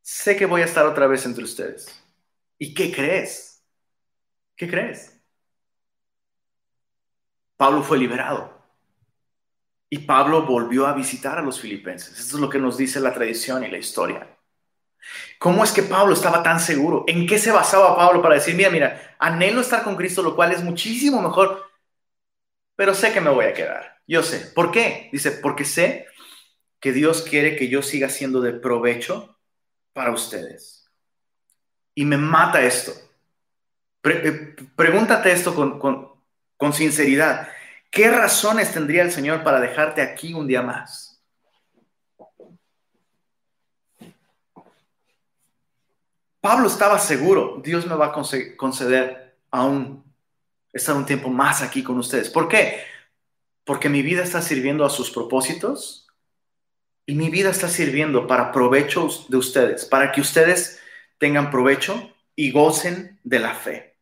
sé 0.01 0.37
que 0.37 0.47
voy 0.47 0.63
a 0.63 0.65
estar 0.65 0.87
otra 0.87 1.09
vez 1.09 1.27
entre 1.27 1.43
ustedes. 1.43 2.01
¿Y 2.57 2.73
qué 2.73 2.93
crees? 2.93 3.65
¿Qué 4.55 4.71
crees? 4.71 5.21
Pablo 7.57 7.83
fue 7.83 7.99
liberado. 7.99 8.63
Y 9.91 9.99
Pablo 9.99 10.47
volvió 10.47 10.87
a 10.87 10.93
visitar 10.93 11.37
a 11.39 11.43
los 11.43 11.61
filipenses. 11.61 12.17
Esto 12.17 12.37
es 12.37 12.41
lo 12.41 12.49
que 12.49 12.61
nos 12.61 12.77
dice 12.77 13.01
la 13.01 13.13
tradición 13.13 13.65
y 13.65 13.71
la 13.73 13.79
historia. 13.79 14.39
¿Cómo 15.41 15.65
es 15.65 15.73
que 15.73 15.83
Pablo 15.83 16.15
estaba 16.15 16.45
tan 16.45 16.61
seguro? 16.61 17.05
¿En 17.09 17.27
qué 17.27 17.41
se 17.41 17.51
basaba 17.51 17.97
Pablo 17.97 18.23
para 18.23 18.37
decir, 18.37 18.55
mira, 18.55 18.71
mira, 18.71 19.17
anhelo 19.19 19.61
estar 19.61 19.83
con 19.83 19.97
Cristo, 19.97 20.23
lo 20.23 20.37
cual 20.37 20.53
es 20.53 20.63
muchísimo 20.63 21.21
mejor, 21.21 21.72
pero 22.77 22.95
sé 22.95 23.13
que 23.13 23.21
me 23.21 23.31
voy 23.31 23.47
a 23.47 23.55
quedar? 23.55 24.01
Yo 24.07 24.23
sé. 24.23 24.51
¿Por 24.55 24.71
qué? 24.71 25.09
Dice, 25.13 25.31
porque 25.31 25.65
sé 25.65 26.07
que 26.81 26.93
Dios 26.93 27.23
quiere 27.23 27.57
que 27.57 27.69
yo 27.69 27.83
siga 27.83 28.09
siendo 28.09 28.41
de 28.41 28.53
provecho 28.53 29.39
para 29.93 30.13
ustedes. 30.13 30.91
Y 31.95 32.05
me 32.05 32.17
mata 32.17 32.63
esto. 32.63 32.93
Eh, 34.05 34.57
pregúntate 34.75 35.31
esto 35.31 35.55
con, 35.55 36.73
sinceridad. 36.73 37.49
¿Qué 37.91 38.11
razones 38.11 38.73
tendría 38.73 39.03
el 39.03 39.13
Señor 39.13 39.45
para 39.45 39.61
dejarte 39.61 40.03
aquí 40.03 40.35
un 40.35 40.47
día 40.47 40.63
más? 40.63 41.23
Pablo 46.41 46.67
estaba 46.67 46.99
seguro, 46.99 47.61
Dios 47.63 47.87
me 47.87 47.95
va 47.95 48.07
a 48.07 48.13
conceder 48.57 49.37
aún 49.53 50.02
estar 50.73 50.97
un 50.97 51.07
tiempo 51.07 51.29
más 51.29 51.63
aquí 51.63 51.83
con 51.83 51.99
ustedes. 51.99 52.31
¿Por 52.31 52.49
qué? 52.49 52.85
Porque 53.65 53.89
mi 53.89 54.03
vida 54.03 54.23
está 54.23 54.43
sirviendo 54.43 54.85
a 54.85 54.91
sus 54.91 55.11
propósitos 55.11 56.09
y 57.07 57.15
mi 57.15 57.31
vida 57.31 57.51
está 57.51 57.69
sirviendo 57.69 58.27
para 58.27 58.53
provecho 58.53 59.09
de 59.29 59.37
ustedes, 59.37 59.85
para 59.85 60.13
que 60.13 60.21
ustedes 60.21 60.81
tengan 61.19 61.51
provecho 61.51 62.15
y 62.35 62.51
gocen 62.51 63.19
de 63.23 63.39
la 63.39 63.55
fe. 63.55 63.97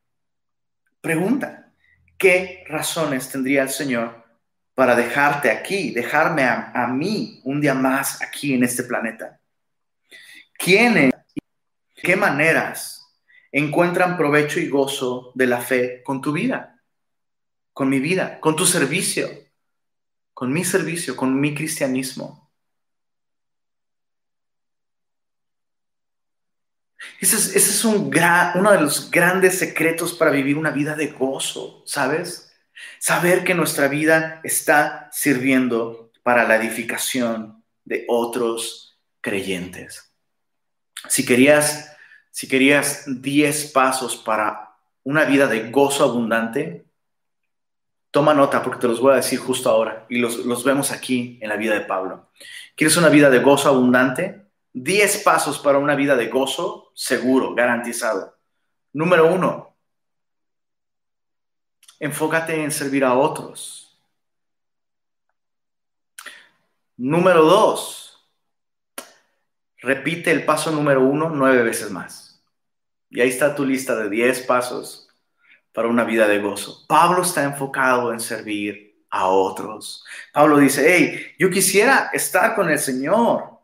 Pregunta, 1.01 1.73
¿qué 2.19 2.65
razones 2.69 3.31
tendría 3.31 3.63
el 3.63 3.71
Señor 3.71 4.25
para 4.75 4.95
dejarte 4.95 5.51
aquí, 5.51 5.91
dejarme 5.91 6.45
a, 6.45 6.87
mí 6.87 7.41
un 7.45 7.61
día 7.61 7.75
más 7.75 8.23
aquí 8.23 8.55
en 8.55 8.65
este 8.65 8.85
planeta? 8.85 9.41
¿Quiénes, 10.53 11.13
qué 11.95 12.17
maneras 12.17 13.00
encuentran 13.53 14.17
provecho 14.17 14.61
y 14.61 14.69
gozo 14.69 15.33
de 15.35 15.47
la 15.47 15.61
fe 15.61 16.03
con 16.03 16.21
tu 16.21 16.33
vida, 16.33 16.83
con 17.73 17.89
mi 17.89 18.01
vida, 18.01 18.41
con 18.41 18.57
tu 18.57 18.67
servicio, 18.67 19.29
con 20.35 20.53
mi 20.53 20.65
servicio, 20.65 21.17
con 21.17 21.39
mi 21.41 21.55
cristianismo? 21.55 22.51
Ese 27.21 27.59
es, 27.59 27.85
un 27.85 28.11
uno 28.55 28.73
de 28.73 28.81
los 28.81 29.11
grandes 29.11 29.59
secretos 29.59 30.15
para 30.15 30.31
vivir 30.31 30.57
una 30.57 30.71
vida 30.71 30.95
de 30.95 31.09
gozo, 31.09 31.83
¿sabes? 31.87 32.51
Saber 32.99 33.45
que 33.45 33.55
nuestra 33.55 33.89
vida 33.89 34.41
está 34.43 35.11
sirviendo 35.13 36.13
para 36.23 36.47
la 36.47 36.57
edificación 36.57 37.63
de 37.85 38.07
otros 38.09 38.99
creyentes. 39.21 40.15
Si 41.09 41.27
querías, 41.27 41.95
si 42.31 42.49
querías 42.49 43.05
10 43.07 43.73
pasos 43.73 44.17
para 44.17 44.77
una 45.05 45.25
vida 45.25 45.47
de 45.47 45.71
gozo 45.71 46.05
abundante, 46.05 46.87
toma 48.11 48.35
nota 48.35 48.63
porque 48.63 48.81
te 48.81 48.89
los 48.89 49.01
voy 49.01 49.13
a 49.13 49.17
decir 49.17 49.39
justo 49.39 49.71
ahora 49.71 50.07
y 50.09 50.19
los, 50.19 50.39
los 50.39 50.65
vemos 50.65 50.91
aquí 50.93 51.39
en 51.41 51.49
la 51.49 51.57
vida 51.57 51.75
de 51.75 51.83
Pablo. 51.83 52.31
¿Quieres 52.77 52.97
una 52.97 53.09
vida 53.09 53.31
de 53.31 53.41
gozo 53.41 53.69
abundante? 53.69 54.47
10 54.73 55.23
pasos 55.25 55.59
para 55.59 55.79
una 55.79 55.95
vida 55.95 56.17
de 56.17 56.29
gozo 56.29 56.93
seguro, 56.95 57.55
garantizado. 57.55 58.37
Número 58.93 59.33
uno, 59.33 59.77
enfócate 61.99 62.63
en 62.63 62.71
servir 62.71 63.05
a 63.05 63.15
otros. 63.15 63.99
Número 66.97 67.45
dos, 67.45 68.10
repite 69.81 70.31
el 70.31 70.45
paso 70.45 70.71
número 70.71 71.03
uno 71.03 71.31
nueve 71.31 71.63
veces 71.63 71.91
más. 71.91 72.43
Y 73.09 73.21
ahí 73.21 73.29
está 73.29 73.55
tu 73.55 73.65
lista 73.65 73.97
de 73.97 74.09
10 74.09 74.43
pasos 74.43 75.09
para 75.73 75.89
una 75.89 76.05
vida 76.05 76.29
de 76.29 76.39
gozo. 76.39 76.87
Pablo 76.87 77.23
está 77.23 77.43
enfocado 77.45 78.13
en 78.13 78.21
servir 78.21 79.05
a 79.11 79.27
otros. 79.27 80.05
Pablo 80.33 80.59
dice, 80.59 80.85
hey, 80.87 81.35
yo 81.39 81.51
quisiera 81.51 82.11
estar 82.13 82.55
con 82.55 82.71
el 82.71 82.79
Señor 82.79 83.61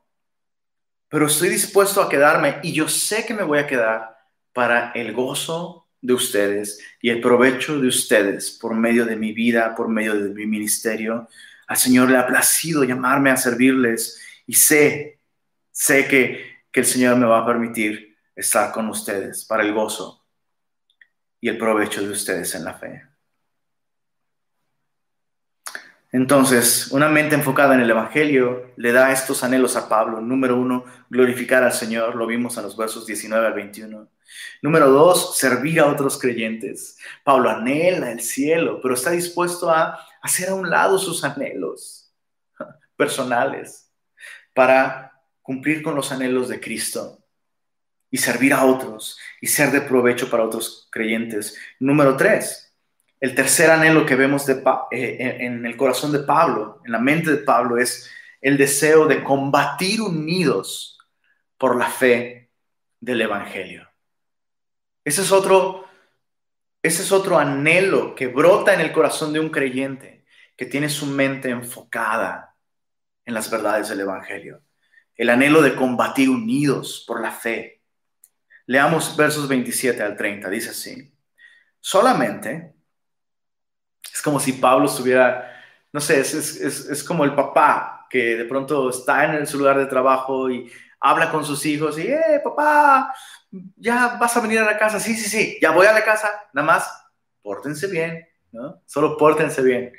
pero 1.09 1.27
estoy 1.27 1.49
dispuesto 1.49 2.03
a 2.03 2.09
quedarme 2.09 2.57
y 2.63 2.73
yo 2.73 2.89
sé 2.89 3.25
que 3.25 3.35
me 3.35 3.45
voy 3.45 3.59
a 3.59 3.67
quedar 3.67 4.17
para 4.53 4.91
el 4.93 5.13
gozo 5.13 5.89
de 6.01 6.15
ustedes 6.15 6.81
y 7.01 7.11
el 7.11 7.21
provecho 7.21 7.81
de 7.81 7.89
ustedes 7.89 8.51
por 8.51 8.75
medio 8.75 9.05
de 9.05 9.17
mi 9.17 9.33
vida, 9.33 9.75
por 9.75 9.89
medio 9.89 10.15
de 10.15 10.31
mi 10.31 10.47
ministerio. 10.47 11.29
Al 11.69 11.77
Señor 11.77 12.11
le 12.11 12.19
ha 12.19 12.27
placido 12.27 12.85
llamarme 12.85 13.31
a 13.31 13.37
servirles 13.37 14.21
y 14.47 14.55
sé, 14.55 15.16
sé 15.77 16.09
que, 16.09 16.63
que 16.73 16.81
el 16.81 16.87
Señor 16.87 17.17
me 17.17 17.27
va 17.27 17.41
a 17.41 17.47
permitir 17.47 18.17
estar 18.35 18.73
con 18.73 18.89
ustedes 18.89 19.45
para 19.45 19.63
el 19.63 19.75
gozo 19.75 20.25
y 21.39 21.51
el 21.51 21.59
provecho 21.59 22.03
de 22.03 22.11
ustedes 22.11 22.55
en 22.55 22.65
la 22.65 22.73
fe. 22.73 23.05
Entonces, 26.13 26.91
una 26.93 27.11
mente 27.11 27.35
enfocada 27.35 27.75
en 27.75 27.81
el 27.81 27.91
Evangelio 27.91 28.73
le 28.77 28.91
da 28.93 29.13
estos 29.13 29.45
anhelos 29.45 29.77
a 29.77 29.87
Pablo. 29.87 30.23
Número 30.23 30.57
uno, 30.57 30.87
glorificar 31.11 31.63
al 31.63 31.75
Señor, 31.75 32.15
lo 32.15 32.27
vimos 32.27 32.57
en 32.57 32.63
los 32.63 32.75
versos 32.75 33.05
19 33.05 33.47
al 33.47 33.53
21. 33.53 34.09
Número 34.63 34.89
dos, 34.89 35.37
servir 35.37 35.81
a 35.81 35.87
otros 35.89 36.19
creyentes. 36.19 36.97
Pablo 37.23 37.51
anhela 37.51 38.11
el 38.11 38.21
cielo, 38.21 38.81
pero 38.81 38.95
está 38.95 39.11
dispuesto 39.11 39.71
a 39.71 39.99
hacer 40.23 40.49
a 40.49 40.55
un 40.55 40.71
lado 40.71 40.99
sus 40.99 41.23
anhelos 41.23 42.15
personales 42.97 43.93
para 44.55 45.16
cumplir 45.47 45.81
con 45.81 45.95
los 45.95 46.11
anhelos 46.11 46.49
de 46.49 46.59
Cristo 46.59 47.25
y 48.11 48.19
servir 48.19 48.53
a 48.53 48.65
otros 48.65 49.17
y 49.41 49.47
ser 49.47 49.71
de 49.71 49.81
provecho 49.81 50.29
para 50.29 50.43
otros 50.43 50.89
creyentes. 50.91 51.57
Número 51.79 52.17
tres, 52.17 52.75
el 53.21 53.37
tercer 53.37 53.71
anhelo 53.71 54.05
que 54.05 54.17
vemos 54.17 54.45
de, 54.45 54.61
eh, 54.91 55.37
en 55.41 55.65
el 55.65 55.77
corazón 55.77 56.11
de 56.11 56.19
Pablo, 56.19 56.83
en 56.85 56.91
la 56.91 56.99
mente 56.99 57.31
de 57.31 57.37
Pablo, 57.39 57.79
es 57.79 58.11
el 58.41 58.57
deseo 58.57 59.07
de 59.07 59.23
combatir 59.23 60.01
unidos 60.01 60.99
por 61.57 61.77
la 61.77 61.89
fe 61.89 62.51
del 63.01 63.21
Evangelio. 63.21 63.89
Ese 65.05 65.23
es 65.23 65.31
otro, 65.31 65.85
ese 66.83 67.03
es 67.03 67.13
otro 67.13 67.39
anhelo 67.39 68.17
que 68.17 68.27
brota 68.27 68.75
en 68.75 68.81
el 68.81 68.91
corazón 68.91 69.33
de 69.33 69.39
un 69.39 69.51
creyente 69.51 70.25
que 70.57 70.67
tiene 70.67 70.89
su 70.89 71.07
mente 71.07 71.51
enfocada 71.51 72.57
en 73.25 73.35
las 73.35 73.49
verdades 73.49 73.89
del 73.89 74.01
Evangelio. 74.01 74.66
El 75.17 75.31
anhelo 75.31 75.63
de 75.63 75.75
combatir 75.75 76.29
unidos 76.29 77.05
por 77.07 77.21
la 77.21 77.33
fe. 77.33 77.83
Leamos 78.67 79.17
versos 79.17 79.49
27 79.49 80.03
al 80.03 80.17
30. 80.17 80.51
Dice 80.51 80.71
así. 80.71 81.13
Solamente 81.81 82.75
es 84.13 84.23
como 84.23 84.41
si 84.41 84.55
Pablo 84.55 84.87
estuviera, 84.87 85.53
no 85.93 86.01
sé, 86.01 86.21
es, 86.21 87.05
como 87.07 87.25
el 87.25 87.35
papá 87.35 88.07
que 88.09 88.37
de 88.37 88.45
pronto 88.45 88.91
está 88.91 89.37
en 89.37 89.47
su 89.47 89.59
lugar 89.59 89.79
de 89.79 89.87
trabajo 89.87 90.51
y 90.51 90.71
habla 91.01 91.31
con 91.31 91.45
sus 91.45 91.65
hijos 91.67 91.99
y, 91.99 92.09
eh, 92.09 92.41
papá, 92.43 93.15
ya 93.77 94.17
vas 94.19 94.37
a 94.37 94.41
venir 94.41 94.59
a 94.61 94.65
la 94.65 94.79
casa. 94.79 94.99
Sí, 94.99 95.15
sí, 95.15 95.29
sí, 95.29 95.59
ya 95.61 95.71
voy 95.71 95.87
a 95.87 95.93
la 95.93 96.05
casa. 96.05 96.31
Nada 96.53 96.67
más, 96.67 96.91
pórtense 97.43 97.87
bien, 97.89 98.27
¿no? 98.53 98.83
Solo 98.87 99.17
pórtense 99.17 99.63
bien. 99.63 99.93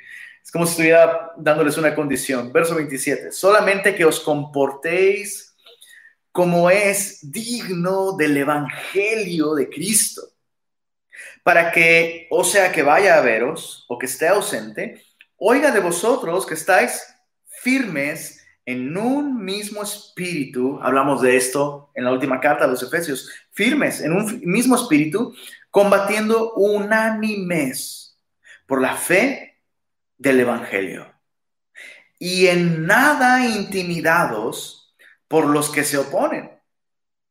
Es 0.48 0.52
como 0.52 0.64
si 0.64 0.70
estuviera 0.70 1.32
dándoles 1.36 1.76
una 1.76 1.94
condición. 1.94 2.50
Verso 2.50 2.74
27. 2.74 3.32
Solamente 3.32 3.94
que 3.94 4.06
os 4.06 4.18
comportéis 4.18 5.54
como 6.32 6.70
es 6.70 7.18
digno 7.30 8.16
del 8.16 8.34
Evangelio 8.34 9.54
de 9.54 9.68
Cristo 9.68 10.22
para 11.42 11.70
que, 11.70 12.28
o 12.30 12.44
sea, 12.44 12.72
que 12.72 12.82
vaya 12.82 13.18
a 13.18 13.20
veros 13.20 13.84
o 13.90 13.98
que 13.98 14.06
esté 14.06 14.26
ausente, 14.28 15.04
oiga 15.36 15.70
de 15.70 15.80
vosotros 15.80 16.46
que 16.46 16.54
estáis 16.54 17.04
firmes 17.44 18.42
en 18.64 18.96
un 18.96 19.44
mismo 19.44 19.82
espíritu, 19.82 20.80
hablamos 20.80 21.20
de 21.20 21.36
esto 21.36 21.90
en 21.94 22.04
la 22.04 22.12
última 22.12 22.40
carta 22.40 22.64
de 22.64 22.70
los 22.70 22.82
Efesios, 22.82 23.30
firmes 23.52 24.00
en 24.00 24.14
un 24.14 24.40
mismo 24.46 24.76
espíritu, 24.76 25.34
combatiendo 25.70 26.54
unánimes 26.54 28.18
por 28.66 28.80
la 28.80 28.96
fe 28.96 29.47
del 30.18 30.40
Evangelio. 30.40 31.14
Y 32.18 32.48
en 32.48 32.84
nada 32.84 33.46
intimidados 33.46 34.94
por 35.28 35.46
los 35.46 35.70
que 35.70 35.84
se 35.84 35.96
oponen, 35.98 36.50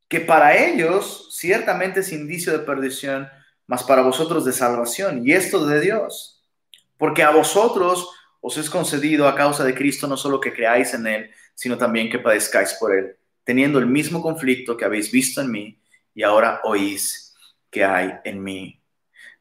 que 0.07 0.21
para 0.21 0.55
ellos 0.55 1.29
ciertamente 1.31 1.99
es 1.99 2.11
indicio 2.11 2.53
de 2.53 2.59
perdición, 2.59 3.27
mas 3.65 3.83
para 3.83 4.01
vosotros 4.01 4.45
de 4.45 4.53
salvación, 4.53 5.27
y 5.27 5.33
esto 5.33 5.65
de 5.65 5.81
Dios, 5.81 6.45
porque 6.97 7.23
a 7.23 7.31
vosotros 7.31 8.09
os 8.39 8.57
es 8.57 8.69
concedido 8.69 9.27
a 9.27 9.35
causa 9.35 9.63
de 9.65 9.75
Cristo 9.75 10.07
no 10.07 10.15
solo 10.15 10.39
que 10.39 10.53
creáis 10.53 10.93
en 10.93 11.05
Él, 11.05 11.31
sino 11.53 11.77
también 11.77 12.09
que 12.09 12.19
padezcáis 12.19 12.75
por 12.79 12.95
Él, 12.95 13.17
teniendo 13.43 13.79
el 13.79 13.87
mismo 13.87 14.21
conflicto 14.21 14.77
que 14.77 14.85
habéis 14.85 15.11
visto 15.11 15.41
en 15.41 15.51
mí 15.51 15.81
y 16.13 16.23
ahora 16.23 16.61
oís 16.63 17.35
que 17.69 17.83
hay 17.83 18.13
en 18.23 18.41
mí. 18.41 18.81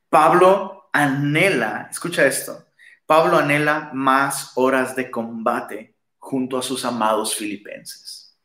Pablo 0.08 0.88
anhela, 0.92 1.88
escucha 1.90 2.26
esto, 2.26 2.65
Pablo 3.06 3.38
anhela 3.38 3.90
más 3.92 4.52
horas 4.56 4.96
de 4.96 5.10
combate 5.10 5.96
junto 6.18 6.58
a 6.58 6.62
sus 6.62 6.84
amados 6.84 7.34
filipenses. 7.36 8.36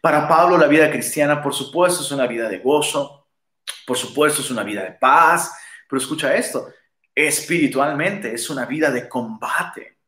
Para 0.00 0.28
Pablo 0.28 0.58
la 0.58 0.66
vida 0.66 0.90
cristiana, 0.90 1.42
por 1.42 1.54
supuesto, 1.54 2.02
es 2.02 2.10
una 2.10 2.26
vida 2.26 2.48
de 2.48 2.58
gozo, 2.58 3.28
por 3.86 3.96
supuesto, 3.96 4.42
es 4.42 4.50
una 4.50 4.62
vida 4.62 4.82
de 4.82 4.92
paz, 4.92 5.52
pero 5.88 6.00
escucha 6.00 6.34
esto, 6.34 6.68
espiritualmente 7.14 8.34
es 8.34 8.50
una 8.50 8.66
vida 8.66 8.90
de 8.90 9.08
combate. 9.08 9.98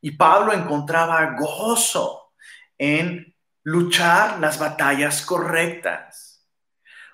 Y 0.00 0.12
Pablo 0.12 0.52
encontraba 0.52 1.36
gozo 1.38 2.32
en 2.78 3.34
luchar 3.62 4.38
las 4.38 4.58
batallas 4.58 5.24
correctas. 5.24 6.46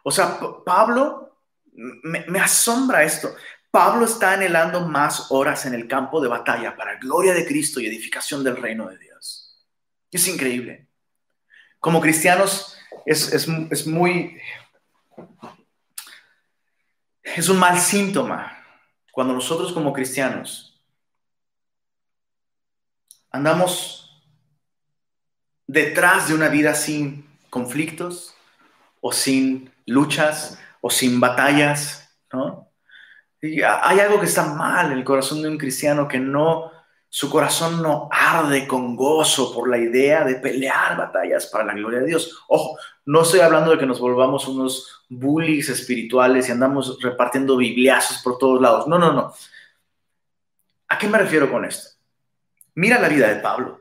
O 0.02 0.10
sea, 0.10 0.38
Pablo, 0.64 1.40
me, 1.72 2.24
me, 2.26 2.40
asombra 2.40 3.02
esto. 3.04 3.34
Pablo 3.72 4.04
está 4.04 4.34
anhelando 4.34 4.86
más 4.86 5.30
horas 5.30 5.64
en 5.64 5.72
el 5.72 5.88
campo 5.88 6.20
de 6.20 6.28
batalla 6.28 6.76
para 6.76 6.98
gloria 6.98 7.32
de 7.32 7.46
Cristo 7.46 7.80
y 7.80 7.86
edificación 7.86 8.44
del 8.44 8.58
reino 8.58 8.86
de 8.86 8.98
Dios. 8.98 9.66
Es 10.10 10.28
increíble. 10.28 10.88
Como 11.80 12.02
cristianos 12.02 12.76
es, 13.06 13.32
es, 13.32 13.48
es 13.48 13.86
muy... 13.86 14.38
Es 17.22 17.48
un 17.48 17.58
mal 17.58 17.80
síntoma 17.80 18.62
cuando 19.10 19.32
nosotros 19.32 19.72
como 19.72 19.94
cristianos 19.94 20.78
andamos 23.30 24.22
detrás 25.66 26.28
de 26.28 26.34
una 26.34 26.48
vida 26.48 26.74
sin 26.74 27.26
conflictos 27.48 28.34
o 29.00 29.12
sin 29.12 29.72
luchas 29.86 30.58
o 30.82 30.90
sin 30.90 31.20
batallas, 31.20 32.14
¿no? 32.30 32.71
Hay 33.42 34.00
algo 34.00 34.20
que 34.20 34.26
está 34.26 34.54
mal 34.54 34.92
en 34.92 34.98
el 34.98 35.04
corazón 35.04 35.42
de 35.42 35.48
un 35.48 35.58
cristiano 35.58 36.06
que 36.06 36.20
no, 36.20 36.70
su 37.08 37.28
corazón 37.28 37.82
no 37.82 38.08
arde 38.10 38.68
con 38.68 38.94
gozo 38.94 39.52
por 39.52 39.68
la 39.68 39.78
idea 39.78 40.24
de 40.24 40.36
pelear 40.36 40.96
batallas 40.96 41.46
para 41.46 41.64
la 41.64 41.74
gloria 41.74 42.00
de 42.00 42.06
Dios. 42.06 42.44
Ojo, 42.48 42.78
no 43.04 43.22
estoy 43.22 43.40
hablando 43.40 43.72
de 43.72 43.78
que 43.78 43.86
nos 43.86 43.98
volvamos 43.98 44.46
unos 44.46 45.04
bullies 45.08 45.68
espirituales 45.68 46.48
y 46.48 46.52
andamos 46.52 47.02
repartiendo 47.02 47.56
bibliazos 47.56 48.22
por 48.22 48.38
todos 48.38 48.60
lados. 48.60 48.86
No, 48.86 48.98
no, 48.98 49.12
no. 49.12 49.34
¿A 50.88 50.98
qué 50.98 51.08
me 51.08 51.18
refiero 51.18 51.50
con 51.50 51.64
esto? 51.64 51.98
Mira 52.74 53.00
la 53.00 53.08
vida 53.08 53.28
de 53.28 53.40
Pablo. 53.40 53.80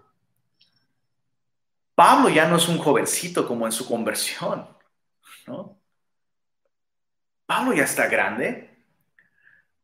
Pablo 1.93 2.29
ya 2.29 2.47
no 2.47 2.55
es 2.55 2.67
un 2.67 2.79
jovencito 2.79 3.47
como 3.47 3.67
en 3.67 3.71
su 3.71 3.87
conversión, 3.87 4.67
¿no? 5.45 5.77
Pablo 7.45 7.73
ya 7.73 7.83
está 7.83 8.07
grande. 8.07 8.70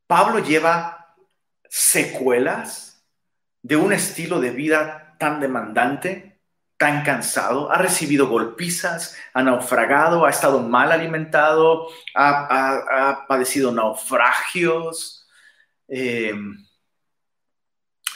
Pablo 0.08 0.39
lleva 0.39 1.16
secuelas 1.70 3.05
de 3.62 3.76
un 3.76 3.93
estilo 3.93 4.39
de 4.39 4.51
vida 4.51 5.16
tan 5.20 5.39
demandante, 5.39 6.39
tan 6.78 7.03
cansado, 7.03 7.72
ha 7.72 7.78
recibido 7.78 8.28
golpizas, 8.28 9.18
ha 9.34 9.43
naufragado, 9.43 10.26
ha 10.26 10.30
estado 10.30 10.62
mal 10.62 10.91
alimentado, 10.91 11.88
ha, 12.16 13.26
padecido 13.28 13.72
naufragios. 13.72 15.28
Eh, 15.88 16.34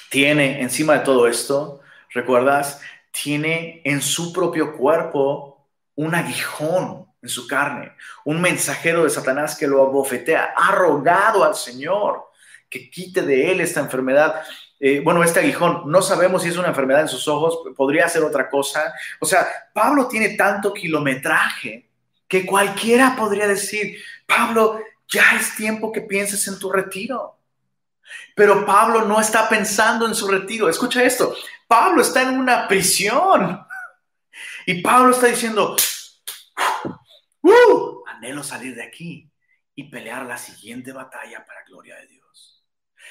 tiene 0.10 0.62
encima 0.62 0.94
de 0.94 1.00
todo 1.00 1.28
esto, 1.28 1.82
¿recuerdas? 2.14 2.82
tiene 3.12 3.82
en 3.84 4.02
su 4.02 4.34
propio 4.34 4.76
cuerpo 4.78 5.68
un 5.96 6.16
aguijón 6.16 7.11
en 7.22 7.30
su 7.30 7.47
carne, 7.47 7.93
un 8.26 8.41
mensajero 8.41 9.03
de 9.03 9.09
Satanás 9.09 9.55
que 9.55 9.67
lo 9.67 9.84
abofetea, 9.84 10.53
ha 10.57 10.72
rogado 10.72 11.43
al 11.43 11.55
Señor 11.55 12.32
que 12.69 12.89
quite 12.89 13.22
de 13.22 13.51
él 13.51 13.61
esta 13.61 13.82
enfermedad. 13.82 14.41
Eh, 14.80 15.01
bueno, 15.03 15.24
este 15.24 15.41
aguijón, 15.41 15.84
no 15.86 16.01
sabemos 16.01 16.41
si 16.41 16.49
es 16.49 16.57
una 16.57 16.69
enfermedad 16.69 17.01
en 17.01 17.07
sus 17.07 17.28
ojos, 17.28 17.59
podría 17.76 18.07
ser 18.07 18.24
otra 18.24 18.49
cosa. 18.49 18.93
O 19.19 19.26
sea, 19.26 19.45
Pablo 19.74 20.07
tiene 20.07 20.30
tanto 20.30 20.74
kilometraje 20.74 21.89
que 22.28 22.45
cualquiera 22.45 23.15
podría 23.15 23.47
decir, 23.47 23.97
Pablo, 24.26 24.80
ya 25.09 25.36
es 25.38 25.55
tiempo 25.55 25.91
que 25.91 26.01
pienses 26.01 26.47
en 26.47 26.57
tu 26.57 26.72
retiro. 26.72 27.38
Pero 28.36 28.65
Pablo 28.65 29.05
no 29.05 29.19
está 29.19 29.47
pensando 29.49 30.07
en 30.07 30.15
su 30.15 30.28
retiro. 30.28 30.69
Escucha 30.69 31.03
esto. 31.03 31.36
Pablo 31.67 32.01
está 32.01 32.22
en 32.22 32.39
una 32.39 32.67
prisión. 32.67 33.65
Y 34.65 34.82
Pablo 34.82 35.11
está 35.11 35.28
diciendo, 35.28 35.76
uh, 37.44 38.04
anhelo 38.08 38.44
salir 38.44 38.76
de 38.76 38.84
aquí 38.84 39.32
y 39.76 39.89
pelear 39.89 40.26
la 40.26 40.38
siguiente 40.38 40.92
batalla 40.92 41.46
para 41.46 41.64
gloria 41.66 41.96
de 41.98 42.08
Dios. 42.08 42.66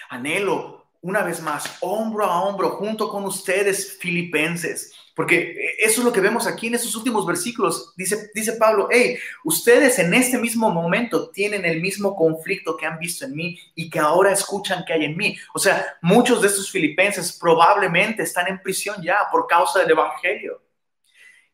Anhelo 0.09 0.91
una 1.03 1.23
vez 1.23 1.41
más, 1.41 1.79
hombro 1.81 2.27
a 2.27 2.43
hombro, 2.43 2.71
junto 2.73 3.09
con 3.09 3.25
ustedes, 3.25 3.97
filipenses, 3.99 4.93
porque 5.17 5.57
eso 5.79 6.01
es 6.01 6.05
lo 6.05 6.13
que 6.13 6.21
vemos 6.21 6.47
aquí 6.47 6.67
en 6.67 6.75
estos 6.75 6.95
últimos 6.95 7.27
versículos. 7.27 7.95
Dice, 7.97 8.31
dice 8.35 8.55
Pablo, 8.55 8.89
hey, 8.91 9.17
ustedes 9.45 9.99
en 9.99 10.13
este 10.13 10.39
mismo 10.39 10.71
momento 10.71 11.31
tienen 11.31 11.65
el 11.65 11.81
mismo 11.81 12.15
conflicto 12.15 12.77
que 12.77 12.87
han 12.87 12.99
visto 12.99 13.25
en 13.25 13.35
mí 13.35 13.59
y 13.75 13.89
que 13.89 13.99
ahora 13.99 14.33
escuchan 14.33 14.85
que 14.87 14.93
hay 14.93 15.05
en 15.05 15.17
mí. 15.17 15.37
O 15.55 15.59
sea, 15.59 15.99
muchos 16.03 16.43
de 16.43 16.49
estos 16.49 16.71
filipenses 16.71 17.33
probablemente 17.33 18.23
están 18.23 18.49
en 18.49 18.61
prisión 18.61 18.97
ya 19.03 19.21
por 19.33 19.47
causa 19.47 19.81
del 19.81 19.91
Evangelio. 19.91 20.63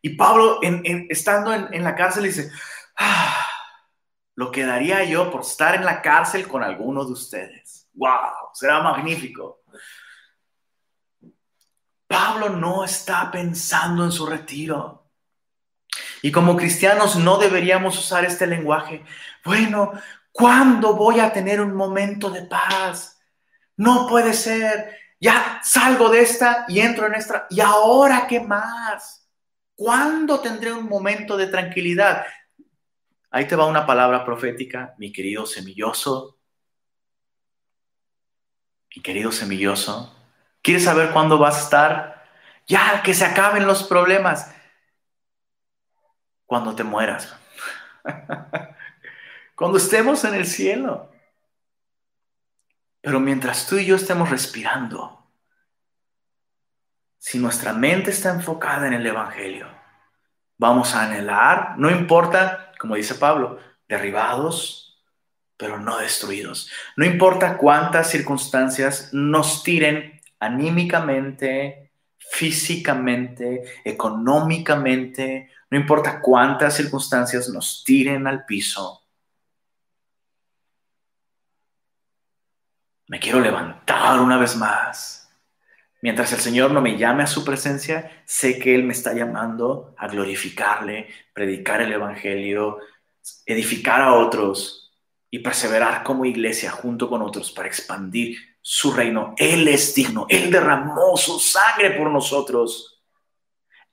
Y 0.07 0.11
Pablo, 0.11 0.61
estando 0.63 1.53
en, 1.53 1.83
la 1.83 1.97
cárcel, 1.97 2.23
dice, 2.23 2.53
ah, 2.97 3.45
lo 4.37 4.53
quedaría 4.53 5.03
yo 5.03 5.33
por 5.33 5.41
estar 5.41 5.75
en 5.75 5.85
la 5.85 6.01
cárcel 6.01 6.47
con 6.47 6.63
alguno 6.63 7.05
de 7.05 7.11
ustedes. 7.11 7.89
¡Wow! 7.95 8.51
Será 8.55 8.81
magnífico. 8.85 9.65
Pablo 12.07 12.51
no 12.51 12.85
está 12.85 13.33
pensando 13.33 14.05
en 14.05 14.13
su 14.13 14.27
retiro. 14.27 15.11
Y 16.23 16.31
como 16.31 16.57
cristianos 16.57 17.17
no 17.17 17.39
deberíamos 17.39 17.99
usar 17.99 18.25
este 18.25 18.47
lenguaje. 18.47 19.05
Bueno, 19.45 19.91
¿cuándo 20.31 20.95
voy 20.95 21.19
a 21.19 21.33
tener 21.33 21.61
un 21.61 21.75
momento 21.75 22.31
de 22.31 22.43
paz? 22.43 23.19
No 23.77 24.07
puede 24.07 24.35
ser. 24.35 24.97
Ya 25.19 25.61
salgo 25.65 26.09
de 26.11 26.21
esta 26.21 26.65
y 26.69 26.79
entro 26.79 27.09
en 27.09 27.17
esta. 27.17 27.49
¿Y 27.51 27.59
ahora 27.59 28.29
qué 28.29 28.39
más? 28.39 29.26
¿Cuándo 29.77 30.41
tendré 30.41 30.73
un 30.73 30.89
momento 30.89 31.37
de 31.37 31.49
tranquilidad? 31.49 32.25
Ahí 33.31 33.47
te 33.47 33.57
va 33.57 33.67
una 33.67 33.85
palabra 33.85 34.25
profética, 34.25 34.95
mi 34.97 35.13
querido 35.13 35.45
semilloso. 35.45 36.39
Mi 38.95 39.03
querido 39.03 39.31
semilloso. 39.31 40.17
¿Quieres 40.63 40.85
saber 40.85 41.13
cuándo 41.13 41.37
vas 41.37 41.59
a 41.59 41.61
estar? 41.65 42.25
Ya, 42.67 43.03
que 43.03 43.13
se 43.13 43.27
acaben 43.27 43.67
los 43.67 43.85
problemas. 43.85 44.51
Cuando 46.47 46.75
te 46.75 46.83
mueras. 46.83 47.37
Cuando 49.55 49.77
estemos 49.77 50.25
en 50.25 50.35
el 50.35 50.47
cielo. 50.47 51.13
Pero 53.03 53.21
mientras 53.21 53.67
tú 53.67 53.77
y 53.77 53.85
yo 53.85 53.97
estemos 53.97 54.31
respirando, 54.31 55.26
si 57.19 57.39
nuestra 57.39 57.73
mente 57.73 58.11
está 58.11 58.31
enfocada 58.31 58.87
en 58.87 58.95
el 58.95 59.07
Evangelio, 59.07 59.69
vamos 60.59 60.95
a 60.95 61.05
anhelar, 61.05 61.75
no 61.79 61.91
importa, 61.91 62.73
como 62.79 62.95
dice 62.97 63.15
Pablo, 63.15 63.59
derribados, 63.89 64.87
pero 65.57 65.79
no 65.79 65.99
destruidos. 65.99 66.71
No 66.97 67.05
importa 67.05 67.57
cuántas 67.57 68.11
circunstancias 68.11 69.11
nos 69.13 69.63
tiren 69.63 70.21
anímicamente, 70.39 71.93
físicamente, 72.19 73.63
económicamente, 73.85 75.51
no 75.71 75.79
importa 75.79 76.21
cuántas 76.21 76.75
circunstancias 76.75 77.49
nos 77.49 77.83
tiren 77.85 78.27
al 78.27 78.45
piso. 78.45 79.03
Me 83.09 83.21
quiero 83.21 83.41
levantar 83.41 84.21
una 84.21 84.37
vez 84.37 84.57
más. 84.57 85.26
Mientras 86.07 86.33
el 86.33 86.39
Señor 86.39 86.71
no 86.71 86.81
me 86.81 86.97
llame 86.97 87.25
a 87.25 87.27
su 87.27 87.45
presencia, 87.45 88.23
sé 88.27 88.61
que 88.61 88.77
Él 88.77 88.85
me 88.85 88.93
está 88.93 89.13
llamando 89.13 89.93
a 89.99 90.07
glorificarle, 90.07 91.09
predicar 91.33 91.83
el 91.83 91.93
Evangelio, 91.93 92.79
edificar 93.45 94.03
a 94.03 94.15
otros 94.15 94.95
y 95.33 95.41
perseverar 95.41 96.05
como 96.05 96.25
iglesia 96.25 96.71
junto 96.71 97.09
con 97.09 97.23
otros 97.23 97.51
para 97.51 97.67
expandir 97.67 98.39
su 98.63 98.93
reino. 98.93 99.35
Él 99.37 99.67
es 99.67 99.97
digno. 99.97 100.27
Él 100.29 100.49
derramó 100.49 101.17
su 101.17 101.41
sangre 101.41 101.91
por 101.91 102.09
nosotros. 102.13 103.03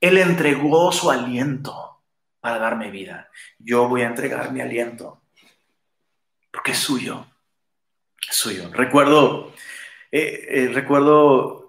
Él 0.00 0.16
entregó 0.18 0.92
su 0.92 1.10
aliento 1.10 2.00
para 2.38 2.60
darme 2.60 2.92
vida. 2.92 3.28
Yo 3.58 3.88
voy 3.88 4.02
a 4.02 4.06
entregar 4.06 4.52
mi 4.52 4.60
aliento 4.60 5.24
porque 6.52 6.70
es 6.70 6.78
suyo. 6.78 7.26
Suyo. 8.30 8.70
Recuerdo, 8.72 9.52
eh, 10.12 10.46
eh, 10.48 10.70
recuerdo 10.72 11.63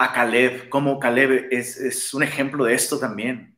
a 0.00 0.14
Caleb, 0.14 0.70
como 0.70 0.98
Caleb 0.98 1.48
es, 1.50 2.14
un 2.14 2.22
ejemplo 2.22 2.64
de 2.64 2.72
esto 2.72 2.98
también. 2.98 3.54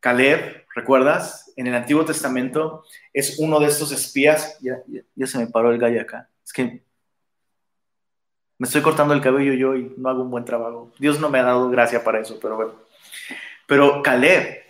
Caleb, 0.00 0.64
¿recuerdas? 0.74 1.52
En 1.54 1.66
el 1.66 1.74
Antiguo 1.74 2.02
Testamento 2.02 2.82
es 3.12 3.38
uno 3.38 3.60
de 3.60 3.66
estos 3.66 3.92
espías. 3.92 4.58
Ya, 4.62 5.26
se 5.26 5.38
me 5.38 5.48
paró 5.48 5.70
el 5.70 5.78
gallo 5.78 6.00
acá. 6.00 6.30
Es 6.42 6.54
que 6.54 6.82
me 8.56 8.66
estoy 8.66 8.80
cortando 8.80 9.12
el 9.12 9.20
cabello 9.20 9.52
yo 9.52 9.76
y 9.76 9.92
no 9.98 10.08
hago 10.08 10.22
un 10.22 10.30
buen 10.30 10.46
trabajo. 10.46 10.94
Dios 10.98 11.20
no 11.20 11.28
me 11.28 11.40
ha 11.40 11.42
dado 11.42 11.68
gracia 11.68 12.02
para 12.02 12.20
eso, 12.20 12.38
pero 12.40 12.56
bueno. 12.56 12.72
Pero 13.66 14.02
Caleb, 14.02 14.62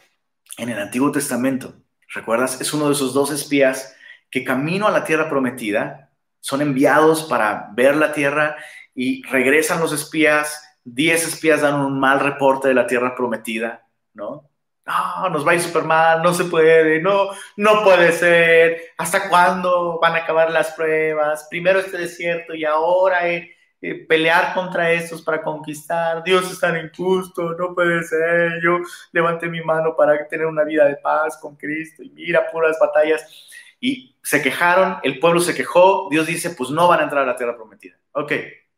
en 0.59 0.71
el 0.71 0.79
Antiguo 0.81 1.13
Testamento, 1.13 1.73
¿recuerdas? 2.13 2.61
Es 2.61 2.75
uno 2.75 2.89
de 2.89 2.95
esos 2.95 3.15
dos 3.15 3.31
espías 3.31 3.95
que 4.29 4.43
camino 4.43 4.89
a 4.89 4.91
la 4.91 5.05
tierra 5.05 5.29
prometida, 5.29 6.11
son 6.41 6.63
enviados 6.63 7.23
para 7.23 7.71
ver 7.75 7.95
la 7.95 8.13
tierra 8.13 8.57
y 8.93 9.23
regresan 9.29 9.79
los 9.79 9.93
espías, 9.93 10.67
diez 10.85 11.27
espías 11.27 11.63
dan 11.63 11.81
un 11.81 11.99
mal 11.99 12.21
reporte 12.21 12.69
de 12.69 12.75
la 12.75 12.87
tierra 12.87 13.15
prometida, 13.15 13.87
¿no? 14.15 14.51
no, 14.91 15.31
nos 15.31 15.47
va 15.47 15.53
a 15.53 15.55
ir 15.55 15.61
súper 15.61 15.85
mal, 15.85 16.23
no 16.23 16.33
se 16.35 16.45
puede, 16.45 17.01
no, 17.01 17.31
no 17.57 17.85
puede 17.85 18.13
ser, 18.13 18.81
¿hasta 18.99 19.29
cuándo 19.29 19.99
van 20.01 20.15
a 20.15 20.19
acabar 20.19 20.51
las 20.51 20.73
pruebas? 20.73 21.47
Primero 21.49 21.81
este 21.81 21.99
desierto 21.99 22.55
y 22.55 22.65
ahora 22.65 23.29
eh, 23.29 23.51
eh, 23.81 24.07
pelear 24.07 24.55
contra 24.55 24.91
estos 24.93 25.23
para 25.23 25.43
conquistar, 25.43 26.23
Dios 26.25 26.51
es 26.51 26.61
tan 26.61 26.77
injusto, 26.77 27.55
no 27.55 27.75
puede 27.75 28.03
ser, 28.05 28.61
yo 28.63 28.79
levanté 29.13 29.49
mi 29.49 29.63
mano 29.63 29.95
para 29.97 30.27
tener 30.29 30.47
una 30.47 30.65
vida 30.65 30.87
de 30.87 30.97
paz 30.97 31.39
con 31.41 31.57
Cristo 31.57 32.03
y 32.03 32.11
mira, 32.11 32.51
puras 32.51 32.77
batallas. 32.81 33.49
Y 33.83 34.15
se 34.23 34.43
quejaron, 34.43 34.99
el 35.03 35.19
pueblo 35.19 35.41
se 35.41 35.55
quejó, 35.55 36.09
Dios 36.11 36.27
dice, 36.27 36.51
pues 36.51 36.69
no 36.71 36.87
van 36.87 37.01
a 37.01 37.05
entrar 37.05 37.23
a 37.23 37.27
la 37.27 37.37
tierra 37.37 37.57
prometida. 37.57 37.97
Ok, 38.13 38.33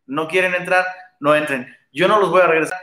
no 0.06 0.28
quieren 0.28 0.54
entrar, 0.54 0.86
no 1.18 1.34
entren. 1.34 1.76
Yo 1.92 2.08
no 2.08 2.18
los 2.18 2.30
voy 2.30 2.40
a 2.40 2.46
regresar 2.46 2.78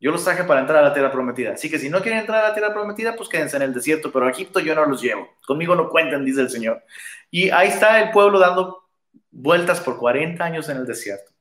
yo 0.00 0.10
los 0.10 0.24
traje 0.24 0.44
para 0.44 0.60
entrar 0.60 0.78
a 0.82 0.88
la 0.88 0.94
tierra 0.94 1.12
prometida. 1.12 1.52
Así 1.52 1.70
que 1.70 1.78
si 1.78 1.90
no 1.90 2.00
quieren 2.00 2.20
entrar 2.20 2.42
a 2.42 2.48
la 2.48 2.54
tierra 2.54 2.72
prometida, 2.72 3.14
pues 3.14 3.28
quédense 3.28 3.56
en 3.56 3.62
el 3.62 3.74
desierto, 3.74 4.10
pero 4.10 4.26
a 4.26 4.30
Egipto 4.30 4.58
yo 4.58 4.74
no 4.74 4.86
los 4.86 5.02
llevo. 5.02 5.28
Conmigo 5.46 5.76
no 5.76 5.90
cuentan, 5.90 6.24
dice 6.24 6.40
el 6.40 6.48
Señor. 6.48 6.82
Y 7.30 7.50
ahí 7.50 7.68
está 7.68 8.00
el 8.00 8.10
pueblo 8.10 8.38
dando 8.38 8.88
vueltas 9.30 9.78
por 9.80 9.98
40 9.98 10.42
años 10.42 10.70
en 10.70 10.78
el 10.78 10.86
desierto. 10.86 11.32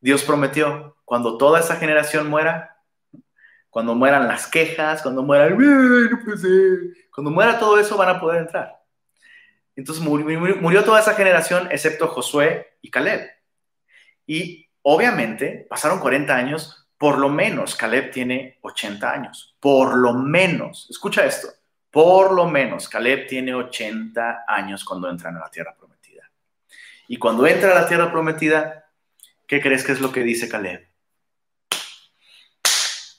Dios 0.00 0.22
prometió, 0.24 0.98
cuando 1.06 1.38
toda 1.38 1.60
esa 1.60 1.76
generación 1.76 2.28
muera, 2.28 2.76
cuando 3.70 3.94
mueran 3.94 4.28
las 4.28 4.46
quejas, 4.46 5.00
cuando 5.00 5.22
muera, 5.22 5.48
cuando 7.14 7.30
muera 7.30 7.58
todo 7.58 7.78
eso, 7.80 7.96
van 7.96 8.10
a 8.10 8.20
poder 8.20 8.42
entrar. 8.42 8.78
Entonces 9.74 10.04
murió, 10.04 10.56
murió 10.60 10.84
toda 10.84 11.00
esa 11.00 11.14
generación, 11.14 11.68
excepto 11.70 12.08
Josué 12.08 12.76
y 12.82 12.90
Caleb. 12.90 13.37
Y 14.28 14.68
obviamente 14.82 15.66
pasaron 15.68 15.98
40 15.98 16.36
años, 16.36 16.86
por 16.98 17.18
lo 17.18 17.30
menos 17.30 17.74
Caleb 17.74 18.12
tiene 18.12 18.58
80 18.60 19.10
años. 19.10 19.56
Por 19.58 19.96
lo 19.96 20.12
menos, 20.12 20.86
escucha 20.90 21.24
esto, 21.24 21.48
por 21.90 22.32
lo 22.32 22.46
menos 22.46 22.90
Caleb 22.90 23.26
tiene 23.26 23.54
80 23.54 24.44
años 24.46 24.84
cuando 24.84 25.08
entran 25.08 25.34
a 25.36 25.40
la 25.40 25.50
tierra 25.50 25.74
prometida. 25.74 26.30
Y 27.08 27.16
cuando 27.16 27.46
entra 27.46 27.72
a 27.72 27.80
la 27.80 27.88
tierra 27.88 28.12
prometida, 28.12 28.90
¿qué 29.46 29.62
crees 29.62 29.82
que 29.82 29.92
es 29.92 30.00
lo 30.00 30.12
que 30.12 30.22
dice 30.22 30.46
Caleb? 30.46 30.86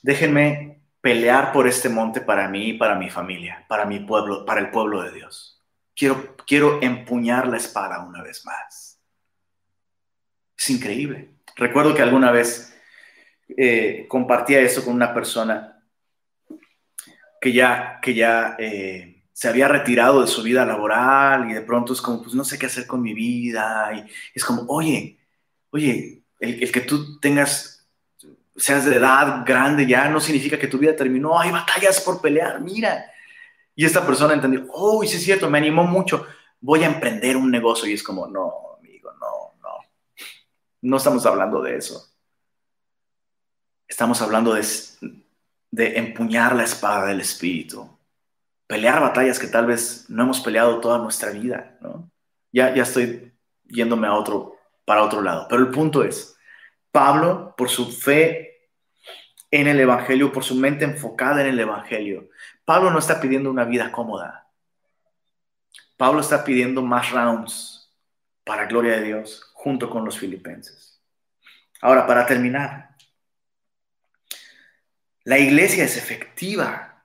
Déjenme 0.02 0.80
pelear 1.00 1.52
por 1.52 1.66
este 1.66 1.88
monte 1.88 2.20
para 2.20 2.46
mí 2.46 2.68
y 2.68 2.72
para 2.74 2.94
mi 2.94 3.10
familia, 3.10 3.66
para 3.68 3.84
mi 3.84 3.98
pueblo, 3.98 4.46
para 4.46 4.60
el 4.60 4.70
pueblo 4.70 5.02
de 5.02 5.10
Dios. 5.10 5.60
Quiero, 5.96 6.36
quiero 6.46 6.80
empuñar 6.80 7.48
la 7.48 7.56
espada 7.56 7.98
una 7.98 8.22
vez 8.22 8.46
más. 8.46 8.89
Es 10.60 10.68
increíble. 10.68 11.30
Recuerdo 11.56 11.94
que 11.94 12.02
alguna 12.02 12.30
vez 12.30 12.76
eh, 13.48 14.04
compartía 14.08 14.60
eso 14.60 14.84
con 14.84 14.92
una 14.92 15.14
persona 15.14 15.82
que 17.40 17.50
ya, 17.50 17.98
que 18.02 18.12
ya 18.12 18.56
eh, 18.58 19.22
se 19.32 19.48
había 19.48 19.68
retirado 19.68 20.20
de 20.20 20.26
su 20.26 20.42
vida 20.42 20.66
laboral 20.66 21.50
y 21.50 21.54
de 21.54 21.62
pronto 21.62 21.94
es 21.94 22.02
como, 22.02 22.22
pues 22.22 22.34
no 22.34 22.44
sé 22.44 22.58
qué 22.58 22.66
hacer 22.66 22.86
con 22.86 23.00
mi 23.00 23.14
vida. 23.14 23.90
Y 23.94 24.10
es 24.34 24.44
como, 24.44 24.64
oye, 24.68 25.18
oye, 25.70 26.24
el, 26.38 26.70
que 26.70 26.82
tú 26.82 27.18
tengas, 27.20 27.88
seas 28.54 28.84
de 28.84 28.96
edad 28.96 29.44
grande 29.46 29.86
ya 29.86 30.10
no 30.10 30.20
significa 30.20 30.58
que 30.58 30.68
tu 30.68 30.76
vida 30.76 30.94
terminó. 30.94 31.40
Hay 31.40 31.50
batallas 31.50 32.02
por 32.02 32.20
pelear, 32.20 32.60
mira. 32.60 33.10
Y 33.74 33.86
esta 33.86 34.06
persona 34.06 34.34
entendió, 34.34 34.66
oh, 34.74 35.02
sí 35.04 35.16
es 35.16 35.24
cierto, 35.24 35.48
me 35.48 35.56
animó 35.56 35.84
mucho. 35.84 36.26
Voy 36.60 36.84
a 36.84 36.88
emprender 36.88 37.38
un 37.38 37.50
negocio. 37.50 37.88
Y 37.88 37.94
es 37.94 38.02
como, 38.02 38.26
no. 38.26 38.69
No 40.82 40.96
estamos 40.96 41.26
hablando 41.26 41.62
de 41.62 41.76
eso. 41.76 42.08
Estamos 43.86 44.22
hablando 44.22 44.54
de, 44.54 44.62
empuñar 45.72 46.54
la 46.54 46.64
espada 46.64 47.06
del 47.06 47.20
Espíritu, 47.20 47.88
pelear 48.66 49.00
batallas 49.00 49.38
que 49.38 49.48
tal 49.48 49.66
vez 49.66 50.06
no 50.08 50.22
hemos 50.22 50.40
peleado 50.40 50.80
toda 50.80 50.98
nuestra 50.98 51.30
vida, 51.30 51.76
¿no? 51.80 52.10
Ya, 52.52 52.74
ya 52.74 52.84
estoy 52.84 53.32
yéndome 53.64 54.06
a 54.06 54.14
otro, 54.14 54.56
para 54.84 55.02
otro 55.02 55.22
lado, 55.22 55.46
pero 55.48 55.62
el 55.62 55.70
punto 55.70 56.02
es, 56.02 56.36
Pablo, 56.90 57.54
por 57.56 57.68
su 57.68 57.90
fe 57.90 58.68
en 59.50 59.66
el 59.66 59.80
Evangelio, 59.80 60.32
por 60.32 60.44
su 60.44 60.54
mente 60.54 60.84
enfocada 60.84 61.42
en 61.42 61.48
el 61.48 61.60
Evangelio, 61.60 62.28
Pablo 62.64 62.90
no 62.90 62.98
está 62.98 63.20
pidiendo 63.20 63.50
una 63.50 63.64
vida 63.64 63.90
cómoda. 63.92 64.48
Pablo 65.96 66.20
está 66.20 66.44
pidiendo 66.44 66.82
más 66.82 67.10
rounds 67.10 67.92
para 68.44 68.66
gloria 68.66 68.92
de 68.92 69.02
Dios 69.02 69.49
junto 69.62 69.90
con 69.90 70.06
los 70.06 70.18
filipenses. 70.18 71.02
Ahora, 71.82 72.06
para 72.06 72.24
terminar, 72.24 72.96
la 75.24 75.38
iglesia 75.38 75.84
es 75.84 75.98
efectiva 75.98 77.04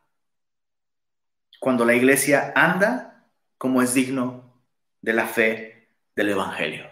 cuando 1.60 1.84
la 1.84 1.96
iglesia 1.96 2.54
anda 2.56 3.28
como 3.58 3.82
es 3.82 3.94
digno 3.94 4.64
de 5.02 5.12
la 5.12 5.28
fe 5.28 5.90
del 6.16 6.30
Evangelio. 6.30 6.90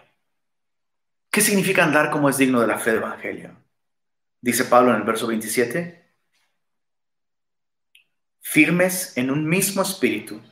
¿Qué 1.30 1.40
significa 1.40 1.82
andar 1.82 2.10
como 2.10 2.28
es 2.28 2.36
digno 2.36 2.60
de 2.60 2.66
la 2.66 2.78
fe 2.78 2.90
del 2.90 3.02
Evangelio? 3.02 3.56
Dice 4.42 4.66
Pablo 4.66 4.90
en 4.90 4.96
el 4.96 5.04
verso 5.04 5.26
27. 5.26 6.14
Firmes 8.42 9.16
en 9.16 9.30
un 9.30 9.48
mismo 9.48 9.80
espíritu, 9.80 10.42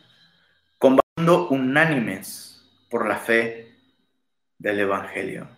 combatiendo 0.79 1.49
unánimes 1.51 2.65
por 2.89 3.07
la 3.07 3.19
fe 3.19 3.62
del 4.63 4.79
Evangelio. 4.79 5.49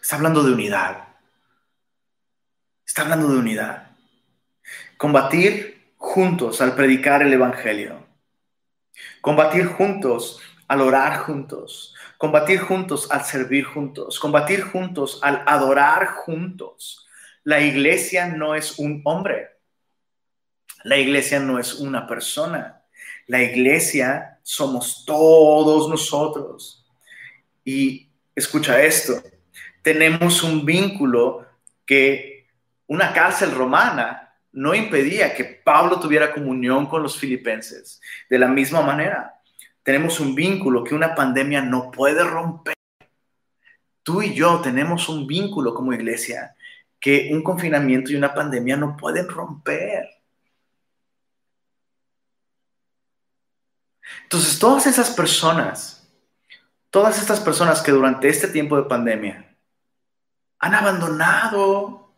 Está 0.00 0.16
hablando 0.16 0.42
de 0.42 0.52
unidad. 0.52 1.08
Está 2.86 3.02
hablando 3.02 3.28
de 3.28 3.38
unidad. 3.38 3.90
Combatir 4.96 5.92
juntos 5.98 6.62
al 6.62 6.74
predicar 6.74 7.20
el 7.20 7.34
Evangelio. 7.34 8.06
Combatir 9.20 9.66
juntos 9.66 10.40
al 10.68 10.80
orar 10.80 11.18
juntos. 11.18 11.94
Combatir 12.16 12.60
juntos 12.60 13.10
al 13.10 13.26
servir 13.26 13.64
juntos. 13.64 14.18
Combatir 14.18 14.62
juntos 14.62 15.20
al 15.22 15.44
adorar 15.46 16.06
juntos. 16.06 17.06
La 17.44 17.60
iglesia 17.60 18.26
no 18.26 18.54
es 18.54 18.78
un 18.78 19.02
hombre. 19.04 19.50
La 20.82 20.96
iglesia 20.96 21.40
no 21.40 21.58
es 21.58 21.74
una 21.74 22.06
persona. 22.06 22.77
La 23.28 23.42
iglesia 23.42 24.40
somos 24.42 25.04
todos 25.06 25.88
nosotros. 25.88 26.86
Y 27.64 28.08
escucha 28.34 28.82
esto, 28.82 29.22
tenemos 29.82 30.42
un 30.42 30.64
vínculo 30.64 31.46
que 31.84 32.46
una 32.86 33.12
cárcel 33.12 33.54
romana 33.54 34.34
no 34.52 34.74
impedía 34.74 35.34
que 35.34 35.44
Pablo 35.44 36.00
tuviera 36.00 36.32
comunión 36.32 36.86
con 36.86 37.02
los 37.02 37.18
filipenses. 37.18 38.00
De 38.30 38.38
la 38.38 38.48
misma 38.48 38.80
manera, 38.80 39.34
tenemos 39.82 40.20
un 40.20 40.34
vínculo 40.34 40.82
que 40.82 40.94
una 40.94 41.14
pandemia 41.14 41.60
no 41.60 41.90
puede 41.90 42.24
romper. 42.24 42.74
Tú 44.02 44.22
y 44.22 44.32
yo 44.32 44.60
tenemos 44.62 45.10
un 45.10 45.26
vínculo 45.26 45.74
como 45.74 45.92
iglesia 45.92 46.56
que 46.98 47.28
un 47.30 47.42
confinamiento 47.42 48.10
y 48.10 48.16
una 48.16 48.34
pandemia 48.34 48.78
no 48.78 48.96
pueden 48.96 49.28
romper. 49.28 50.17
Entonces, 54.28 54.58
todas 54.58 54.86
esas 54.86 55.10
personas, 55.10 56.06
todas 56.90 57.18
estas 57.18 57.40
personas 57.40 57.80
que 57.80 57.92
durante 57.92 58.28
este 58.28 58.48
tiempo 58.48 58.76
de 58.76 58.88
pandemia 58.88 59.56
han 60.58 60.74
abandonado 60.74 62.08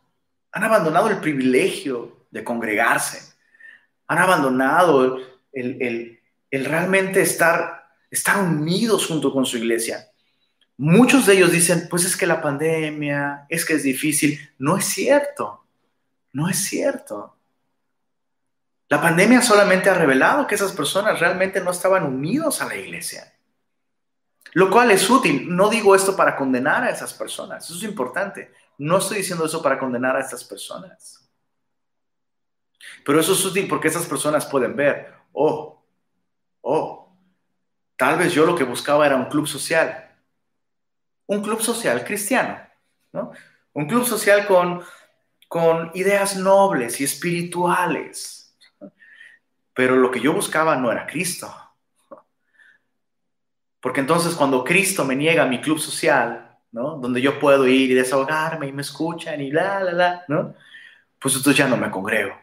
han 0.52 0.64
abandonado 0.64 1.08
el 1.08 1.18
privilegio 1.18 2.26
de 2.30 2.44
congregarse, 2.44 3.34
han 4.06 4.18
abandonado 4.18 5.18
el, 5.52 6.20
realmente 6.50 7.22
estar, 7.22 7.88
estar 8.10 8.42
unidos 8.42 9.06
junto 9.06 9.32
con 9.32 9.46
su 9.46 9.58
iglesia. 9.58 10.08
Muchos 10.76 11.26
de 11.26 11.34
ellos 11.34 11.52
dicen, 11.52 11.86
pues 11.88 12.04
es 12.04 12.16
que 12.16 12.26
la 12.26 12.40
pandemia, 12.40 13.46
es 13.48 13.64
que 13.64 13.74
es 13.74 13.82
difícil. 13.82 14.40
No 14.58 14.76
es 14.76 14.86
cierto, 14.86 15.64
no 16.32 16.48
es 16.48 16.58
cierto. 16.64 17.36
La 18.90 19.00
pandemia 19.00 19.40
solamente 19.40 19.88
ha 19.88 19.94
revelado 19.94 20.48
que 20.48 20.56
esas 20.56 20.72
personas 20.72 21.20
realmente 21.20 21.60
no 21.60 21.70
estaban 21.70 22.04
unidos 22.04 22.60
a 22.60 22.66
la 22.66 22.74
iglesia. 22.74 23.32
Lo 24.52 24.68
cual 24.68 24.90
es 24.90 25.08
útil. 25.08 25.46
No 25.48 25.68
digo 25.68 25.94
esto 25.94 26.16
para 26.16 26.34
condenar 26.34 26.82
a 26.82 26.90
esas 26.90 27.14
personas, 27.14 27.64
eso 27.64 27.76
es 27.76 27.84
importante. 27.84 28.52
No 28.78 28.98
estoy 28.98 29.18
diciendo 29.18 29.46
eso 29.46 29.62
para 29.62 29.78
condenar 29.78 30.16
a 30.16 30.20
estas 30.20 30.42
personas. 30.42 31.30
Pero 33.04 33.20
eso 33.20 33.32
es 33.32 33.44
útil 33.44 33.68
porque 33.68 33.86
esas 33.86 34.06
personas 34.06 34.44
pueden 34.44 34.74
ver, 34.74 35.14
oh, 35.32 35.80
oh, 36.62 37.16
tal 37.96 38.18
vez 38.18 38.32
yo 38.32 38.44
lo 38.44 38.56
que 38.56 38.64
buscaba 38.64 39.06
era 39.06 39.14
un 39.14 39.26
club 39.26 39.46
social. 39.46 40.10
Un 41.26 41.42
club 41.42 41.60
social 41.60 42.02
cristiano, 42.04 42.58
¿no? 43.12 43.30
Un 43.72 43.86
club 43.86 44.04
social 44.04 44.48
con, 44.48 44.82
con 45.46 45.92
ideas 45.94 46.36
nobles 46.36 47.00
y 47.00 47.04
espirituales. 47.04 48.39
Pero 49.74 49.96
lo 49.96 50.10
que 50.10 50.20
yo 50.20 50.32
buscaba 50.32 50.76
no 50.76 50.90
era 50.90 51.06
Cristo. 51.06 51.54
Porque 53.80 54.00
entonces 54.00 54.34
cuando 54.34 54.62
Cristo 54.64 55.04
me 55.04 55.16
niega 55.16 55.46
mi 55.46 55.60
club 55.60 55.78
social, 55.78 56.58
¿no? 56.72 56.96
Donde 56.96 57.20
yo 57.20 57.38
puedo 57.38 57.66
ir 57.66 57.90
y 57.90 57.94
desahogarme 57.94 58.68
y 58.68 58.72
me 58.72 58.82
escuchan 58.82 59.40
y 59.40 59.50
la, 59.50 59.80
la, 59.80 59.92
la, 59.92 60.24
¿no? 60.28 60.54
Pues 61.18 61.34
entonces 61.36 61.58
ya 61.58 61.68
no 61.68 61.76
me 61.76 61.90
congrego. 61.90 62.34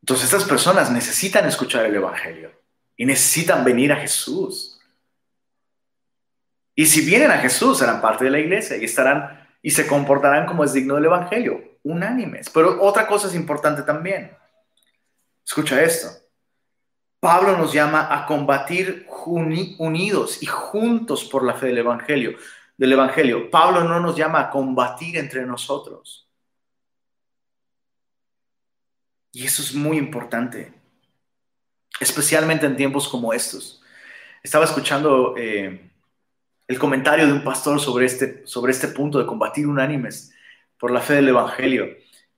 Entonces 0.00 0.32
estas 0.32 0.44
personas 0.44 0.90
necesitan 0.90 1.46
escuchar 1.46 1.84
el 1.84 1.96
Evangelio 1.96 2.52
y 2.96 3.04
necesitan 3.04 3.64
venir 3.64 3.92
a 3.92 3.96
Jesús. 3.96 4.80
Y 6.76 6.86
si 6.86 7.04
vienen 7.04 7.32
a 7.32 7.38
Jesús, 7.38 7.78
serán 7.78 8.00
parte 8.00 8.24
de 8.24 8.30
la 8.30 8.38
iglesia 8.38 8.76
y 8.76 8.84
estarán 8.84 9.48
y 9.62 9.70
se 9.72 9.86
comportarán 9.88 10.46
como 10.46 10.62
es 10.62 10.72
digno 10.72 10.94
del 10.94 11.06
Evangelio, 11.06 11.75
unánimes. 11.86 12.50
Pero 12.50 12.82
otra 12.82 13.06
cosa 13.06 13.28
es 13.28 13.34
importante 13.34 13.82
también. 13.82 14.36
Escucha 15.44 15.82
esto. 15.82 16.08
Pablo 17.20 17.56
nos 17.56 17.72
llama 17.72 18.08
a 18.14 18.26
combatir 18.26 19.06
unidos 19.78 20.42
y 20.42 20.46
juntos 20.46 21.24
por 21.24 21.44
la 21.44 21.54
fe 21.54 21.66
del 21.66 21.78
Evangelio. 21.78 22.36
Del 22.76 22.92
Evangelio. 22.92 23.50
Pablo 23.50 23.84
no 23.84 24.00
nos 24.00 24.16
llama 24.16 24.40
a 24.40 24.50
combatir 24.50 25.16
entre 25.16 25.46
nosotros. 25.46 26.28
Y 29.32 29.44
eso 29.44 29.62
es 29.62 29.74
muy 29.74 29.98
importante, 29.98 30.72
especialmente 32.00 32.64
en 32.64 32.76
tiempos 32.76 33.06
como 33.06 33.34
estos. 33.34 33.82
Estaba 34.42 34.64
escuchando 34.64 35.34
eh, 35.36 35.90
el 36.66 36.78
comentario 36.78 37.26
de 37.26 37.32
un 37.32 37.44
pastor 37.44 37.78
sobre 37.78 38.06
este, 38.06 38.46
sobre 38.46 38.72
este 38.72 38.88
punto 38.88 39.18
de 39.18 39.26
combatir 39.26 39.66
unánimes 39.66 40.32
por 40.78 40.90
la 40.90 41.00
fe 41.00 41.14
del 41.14 41.28
Evangelio. 41.28 41.84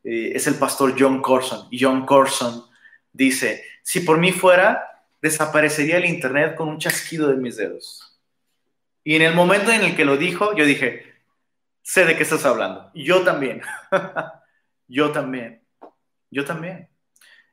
Eh, 0.05 0.33
es 0.35 0.47
el 0.47 0.55
pastor 0.55 0.95
John 0.99 1.21
Corson. 1.21 1.69
Y 1.71 1.83
John 1.83 2.07
Corson 2.07 2.65
dice, 3.13 3.65
si 3.83 4.01
por 4.01 4.19
mí 4.19 4.33
fuera, 4.33 5.05
desaparecería 5.21 5.97
el 5.97 6.05
Internet 6.05 6.55
con 6.55 6.69
un 6.69 6.79
chasquido 6.79 7.29
de 7.29 7.37
mis 7.37 7.57
dedos. 7.57 8.21
Y 9.05 9.17
en 9.17 9.23
el 9.23 9.35
momento 9.35 9.73
en 9.73 9.83
el 9.83 9.97
que 9.97 10.05
lo 10.05 10.17
dijo, 10.17 10.55
yo 10.55 10.65
dije, 10.65 11.15
sé 11.83 12.05
de 12.05 12.17
qué 12.17 12.23
estás 12.23 12.45
hablando. 12.45 12.91
Yo 12.95 13.23
también. 13.23 13.63
yo 14.89 15.11
también. 15.13 15.63
Yo 16.31 16.45
también. 16.45 16.89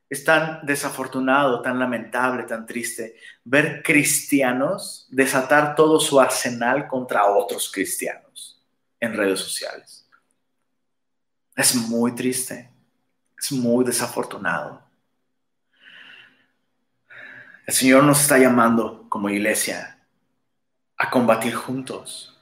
Es 0.09 0.23
tan 0.23 0.65
desafortunado, 0.65 1.61
tan 1.61 1.79
lamentable, 1.79 2.43
tan 2.43 2.65
triste 2.65 3.15
ver 3.43 3.81
cristianos 3.81 5.07
desatar 5.09 5.75
todo 5.75 5.99
su 5.99 6.19
arsenal 6.19 6.87
contra 6.87 7.25
otros 7.25 7.71
cristianos 7.71 8.61
en 8.99 9.15
redes 9.15 9.39
sociales. 9.39 10.04
Es 11.55 11.75
muy 11.75 12.13
triste, 12.13 12.69
es 13.39 13.51
muy 13.51 13.85
desafortunado. 13.85 14.81
El 17.65 17.73
Señor 17.73 18.03
nos 18.03 18.21
está 18.21 18.37
llamando 18.37 19.07
como 19.09 19.29
iglesia 19.29 19.99
a 20.97 21.09
combatir 21.09 21.55
juntos. 21.55 22.37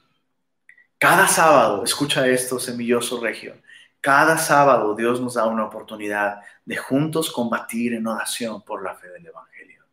Cada 0.98 1.28
sábado, 1.28 1.84
escucha 1.84 2.26
esto, 2.26 2.58
semilloso 2.58 3.20
regio, 3.20 3.54
cada 4.00 4.36
sábado 4.36 4.94
Dios 4.94 5.20
nos 5.20 5.34
da 5.34 5.46
una 5.46 5.64
oportunidad 5.64 6.40
de 6.64 6.76
juntos 6.76 7.30
combatir 7.30 7.94
en 7.94 8.06
oración 8.06 8.62
por 8.62 8.82
la 8.82 8.94
fe 8.94 9.08
del 9.08 9.26
Evangelio. 9.26 9.84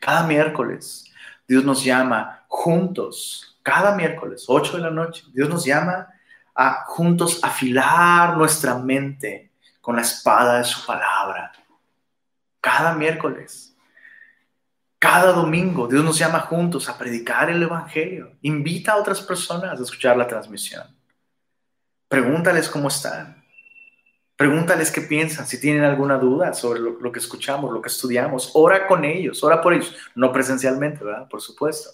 Cada 0.00 0.26
miércoles 0.26 1.12
Dios 1.46 1.64
nos 1.64 1.84
llama 1.84 2.44
juntos, 2.48 3.58
cada 3.62 3.94
miércoles, 3.96 4.44
8 4.48 4.76
de 4.76 4.82
la 4.82 4.90
noche, 4.90 5.24
Dios 5.32 5.48
nos 5.48 5.64
llama 5.64 6.08
a 6.54 6.84
juntos 6.86 7.40
afilar 7.42 8.36
nuestra 8.36 8.78
mente 8.78 9.52
con 9.80 9.96
la 9.96 10.02
espada 10.02 10.58
de 10.58 10.64
su 10.64 10.84
palabra. 10.86 11.52
Cada 12.60 12.94
miércoles. 12.94 13.76
Cada 14.98 15.32
domingo 15.32 15.86
Dios 15.86 16.02
nos 16.02 16.18
llama 16.18 16.40
juntos 16.40 16.88
a 16.88 16.96
predicar 16.96 17.50
el 17.50 17.62
Evangelio. 17.62 18.32
Invita 18.42 18.92
a 18.92 18.96
otras 18.96 19.20
personas 19.20 19.78
a 19.78 19.82
escuchar 19.82 20.16
la 20.16 20.26
transmisión. 20.26 20.84
Pregúntales 22.08 22.68
cómo 22.68 22.88
están. 22.88 23.44
Pregúntales 24.36 24.90
qué 24.90 25.00
piensan, 25.00 25.46
si 25.46 25.60
tienen 25.60 25.84
alguna 25.84 26.18
duda 26.18 26.54
sobre 26.54 26.80
lo, 26.80 27.12
que 27.12 27.20
escuchamos, 27.20 27.72
lo 27.72 27.80
que 27.80 27.88
estudiamos. 27.88 28.50
Ora 28.54 28.86
con 28.86 29.04
ellos, 29.04 29.44
ora 29.44 29.60
por 29.60 29.74
ellos. 29.74 29.94
No 30.14 30.32
presencialmente, 30.32 31.04
¿verdad? 31.04 31.28
Por 31.28 31.40
supuesto. 31.40 31.90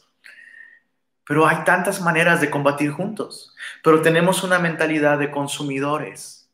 Pero 1.30 1.46
hay 1.46 1.62
tantas 1.62 2.00
maneras 2.00 2.40
de 2.40 2.50
combatir 2.50 2.90
juntos. 2.90 3.54
Pero 3.84 4.02
tenemos 4.02 4.42
una 4.42 4.58
mentalidad 4.58 5.16
de 5.16 5.30
consumidores. 5.30 6.50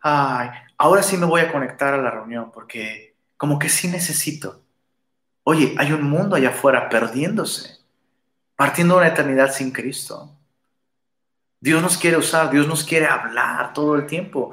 Ay, 0.00 0.50
ahora 0.78 1.02
sí 1.02 1.16
me 1.16 1.26
voy 1.26 1.40
a 1.40 1.50
conectar 1.50 1.94
a 1.94 2.00
la 2.00 2.12
reunión 2.12 2.52
porque 2.52 3.16
como 3.36 3.58
que 3.58 3.68
sí 3.68 3.88
necesito. 3.88 4.62
Oye, 5.42 5.74
hay 5.78 5.90
un 5.90 6.04
mundo 6.04 6.36
allá 6.36 6.50
afuera 6.50 6.88
perdiéndose, 6.88 7.78
partiendo 8.54 8.94
de 8.94 9.00
una 9.00 9.08
eternidad 9.10 9.52
sin 9.52 9.72
Cristo. 9.72 10.30
Dios 11.58 11.82
nos 11.82 11.98
quiere 11.98 12.16
usar, 12.16 12.52
Dios 12.52 12.68
nos 12.68 12.84
quiere 12.84 13.06
hablar 13.06 13.72
todo 13.72 13.96
el 13.96 14.06
tiempo. 14.06 14.52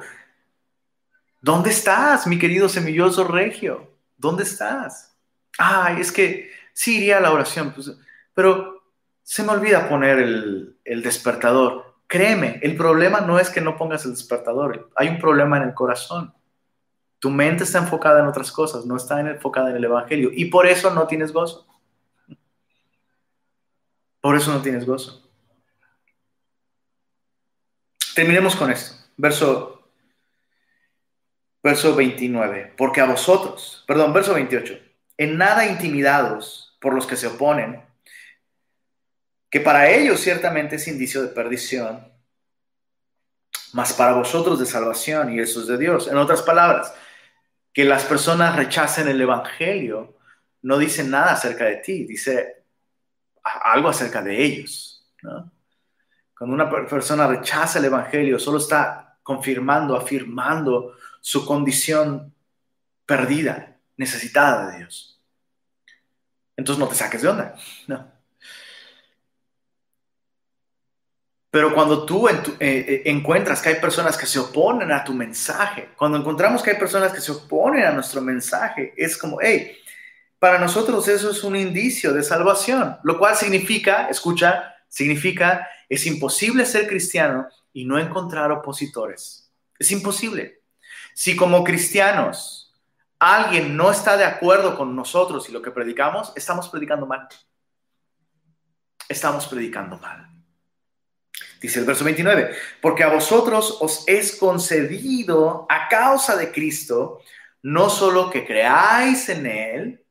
¿Dónde 1.40 1.70
estás, 1.70 2.26
mi 2.26 2.36
querido 2.36 2.68
semilloso 2.68 3.28
regio? 3.28 3.92
¿Dónde 4.16 4.42
estás? 4.42 5.14
Ay, 5.56 6.00
es 6.00 6.10
que 6.10 6.50
sí 6.72 6.96
iría 6.96 7.18
a 7.18 7.20
la 7.20 7.30
oración, 7.32 7.72
pues, 7.72 7.92
pero 8.34 8.71
se 9.22 9.42
me 9.42 9.52
olvida 9.52 9.88
poner 9.88 10.18
el, 10.18 11.02
despertador. 11.02 11.94
Créeme, 12.06 12.60
el 12.62 12.76
problema 12.76 13.20
no 13.20 13.38
es 13.38 13.48
que 13.48 13.60
no 13.60 13.76
pongas 13.76 14.04
el 14.04 14.12
despertador, 14.12 14.90
hay 14.96 15.08
un 15.08 15.18
problema 15.18 15.56
en 15.56 15.64
el 15.64 15.74
corazón. 15.74 16.34
Tu 17.18 17.30
mente 17.30 17.64
está 17.64 17.78
enfocada 17.78 18.20
en 18.20 18.26
otras 18.26 18.50
cosas, 18.50 18.84
no 18.84 18.96
está 18.96 19.20
enfocada 19.20 19.70
en 19.70 19.76
el 19.76 19.84
Evangelio. 19.84 20.30
Y 20.34 20.46
por 20.46 20.66
eso 20.66 20.92
no 20.92 21.06
tienes 21.06 21.32
gozo. 21.32 21.66
Por 24.20 24.36
eso 24.36 24.52
no 24.52 24.60
tienes 24.60 24.84
gozo. 24.84 25.22
Terminemos 28.14 28.56
con 28.56 28.70
esto. 28.70 28.96
Verso, 29.16 29.88
verso 31.62 31.94
29. 31.94 32.74
Porque 32.76 33.00
a 33.00 33.06
vosotros, 33.06 33.84
perdón, 33.86 34.12
verso 34.12 34.34
28. 34.34 34.78
En 35.16 35.38
nada 35.38 35.66
intimidados 35.66 36.76
por 36.80 36.92
los 36.92 37.06
que 37.06 37.16
se 37.16 37.28
oponen, 37.28 37.82
que 39.52 39.60
para 39.60 39.90
ellos 39.90 40.18
ciertamente 40.18 40.76
es 40.76 40.88
indicio 40.88 41.20
de 41.20 41.28
perdición, 41.28 42.10
mas 43.74 43.92
para 43.92 44.14
vosotros 44.14 44.58
de 44.58 44.64
salvación 44.64 45.30
y 45.30 45.40
eso 45.40 45.60
es 45.60 45.66
de 45.66 45.76
Dios. 45.76 46.08
En 46.08 46.16
otras 46.16 46.40
palabras, 46.40 46.94
que 47.70 47.84
las 47.84 48.04
personas 48.04 48.56
rechacen 48.56 49.08
el 49.08 49.20
Evangelio 49.20 50.16
no 50.62 50.78
dice 50.78 51.04
nada 51.04 51.32
acerca 51.32 51.66
de 51.66 51.76
ti, 51.76 52.04
dice 52.04 52.64
algo 53.42 53.90
acerca 53.90 54.22
de 54.22 54.42
ellos. 54.42 55.06
Cuando 55.20 56.54
una 56.54 56.70
persona 56.86 57.26
rechaza 57.26 57.78
el 57.78 57.84
Evangelio, 57.84 58.38
solo 58.38 58.56
está 58.56 59.18
confirmando, 59.22 59.94
afirmando 59.94 60.96
su 61.20 61.44
condición 61.44 62.34
perdida, 63.04 63.76
necesitada 63.98 64.70
de 64.70 64.78
Dios. 64.78 65.20
Entonces 66.56 66.80
no 66.80 66.88
te 66.88 66.94
saques 66.94 67.20
de 67.20 67.28
onda. 67.28 67.54
No. 67.86 68.21
Pero 71.52 71.74
cuando 71.74 72.06
tú 72.06 72.30
eh, 72.30 72.42
eh, 72.60 73.02
encuentras 73.04 73.60
que 73.60 73.68
hay 73.68 73.74
personas 73.74 74.16
que 74.16 74.24
se 74.24 74.38
oponen 74.38 74.90
a 74.90 75.04
tu 75.04 75.12
mensaje, 75.12 75.90
cuando 75.98 76.16
encontramos 76.16 76.62
que 76.62 76.70
hay 76.70 76.78
personas 76.78 77.12
que 77.12 77.20
se 77.20 77.30
oponen 77.30 77.84
a 77.84 77.92
nuestro 77.92 78.22
mensaje, 78.22 78.94
es 78.96 79.18
como, 79.18 79.36
hey, 79.38 79.76
para 80.38 80.58
nosotros 80.58 81.06
eso 81.08 81.30
es 81.30 81.44
un 81.44 81.54
indicio 81.54 82.14
de 82.14 82.22
salvación, 82.22 82.96
lo 83.02 83.18
cual 83.18 83.36
significa, 83.36 84.08
escucha, 84.08 84.76
significa 84.88 85.68
es 85.90 86.06
imposible 86.06 86.64
ser 86.64 86.88
cristiano 86.88 87.46
y 87.74 87.84
no 87.84 87.98
encontrar 87.98 88.50
opositores. 88.50 89.52
Es 89.78 89.92
imposible. 89.92 90.62
Si 91.12 91.36
como 91.36 91.64
cristianos 91.64 92.72
alguien 93.18 93.76
no 93.76 93.90
está 93.90 94.16
de 94.16 94.24
acuerdo 94.24 94.74
con 94.74 94.96
nosotros 94.96 95.50
y 95.50 95.52
lo 95.52 95.60
que 95.60 95.70
predicamos, 95.70 96.32
estamos 96.34 96.70
predicando 96.70 97.04
mal. 97.04 97.28
Estamos 99.06 99.46
predicando 99.46 99.98
mal. 99.98 100.31
Dice 101.62 101.78
el 101.78 101.86
verso 101.86 102.04
29, 102.04 102.50
porque 102.80 103.04
a 103.04 103.08
vosotros 103.08 103.78
os 103.80 104.04
es 104.08 104.34
concedido 104.36 105.66
a 105.70 105.88
causa 105.88 106.36
de 106.36 106.50
Cristo 106.50 107.20
no 107.62 107.88
solo 107.88 108.28
que 108.30 108.44
creáis 108.44 109.28
en 109.28 109.46
Él, 109.46 110.04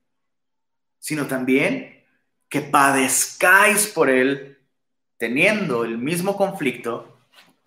sino 1.00 1.28
también 1.28 2.02
que 2.48 2.62
padezcáis 2.62 3.88
por 3.88 4.10
Él 4.10 4.58
teniendo 5.18 5.84
el 5.84 5.98
mismo 5.98 6.38
conflicto 6.38 7.18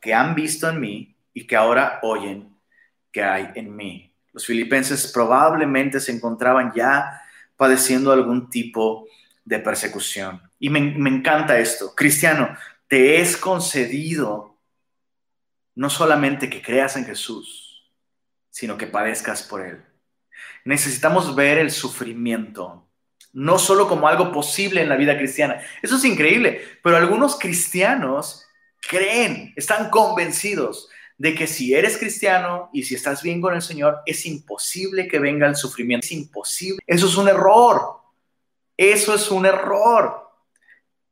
que 0.00 0.14
han 0.14 0.34
visto 0.34 0.68
en 0.68 0.80
mí 0.80 1.14
y 1.32 1.46
que 1.46 1.56
ahora 1.56 2.00
oyen 2.02 2.56
que 3.12 3.22
hay 3.22 3.50
en 3.54 3.76
mí. 3.76 4.12
Los 4.32 4.46
filipenses 4.46 5.12
probablemente 5.12 6.00
se 6.00 6.12
encontraban 6.12 6.72
ya 6.74 7.22
padeciendo 7.56 8.12
algún 8.12 8.50
tipo 8.50 9.06
de 9.44 9.58
persecución. 9.58 10.42
Y 10.58 10.70
me, 10.70 10.78
encanta 10.78 11.58
esto. 11.58 11.94
Cristiano, 11.94 12.56
te 12.88 13.20
es 13.20 13.36
concedido 13.36 14.58
no 15.74 15.90
solamente 15.90 16.48
que 16.48 16.62
creas 16.62 16.96
en 16.96 17.04
Jesús, 17.04 17.90
sino 18.50 18.76
que 18.76 18.86
padezcas 18.86 19.42
por 19.42 19.60
Él. 19.62 19.84
Necesitamos 20.64 21.34
ver 21.34 21.58
el 21.58 21.70
sufrimiento 21.70 22.84
no 23.34 23.58
solo 23.58 23.88
como 23.88 24.06
algo 24.06 24.32
posible 24.32 24.80
en 24.80 24.88
la 24.88 24.96
vida 24.96 25.18
cristiana. 25.18 25.60
Eso 25.82 25.96
es 25.96 26.04
increíble, 26.04 26.62
pero 26.82 26.96
algunos 26.96 27.36
cristianos 27.36 28.46
creen, 28.80 29.52
están 29.56 29.90
convencidos 29.90 30.88
de 31.18 31.34
que 31.34 31.46
si 31.46 31.74
eres 31.74 31.98
cristiano 31.98 32.70
y 32.72 32.84
si 32.84 32.94
estás 32.94 33.22
bien 33.22 33.40
con 33.40 33.54
el 33.54 33.62
Señor, 33.62 33.98
es 34.06 34.24
imposible 34.26 35.08
que 35.08 35.18
venga 35.18 35.48
el 35.48 35.56
sufrimiento. 35.56 36.06
Es 36.06 36.12
imposible. 36.12 36.78
Eso 36.86 37.06
es 37.06 37.16
un 37.16 37.28
error. 37.28 38.00
Eso 38.76 39.14
es 39.14 39.28
un 39.30 39.46
error. 39.46 40.30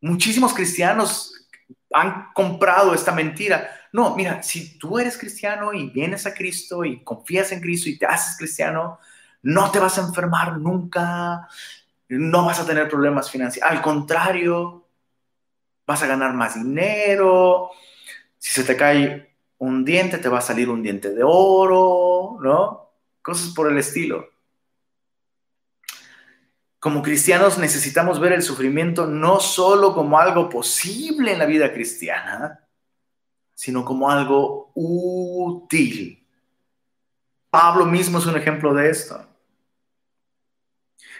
Muchísimos 0.00 0.54
cristianos 0.54 1.31
han 1.92 2.32
comprado 2.32 2.94
esta 2.94 3.12
mentira. 3.12 3.70
No, 3.92 4.16
mira, 4.16 4.42
si 4.42 4.78
tú 4.78 4.98
eres 4.98 5.18
cristiano 5.18 5.72
y 5.72 5.90
vienes 5.90 6.26
a 6.26 6.34
Cristo 6.34 6.84
y 6.84 7.02
confías 7.02 7.52
en 7.52 7.60
Cristo 7.60 7.88
y 7.88 7.98
te 7.98 8.06
haces 8.06 8.36
cristiano, 8.36 8.98
no 9.42 9.70
te 9.70 9.78
vas 9.78 9.98
a 9.98 10.02
enfermar 10.02 10.58
nunca, 10.58 11.48
no 12.08 12.46
vas 12.46 12.60
a 12.60 12.66
tener 12.66 12.88
problemas 12.88 13.30
financieros. 13.30 13.70
Al 13.70 13.82
contrario, 13.82 14.86
vas 15.86 16.02
a 16.02 16.06
ganar 16.06 16.32
más 16.34 16.54
dinero. 16.54 17.70
Si 18.38 18.54
se 18.54 18.64
te 18.64 18.76
cae 18.76 19.34
un 19.58 19.84
diente, 19.84 20.18
te 20.18 20.28
va 20.28 20.38
a 20.38 20.42
salir 20.42 20.68
un 20.68 20.82
diente 20.82 21.10
de 21.10 21.22
oro, 21.24 22.38
¿no? 22.40 22.90
Cosas 23.22 23.52
por 23.54 23.70
el 23.70 23.78
estilo. 23.78 24.31
Como 26.82 27.00
cristianos 27.00 27.58
necesitamos 27.58 28.18
ver 28.18 28.32
el 28.32 28.42
sufrimiento 28.42 29.06
no 29.06 29.38
solo 29.38 29.94
como 29.94 30.18
algo 30.18 30.50
posible 30.50 31.30
en 31.30 31.38
la 31.38 31.46
vida 31.46 31.72
cristiana, 31.72 32.66
sino 33.54 33.84
como 33.84 34.10
algo 34.10 34.72
útil. 34.74 36.26
Pablo 37.50 37.86
mismo 37.86 38.18
es 38.18 38.26
un 38.26 38.36
ejemplo 38.36 38.74
de 38.74 38.90
esto. 38.90 39.24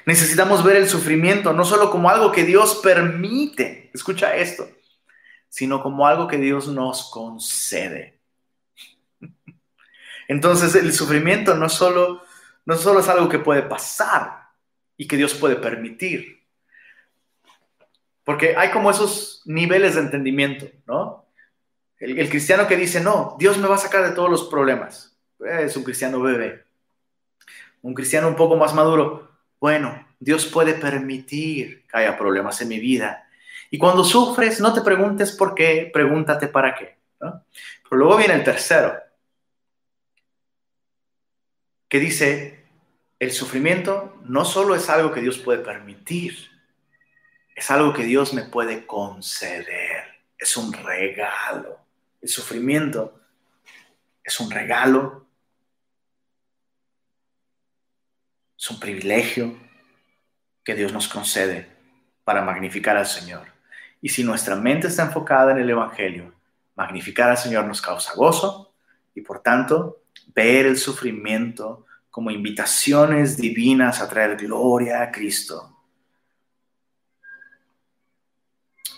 Necesitamos 0.05 0.65
ver 0.65 0.75
el 0.75 0.89
sufrimiento 0.89 1.53
no 1.53 1.65
solo 1.65 1.93
como 1.93 2.11
algo 2.11 2.33
que 2.33 2.43
Dios 2.43 2.81
permite, 2.83 3.89
escucha 3.95 4.35
esto, 4.35 4.69
sino 5.49 5.81
como 5.81 6.09
algo 6.09 6.27
que 6.27 6.39
Dios 6.39 6.67
nos 6.67 7.09
concede. 7.09 8.19
Entonces 10.27 10.75
el 10.75 10.93
sufrimiento 10.93 11.55
no 11.55 11.69
solo, 11.69 12.21
no 12.65 12.75
solo 12.75 12.99
es 12.99 13.09
algo 13.09 13.29
que 13.29 13.39
puede 13.39 13.63
pasar 13.63 14.42
y 15.03 15.09
que 15.09 15.17
Dios 15.17 15.35
puede 15.35 15.57
permitir. 15.57 16.45
Porque 18.23 18.55
hay 18.57 18.71
como 18.71 18.89
esos 18.89 19.43
niveles 19.47 19.97
de 19.97 20.03
entendimiento, 20.03 20.67
¿no? 20.87 21.27
El, 21.99 22.29
cristiano 22.29 22.69
que 22.69 22.77
dice, 22.77 23.01
no, 23.01 23.35
Dios 23.37 23.59
me 23.59 23.67
va 23.67 23.75
a 23.75 23.79
sacar 23.79 24.09
de 24.09 24.15
todos 24.15 24.31
los 24.31 24.45
problemas. 24.45 25.19
Es 25.41 25.77
un 25.77 25.83
cristiano 25.83 26.21
bebé. 26.21 26.63
Un 27.81 27.95
cristiano 27.95 28.29
un 28.29 28.37
poco 28.37 28.55
más 28.55 28.75
maduro. 28.75 29.29
Bueno, 29.59 30.07
Dios 30.21 30.47
puede 30.47 30.75
permitir 30.75 31.85
que 31.89 31.99
haya 31.99 32.17
problemas 32.17 32.61
en 32.61 32.69
mi 32.69 32.79
vida. 32.79 33.29
Y 33.73 33.79
cuando 33.79 34.05
sufres, 34.05 34.61
no 34.61 34.73
te 34.73 34.83
preguntes 34.83 35.33
por 35.33 35.57
qué, 35.57 35.91
pregúntate 35.93 36.47
para 36.47 36.77
qué. 36.77 36.97
Pero 37.19 37.41
luego 37.91 38.19
viene 38.19 38.35
el 38.35 38.45
tercero 38.45 38.95
que 41.89 41.99
dice, 41.99 42.62
el 43.23 43.31
sufrimiento 43.31 44.19
no 44.25 44.45
solo 44.45 44.75
es 44.75 44.89
algo 44.89 45.13
que 45.13 45.21
Dios 45.21 45.39
puede 45.39 45.61
permitir, 45.61 46.51
es 47.55 47.71
algo 47.71 47.93
que 47.93 48.03
Dios 48.03 48.35
me 48.35 48.43
puede 48.43 48.85
conceder, 48.85 50.25
es 50.37 50.57
un 50.57 50.73
regalo. 50.73 51.79
El 52.21 52.29
sufrimiento 52.29 53.21
es 54.25 54.41
un 54.41 54.51
regalo, 54.51 55.25
es 58.59 58.69
un 58.69 58.81
privilegio 58.81 59.57
que 60.65 60.75
Dios 60.75 60.93
nos 60.93 61.07
concede 61.07 61.69
para 62.25 62.43
magnificar 62.43 62.97
al 62.97 63.07
Señor. 63.07 63.47
Y 64.01 64.09
si 64.09 64.25
nuestra 64.25 64.57
mente 64.57 64.89
está 64.89 65.05
enfocada 65.05 65.53
en 65.53 65.59
el 65.59 65.71
Evangelio, 65.71 66.35
magnificar 66.75 67.31
al 67.31 67.39
Señor 67.39 67.67
nos 67.67 67.81
causa 67.81 68.15
gozo 68.15 68.75
y 69.15 69.21
por 69.21 69.45
tanto 69.45 70.03
ver 70.35 70.67
el 70.67 70.77
sufrimiento 70.77 71.87
como 72.13 72.31
invitaciones 72.31 73.39
divinas 73.39 74.03
a 74.03 74.09
traer 74.09 74.37
gloria 74.37 75.01
a 75.01 75.11
Cristo. 75.11 75.75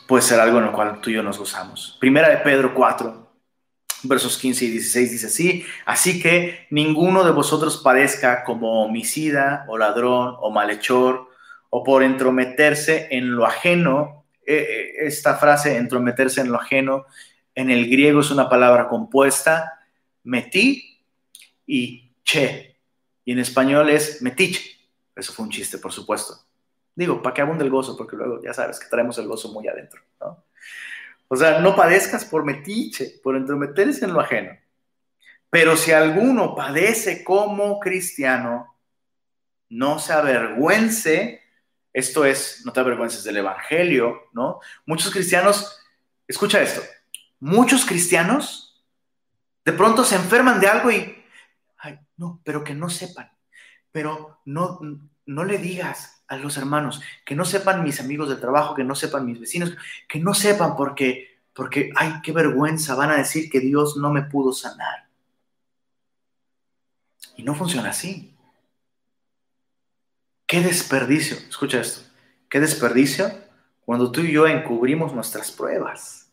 Puede 0.09 0.25
ser 0.25 0.41
algo 0.41 0.59
en 0.59 0.65
lo 0.65 0.73
cual 0.73 1.01
tú 1.01 1.11
y 1.11 1.15
yo 1.15 1.23
nos 1.23 1.39
gozamos. 1.39 1.97
Primera 2.01 2.29
de 2.29 2.39
Pedro 2.39 2.75
4, 2.75 3.33
versos 4.03 4.37
15 4.37 4.65
y 4.65 4.71
16 4.71 5.13
dice 5.13 5.27
así, 5.29 5.65
así 5.87 6.21
que 6.21 6.67
ninguno 6.71 7.23
de 7.23 7.31
vosotros 7.31 7.81
padezca 7.85 8.43
como 8.43 8.85
homicida 8.85 9.65
o 9.69 9.79
ladrón 9.79 10.35
o 10.41 10.51
malhechor 10.51 11.31
o 11.71 11.85
por 11.85 12.03
entrometerse 12.03 13.07
en 13.13 13.37
lo 13.37 13.47
ajeno. 13.47 14.27
Eh, 14.45 14.57
eh, 14.57 15.07
esta 15.07 15.37
frase, 15.37 15.77
entrometerse 15.77 16.41
en 16.41 16.51
lo 16.51 16.61
ajeno, 16.61 17.07
en 17.55 17.71
el 17.71 17.89
griego 17.89 18.21
es 18.21 18.33
una 18.33 18.49
palabra 18.49 18.89
compuesta, 18.89 19.79
metí 20.25 21.01
y 21.65 22.11
che. 22.25 22.74
Y 23.25 23.33
en 23.33 23.39
español 23.39 23.89
es 23.91 24.23
metiche. 24.23 24.79
Eso 25.15 25.33
fue 25.33 25.45
un 25.45 25.51
chiste, 25.51 25.79
por 25.79 25.93
supuesto. 25.93 26.39
Digo, 26.95 27.23
para 27.23 27.35
que 27.35 27.43
abunde 27.43 27.65
el 27.65 27.71
gozo, 27.71 27.97
porque 27.97 28.17
luego 28.17 28.43
ya 28.43 28.53
sabes 28.53 28.79
que 28.79 28.89
traemos 28.89 29.19
el 29.19 29.27
gozo 29.27 29.53
muy 29.53 29.67
adentro. 29.67 30.01
¿no? 30.21 30.45
O 31.29 31.37
sea, 31.37 31.61
no 31.61 31.75
padezcas 31.75 32.25
por 32.25 32.45
metiche, 32.45 33.21
por 33.23 33.37
entrometerse 33.37 34.05
en 34.05 34.13
lo 34.13 34.21
ajeno. 34.21 34.57
Pero 35.51 35.77
si 35.77 35.93
alguno 35.93 36.55
padece 36.55 37.25
como 37.25 37.81
cristiano, 37.81 38.77
no 39.69 39.99
se 39.99 40.13
avergüence, 40.13 41.43
esto 41.93 42.25
es, 42.25 42.63
no 42.65 42.73
te 42.73 42.81
avergüences 42.81 43.25
del 43.25 43.39
Evangelio, 43.39 44.29
¿no? 44.33 44.61
Muchos 44.85 45.13
cristianos, 45.13 45.79
escucha 46.27 46.61
esto, 46.61 46.83
muchos 47.41 47.85
cristianos 47.85 48.85
de 49.65 49.73
pronto 49.73 50.05
se 50.05 50.17
enferman 50.17 50.61
de 50.61 50.67
algo 50.67 50.91
y 50.91 51.14
no, 52.17 52.41
pero 52.45 52.65
que 52.65 52.75
no 52.75 52.91
sepan. 52.91 53.31
Pero 53.93 54.41
no, 54.45 54.81
no 55.27 55.45
le 55.45 55.59
digas 55.59 56.25
a 56.27 56.37
los 56.37 56.57
hermanos, 56.57 57.03
que 57.25 57.35
no 57.35 57.45
sepan 57.45 57.85
mis 57.85 58.01
amigos 58.01 58.29
de 58.29 58.37
trabajo, 58.37 58.75
que 58.75 58.85
no 58.85 58.95
sepan 58.95 59.27
mis 59.27 59.41
vecinos, 59.41 59.77
que 60.09 60.19
no 60.19 60.35
sepan 60.35 60.77
porque, 60.77 61.39
porque, 61.53 61.91
ay, 61.97 62.15
qué 62.23 62.33
vergüenza, 62.33 62.95
van 62.95 63.11
a 63.11 63.17
decir 63.17 63.51
que 63.51 63.61
Dios 63.61 63.97
no 63.97 64.11
me 64.11 64.23
pudo 64.23 64.53
sanar. 64.53 65.09
Y 67.37 67.43
no 67.43 67.55
funciona 67.55 67.91
así. 67.91 68.35
Qué 70.47 70.61
desperdicio, 70.61 71.37
escucha 71.37 71.81
esto, 71.81 72.09
qué 72.49 72.61
desperdicio 72.61 73.31
cuando 73.85 74.13
tú 74.13 74.21
y 74.21 74.33
yo 74.33 74.47
encubrimos 74.47 75.13
nuestras 75.13 75.51
pruebas. 75.51 76.31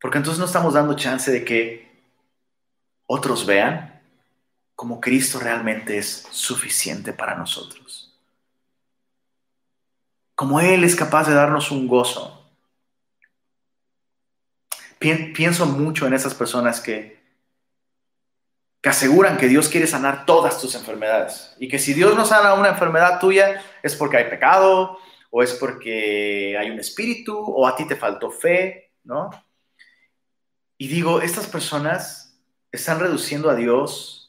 Porque 0.00 0.18
entonces 0.18 0.38
no 0.38 0.46
estamos 0.46 0.74
dando 0.74 0.94
chance 0.94 1.30
de 1.30 1.44
que 1.44 1.89
otros 3.12 3.44
vean 3.44 4.00
cómo 4.76 5.00
Cristo 5.00 5.40
realmente 5.40 5.98
es 5.98 6.28
suficiente 6.30 7.12
para 7.12 7.34
nosotros. 7.34 8.16
Como 10.36 10.60
Él 10.60 10.84
es 10.84 10.94
capaz 10.94 11.26
de 11.26 11.34
darnos 11.34 11.72
un 11.72 11.88
gozo. 11.88 12.48
Pienso 15.00 15.66
mucho 15.66 16.06
en 16.06 16.14
esas 16.14 16.34
personas 16.34 16.80
que, 16.80 17.20
que 18.80 18.88
aseguran 18.88 19.38
que 19.38 19.48
Dios 19.48 19.68
quiere 19.68 19.88
sanar 19.88 20.24
todas 20.24 20.60
tus 20.60 20.76
enfermedades 20.76 21.56
y 21.58 21.66
que 21.66 21.80
si 21.80 21.94
Dios 21.94 22.14
no 22.14 22.24
sana 22.24 22.54
una 22.54 22.68
enfermedad 22.68 23.18
tuya 23.18 23.60
es 23.82 23.96
porque 23.96 24.18
hay 24.18 24.30
pecado 24.30 24.98
o 25.30 25.42
es 25.42 25.52
porque 25.54 26.56
hay 26.56 26.70
un 26.70 26.78
espíritu 26.78 27.36
o 27.36 27.66
a 27.66 27.74
ti 27.74 27.88
te 27.88 27.96
faltó 27.96 28.30
fe, 28.30 28.92
¿no? 29.02 29.30
Y 30.78 30.86
digo, 30.86 31.20
estas 31.20 31.48
personas 31.48 32.29
están 32.72 33.00
reduciendo 33.00 33.50
a 33.50 33.54
Dios 33.54 34.20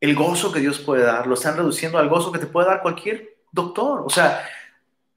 el 0.00 0.16
gozo 0.16 0.52
que 0.52 0.60
Dios 0.60 0.80
puede 0.80 1.04
dar, 1.04 1.28
lo 1.28 1.34
están 1.34 1.56
reduciendo 1.56 1.96
al 1.98 2.08
gozo 2.08 2.32
que 2.32 2.40
te 2.40 2.46
puede 2.46 2.66
dar 2.66 2.82
cualquier 2.82 3.38
doctor. 3.52 4.02
O 4.04 4.10
sea, 4.10 4.44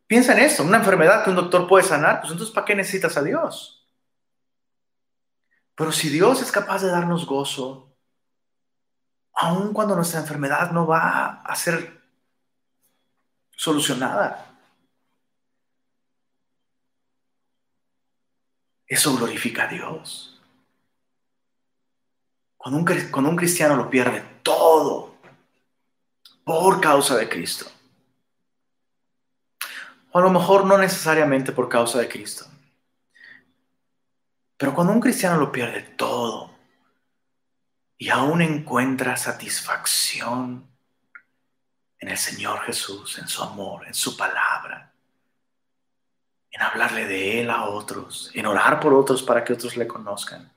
piensa 0.05 0.33
en 0.33 0.39
esto, 0.39 0.63
una 0.63 0.77
enfermedad 0.77 1.23
que 1.23 1.31
un 1.31 1.35
doctor 1.35 1.67
puede 1.67 1.83
sanar, 1.83 2.21
pues 2.21 2.31
entonces 2.31 2.53
¿para 2.53 2.65
qué 2.65 2.75
necesitas 2.75 3.17
a 3.17 3.23
Dios? 3.23 3.87
Pero 5.73 5.91
si 5.91 6.09
Dios 6.09 6.41
es 6.41 6.51
capaz 6.51 6.83
de 6.83 6.89
darnos 6.89 7.25
gozo, 7.25 7.97
aun 9.33 9.73
cuando 9.73 9.95
nuestra 9.95 10.19
enfermedad 10.19 10.71
no 10.71 10.85
va 10.85 11.41
a 11.41 11.55
ser 11.55 12.01
solucionada, 13.55 14.55
eso 18.87 19.15
glorifica 19.17 19.63
a 19.63 19.67
Dios. 19.67 20.34
Cuando 22.65 22.79
un, 23.29 23.35
cristiano 23.37 23.75
lo 23.75 23.91
pierde 23.91 24.23
todo 24.41 25.17
por 26.43 26.81
causa 26.81 27.15
de 27.15 27.29
Cristo. 27.29 27.71
O 30.11 30.17
a 30.17 30.21
lo 30.23 30.31
mejor 30.31 30.65
no 30.65 30.75
necesariamente 30.75 31.51
por 31.51 31.69
causa 31.69 31.99
de 31.99 32.09
Cristo. 32.09 32.47
Pero 34.57 34.73
cuando 34.73 34.93
un 34.93 34.99
cristiano 34.99 35.37
lo 35.37 35.51
pierde 35.51 35.83
todo 35.95 36.55
y 37.99 38.09
aún 38.09 38.41
encuentra 38.41 39.15
satisfacción 39.15 40.67
en 41.99 42.09
el 42.09 42.17
Señor 42.17 42.61
Jesús, 42.61 43.19
en 43.19 43.27
su 43.27 43.43
amor, 43.43 43.85
en 43.85 43.93
su 43.93 44.17
palabra, 44.17 44.91
en 46.49 46.61
hablarle 46.63 47.05
de 47.05 47.41
Él 47.41 47.51
a 47.51 47.65
otros, 47.65 48.31
en 48.33 48.47
orar 48.47 48.79
por 48.79 48.95
otros 48.95 49.21
para 49.21 49.43
que 49.43 49.53
otros 49.53 49.77
le 49.77 49.87
conozcan. 49.87 50.54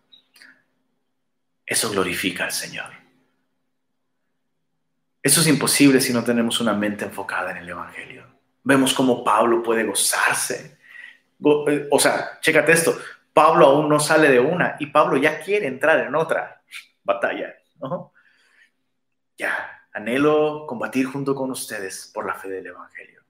Eso 1.69 1.91
glorifica 1.91 2.45
al 2.45 2.53
Señor. 2.53 2.91
Eso 5.23 5.43
es 5.43 5.47
imposible 5.49 6.01
si 6.01 6.15
no 6.15 6.25
tenemos 6.25 6.61
una 6.61 6.73
mente 6.73 7.05
enfocada 7.05 7.51
en 7.51 7.59
el 7.59 7.69
Evangelio. 7.69 8.25
Vemos 8.65 8.95
cómo 8.95 9.23
Pablo 9.23 9.63
puede 9.63 9.85
gozarse. 9.85 10.79
Eh, 11.69 11.89
o 11.91 12.01
sea, 12.01 12.39
chécate 12.41 12.73
esto. 12.73 12.99
Pablo 13.35 13.67
aún 13.67 13.89
no 13.89 14.01
sale 14.01 14.31
de 14.31 14.41
una 14.41 14.77
y 14.79 14.87
Pablo 14.87 15.19
ya 15.19 15.41
quiere 15.41 15.67
entrar 15.67 16.01
en 16.01 16.15
otra 16.15 16.63
batalla, 17.05 17.55
¿no? 17.77 18.15
Ya, 19.37 19.85
anhelo 19.93 20.67
combatir 20.67 21.05
junto 21.07 21.35
con 21.35 21.51
ustedes 21.51 22.11
por 22.15 22.27
la 22.27 22.35
fe 22.35 22.49
del 22.49 22.69
Evangelio. 22.69 23.23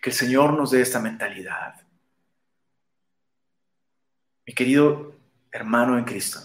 Que 0.00 0.10
el 0.10 0.16
Señor 0.16 0.52
nos 0.54 0.70
dé 0.70 0.80
esta 0.80 1.00
mentalidad. 1.00 1.74
Mi 4.46 4.54
querido 4.54 5.16
hermano 5.50 5.98
en 5.98 6.04
Cristo, 6.04 6.40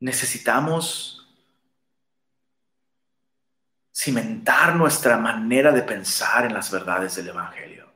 necesitamos 0.00 1.28
cimentar 3.94 4.74
nuestra 4.76 5.18
manera 5.18 5.72
de 5.72 5.82
pensar 5.82 6.46
en 6.46 6.54
las 6.54 6.70
verdades 6.70 7.14
del 7.16 7.28
Evangelio. 7.28 7.86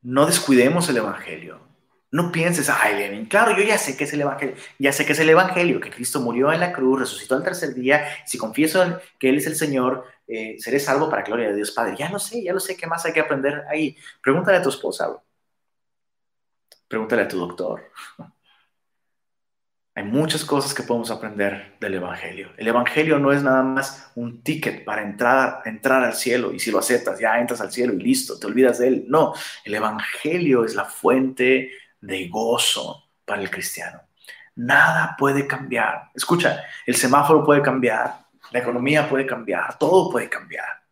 No 0.00 0.26
descuidemos 0.26 0.88
el 0.88 0.96
Evangelio. 0.96 1.60
No 2.10 2.30
pienses, 2.30 2.68
ay, 2.68 2.96
Lenin, 2.96 3.24
claro, 3.24 3.56
yo 3.56 3.62
ya 3.62 3.78
sé 3.78 3.96
que 3.96 4.04
es 4.04 4.12
el 4.12 4.20
Evangelio, 4.20 4.54
ya 4.78 4.92
sé 4.92 5.06
que 5.06 5.12
es 5.12 5.18
el 5.18 5.30
Evangelio, 5.30 5.80
que 5.80 5.90
Cristo 5.90 6.20
murió 6.20 6.52
en 6.52 6.60
la 6.60 6.70
cruz, 6.70 7.00
resucitó 7.00 7.36
al 7.36 7.42
tercer 7.42 7.72
día, 7.72 8.06
si 8.26 8.36
confieso 8.36 9.00
que 9.18 9.30
Él 9.30 9.38
es 9.38 9.46
el 9.46 9.56
Señor, 9.56 10.04
eh, 10.26 10.56
seré 10.58 10.78
salvo 10.78 11.08
para 11.08 11.22
gloria 11.22 11.48
de 11.48 11.56
Dios 11.56 11.70
Padre. 11.70 11.96
Ya 11.98 12.10
lo 12.10 12.18
sé, 12.18 12.42
ya 12.42 12.52
lo 12.52 12.60
sé, 12.60 12.76
¿qué 12.76 12.86
más 12.86 13.04
hay 13.06 13.14
que 13.14 13.20
aprender 13.20 13.64
ahí? 13.70 13.96
Pregúntale 14.22 14.58
a 14.58 14.62
tu 14.62 14.68
esposa, 14.68 15.08
pregúntale 16.86 17.22
a 17.22 17.28
tu 17.28 17.38
doctor, 17.38 17.90
hay 19.94 20.04
muchas 20.04 20.44
cosas 20.44 20.72
que 20.72 20.82
podemos 20.82 21.10
aprender 21.10 21.76
del 21.78 21.94
Evangelio. 21.94 22.50
El 22.56 22.66
Evangelio 22.66 23.18
no 23.18 23.30
es 23.30 23.42
nada 23.42 23.62
más 23.62 24.10
un 24.14 24.42
ticket 24.42 24.84
para 24.84 25.02
entrar, 25.02 26.04
al 26.04 26.14
cielo 26.14 26.52
y 26.52 26.58
si 26.60 26.70
lo 26.70 26.78
aceptas 26.78 27.18
ya 27.20 27.38
entras 27.38 27.60
al 27.60 27.70
cielo 27.70 27.92
y 27.92 27.98
listo, 27.98 28.38
te 28.38 28.46
olvidas 28.46 28.78
de 28.78 28.88
él. 28.88 29.04
No, 29.08 29.34
el 29.64 29.74
Evangelio 29.74 30.64
es 30.64 30.74
la 30.74 30.86
fuente 30.86 31.72
de 32.00 32.28
gozo 32.28 33.04
para 33.26 33.42
el 33.42 33.50
cristiano. 33.50 34.00
Nada 34.54 35.14
puede 35.18 35.46
cambiar. 35.46 36.10
Escucha, 36.14 36.64
el 36.86 36.96
semáforo 36.96 37.44
puede 37.44 37.60
cambiar, 37.60 38.26
la 38.50 38.60
economía 38.60 39.08
puede 39.08 39.26
cambiar, 39.26 39.78
todo 39.78 40.10
puede 40.10 40.28
cambiar. 40.30 40.82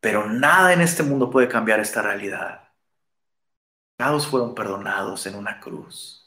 Pero 0.00 0.26
nada 0.28 0.72
en 0.72 0.80
este 0.80 1.02
mundo 1.04 1.30
puede 1.30 1.48
cambiar 1.48 1.78
esta 1.78 2.02
realidad. 2.02 2.68
Todos 3.96 4.26
fueron 4.26 4.54
perdonados 4.54 5.26
en 5.26 5.36
una 5.36 5.60
cruz 5.60 6.19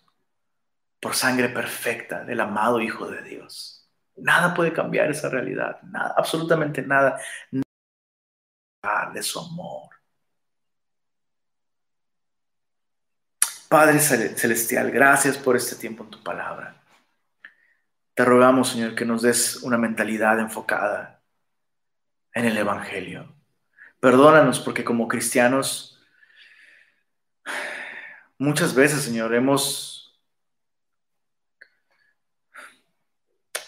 por 1.03 1.15
sangre 1.15 1.49
perfecta 1.49 2.23
del 2.23 2.39
amado 2.39 2.79
Hijo 2.79 3.05
de 3.07 3.21
Dios. 3.21 3.89
Nada 4.15 4.53
puede 4.53 4.71
cambiar 4.71 5.11
esa 5.11 5.27
realidad, 5.27 5.81
nada, 5.83 6.13
absolutamente 6.15 6.81
nada, 6.81 7.19
nada 7.51 9.11
de 9.13 9.21
su 9.21 9.37
amor. 9.37 9.89
Padre 13.67 13.99
Celestial, 13.99 14.91
gracias 14.91 15.37
por 15.37 15.57
este 15.57 15.75
tiempo 15.75 16.05
en 16.05 16.11
tu 16.11 16.23
palabra. 16.23 16.81
Te 18.13 18.23
rogamos, 18.23 18.69
Señor, 18.69 18.95
que 18.95 19.03
nos 19.03 19.23
des 19.23 19.57
una 19.63 19.77
mentalidad 19.77 20.39
enfocada 20.39 21.21
en 22.33 22.45
el 22.45 22.57
Evangelio. 22.57 23.35
Perdónanos 23.99 24.59
porque 24.59 24.85
como 24.85 25.07
cristianos, 25.09 25.99
muchas 28.37 28.73
veces, 28.73 29.01
Señor, 29.01 29.33
hemos 29.33 29.92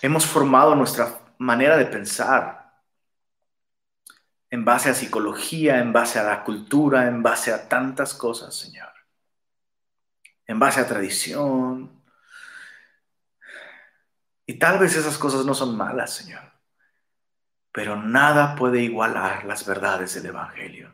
Hemos 0.06 0.28
formado 0.28 0.76
nuestra 0.76 1.20
manera 1.39 1.78
de 1.78 1.88
pensar 1.88 2.76
en 4.51 4.64
base 4.64 4.91
a 4.91 4.93
psicología, 4.93 5.80
en 5.80 5.93
base 5.93 6.20
a 6.20 6.24
la 6.24 6.43
cultura, 6.43 7.08
en 7.08 7.24
base 7.24 7.51
a 7.51 7.68
tantas 7.68 8.14
cosas, 8.14 8.53
Señor. 8.53 8.93
En 10.45 10.60
base 10.60 10.80
a 10.80 10.88
tradición. 10.88 12.03
Y 14.45 14.60
tal 14.60 14.78
vez 14.78 14.95
esas 14.95 15.18
cosas 15.18 15.43
no 15.43 15.56
son 15.56 15.76
malas, 15.76 16.14
Señor. 16.14 16.51
Pero 17.72 17.95
nada 17.95 18.56
puede 18.56 18.82
igualar 18.82 19.43
las 19.45 19.66
verdades 19.66 20.14
del 20.14 20.28
Evangelio. 20.28 20.93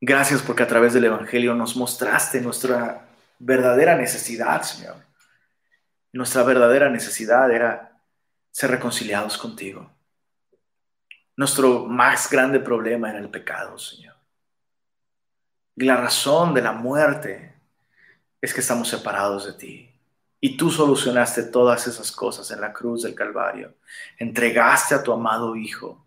Gracias 0.00 0.40
porque 0.40 0.62
a 0.62 0.68
través 0.68 0.94
del 0.94 1.04
Evangelio 1.04 1.54
nos 1.54 1.76
mostraste 1.76 2.40
nuestra 2.40 3.08
verdadera 3.38 3.94
necesidad, 3.94 4.62
Señor. 4.62 5.04
Nuestra 6.16 6.42
verdadera 6.44 6.88
necesidad 6.88 7.50
era 7.50 8.00
ser 8.50 8.70
reconciliados 8.70 9.36
contigo. 9.36 9.92
Nuestro 11.36 11.84
más 11.84 12.30
grande 12.30 12.58
problema 12.58 13.10
era 13.10 13.18
el 13.18 13.28
pecado, 13.28 13.76
Señor. 13.76 14.16
Y 15.76 15.84
la 15.84 15.98
razón 15.98 16.54
de 16.54 16.62
la 16.62 16.72
muerte 16.72 17.60
es 18.40 18.54
que 18.54 18.60
estamos 18.60 18.88
separados 18.88 19.44
de 19.44 19.52
ti. 19.52 19.90
Y 20.40 20.56
tú 20.56 20.70
solucionaste 20.70 21.42
todas 21.42 21.86
esas 21.86 22.10
cosas 22.10 22.50
en 22.50 22.62
la 22.62 22.72
cruz 22.72 23.02
del 23.02 23.14
Calvario. 23.14 23.74
Entregaste 24.16 24.94
a 24.94 25.02
tu 25.02 25.12
amado 25.12 25.54
Hijo, 25.54 26.02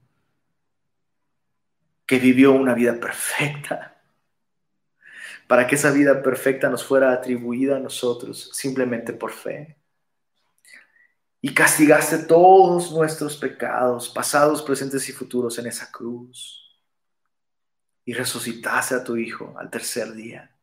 que 2.08 2.18
vivió 2.18 2.54
una 2.54 2.74
vida 2.74 3.00
perfecta, 3.00 4.02
para 5.46 5.68
que 5.68 5.76
esa 5.76 5.92
vida 5.92 6.24
perfecta 6.24 6.68
nos 6.68 6.84
fuera 6.84 7.14
atribuida 7.14 7.76
a 7.76 7.80
nosotros 7.80 8.50
simplemente 8.54 9.14
por 9.14 9.32
fe 9.32 9.79
y 11.42 11.54
castigaste 11.54 12.20
todos 12.20 12.92
nuestros 12.92 13.38
pecados, 13.38 14.10
pasados, 14.10 14.62
presentes 14.62 15.08
y 15.10 15.14
futuros, 15.14 15.58
en 15.58 15.68
esa 15.68 15.90
cruz. 15.92 16.56
Y 18.04 18.14
resucitaste 18.14 18.96
a 18.96 19.04
tu 19.04 19.16
Hijo 19.16 19.56
al 19.58 19.70
tercer 19.70 20.14
día 20.14 20.56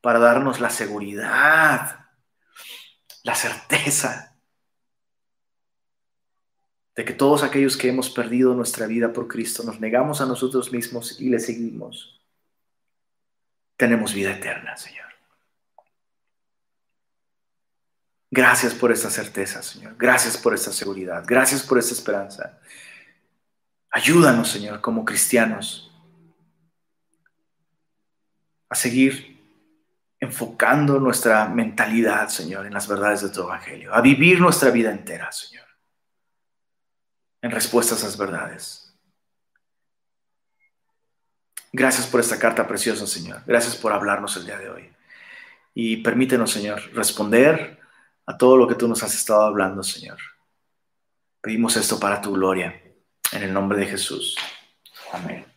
para 0.00 0.18
darnos 0.18 0.60
la 0.60 0.70
seguridad, 0.70 2.06
la 3.22 3.34
certeza 3.34 4.36
de 6.94 7.04
que 7.04 7.12
todos 7.12 7.44
aquellos 7.44 7.76
que 7.76 7.88
hemos 7.88 8.10
perdido 8.10 8.54
nuestra 8.54 8.86
vida 8.86 9.12
por 9.12 9.28
Cristo, 9.28 9.62
nos 9.62 9.78
negamos 9.78 10.20
a 10.20 10.26
nosotros 10.26 10.72
mismos 10.72 11.20
y 11.20 11.28
le 11.28 11.38
seguimos, 11.38 12.20
tenemos 13.76 14.12
vida 14.12 14.32
eterna, 14.32 14.76
Señor. 14.76 15.07
Gracias 18.30 18.74
por 18.74 18.92
esta 18.92 19.10
certeza, 19.10 19.62
Señor. 19.62 19.96
Gracias 19.96 20.36
por 20.36 20.54
esta 20.54 20.70
seguridad. 20.72 21.24
Gracias 21.26 21.62
por 21.62 21.78
esta 21.78 21.94
esperanza. 21.94 22.58
Ayúdanos, 23.90 24.50
Señor, 24.50 24.80
como 24.80 25.04
cristianos, 25.04 25.90
a 28.68 28.74
seguir 28.74 29.38
enfocando 30.20 31.00
nuestra 31.00 31.48
mentalidad, 31.48 32.28
Señor, 32.28 32.66
en 32.66 32.74
las 32.74 32.86
verdades 32.86 33.22
de 33.22 33.30
tu 33.30 33.42
Evangelio, 33.42 33.94
a 33.94 34.00
vivir 34.02 34.40
nuestra 34.40 34.70
vida 34.70 34.90
entera, 34.90 35.32
Señor, 35.32 35.66
en 37.40 37.50
respuesta 37.50 37.94
a 37.94 37.98
esas 37.98 38.18
verdades. 38.18 38.94
Gracias 41.72 42.06
por 42.06 42.20
esta 42.20 42.38
carta 42.38 42.66
preciosa, 42.66 43.06
Señor. 43.06 43.42
Gracias 43.46 43.76
por 43.76 43.92
hablarnos 43.92 44.36
el 44.36 44.46
día 44.46 44.58
de 44.58 44.70
hoy. 44.70 44.90
Y 45.74 45.98
permítenos, 45.98 46.50
Señor, 46.50 46.82
responder 46.92 47.77
a 48.28 48.36
todo 48.36 48.58
lo 48.58 48.68
que 48.68 48.74
tú 48.74 48.86
nos 48.86 49.02
has 49.02 49.14
estado 49.14 49.40
hablando, 49.40 49.82
Señor. 49.82 50.18
Pedimos 51.40 51.78
esto 51.78 51.98
para 51.98 52.20
tu 52.20 52.34
gloria, 52.34 52.78
en 53.32 53.42
el 53.42 53.54
nombre 53.54 53.78
de 53.78 53.86
Jesús. 53.86 54.36
Amén. 55.12 55.47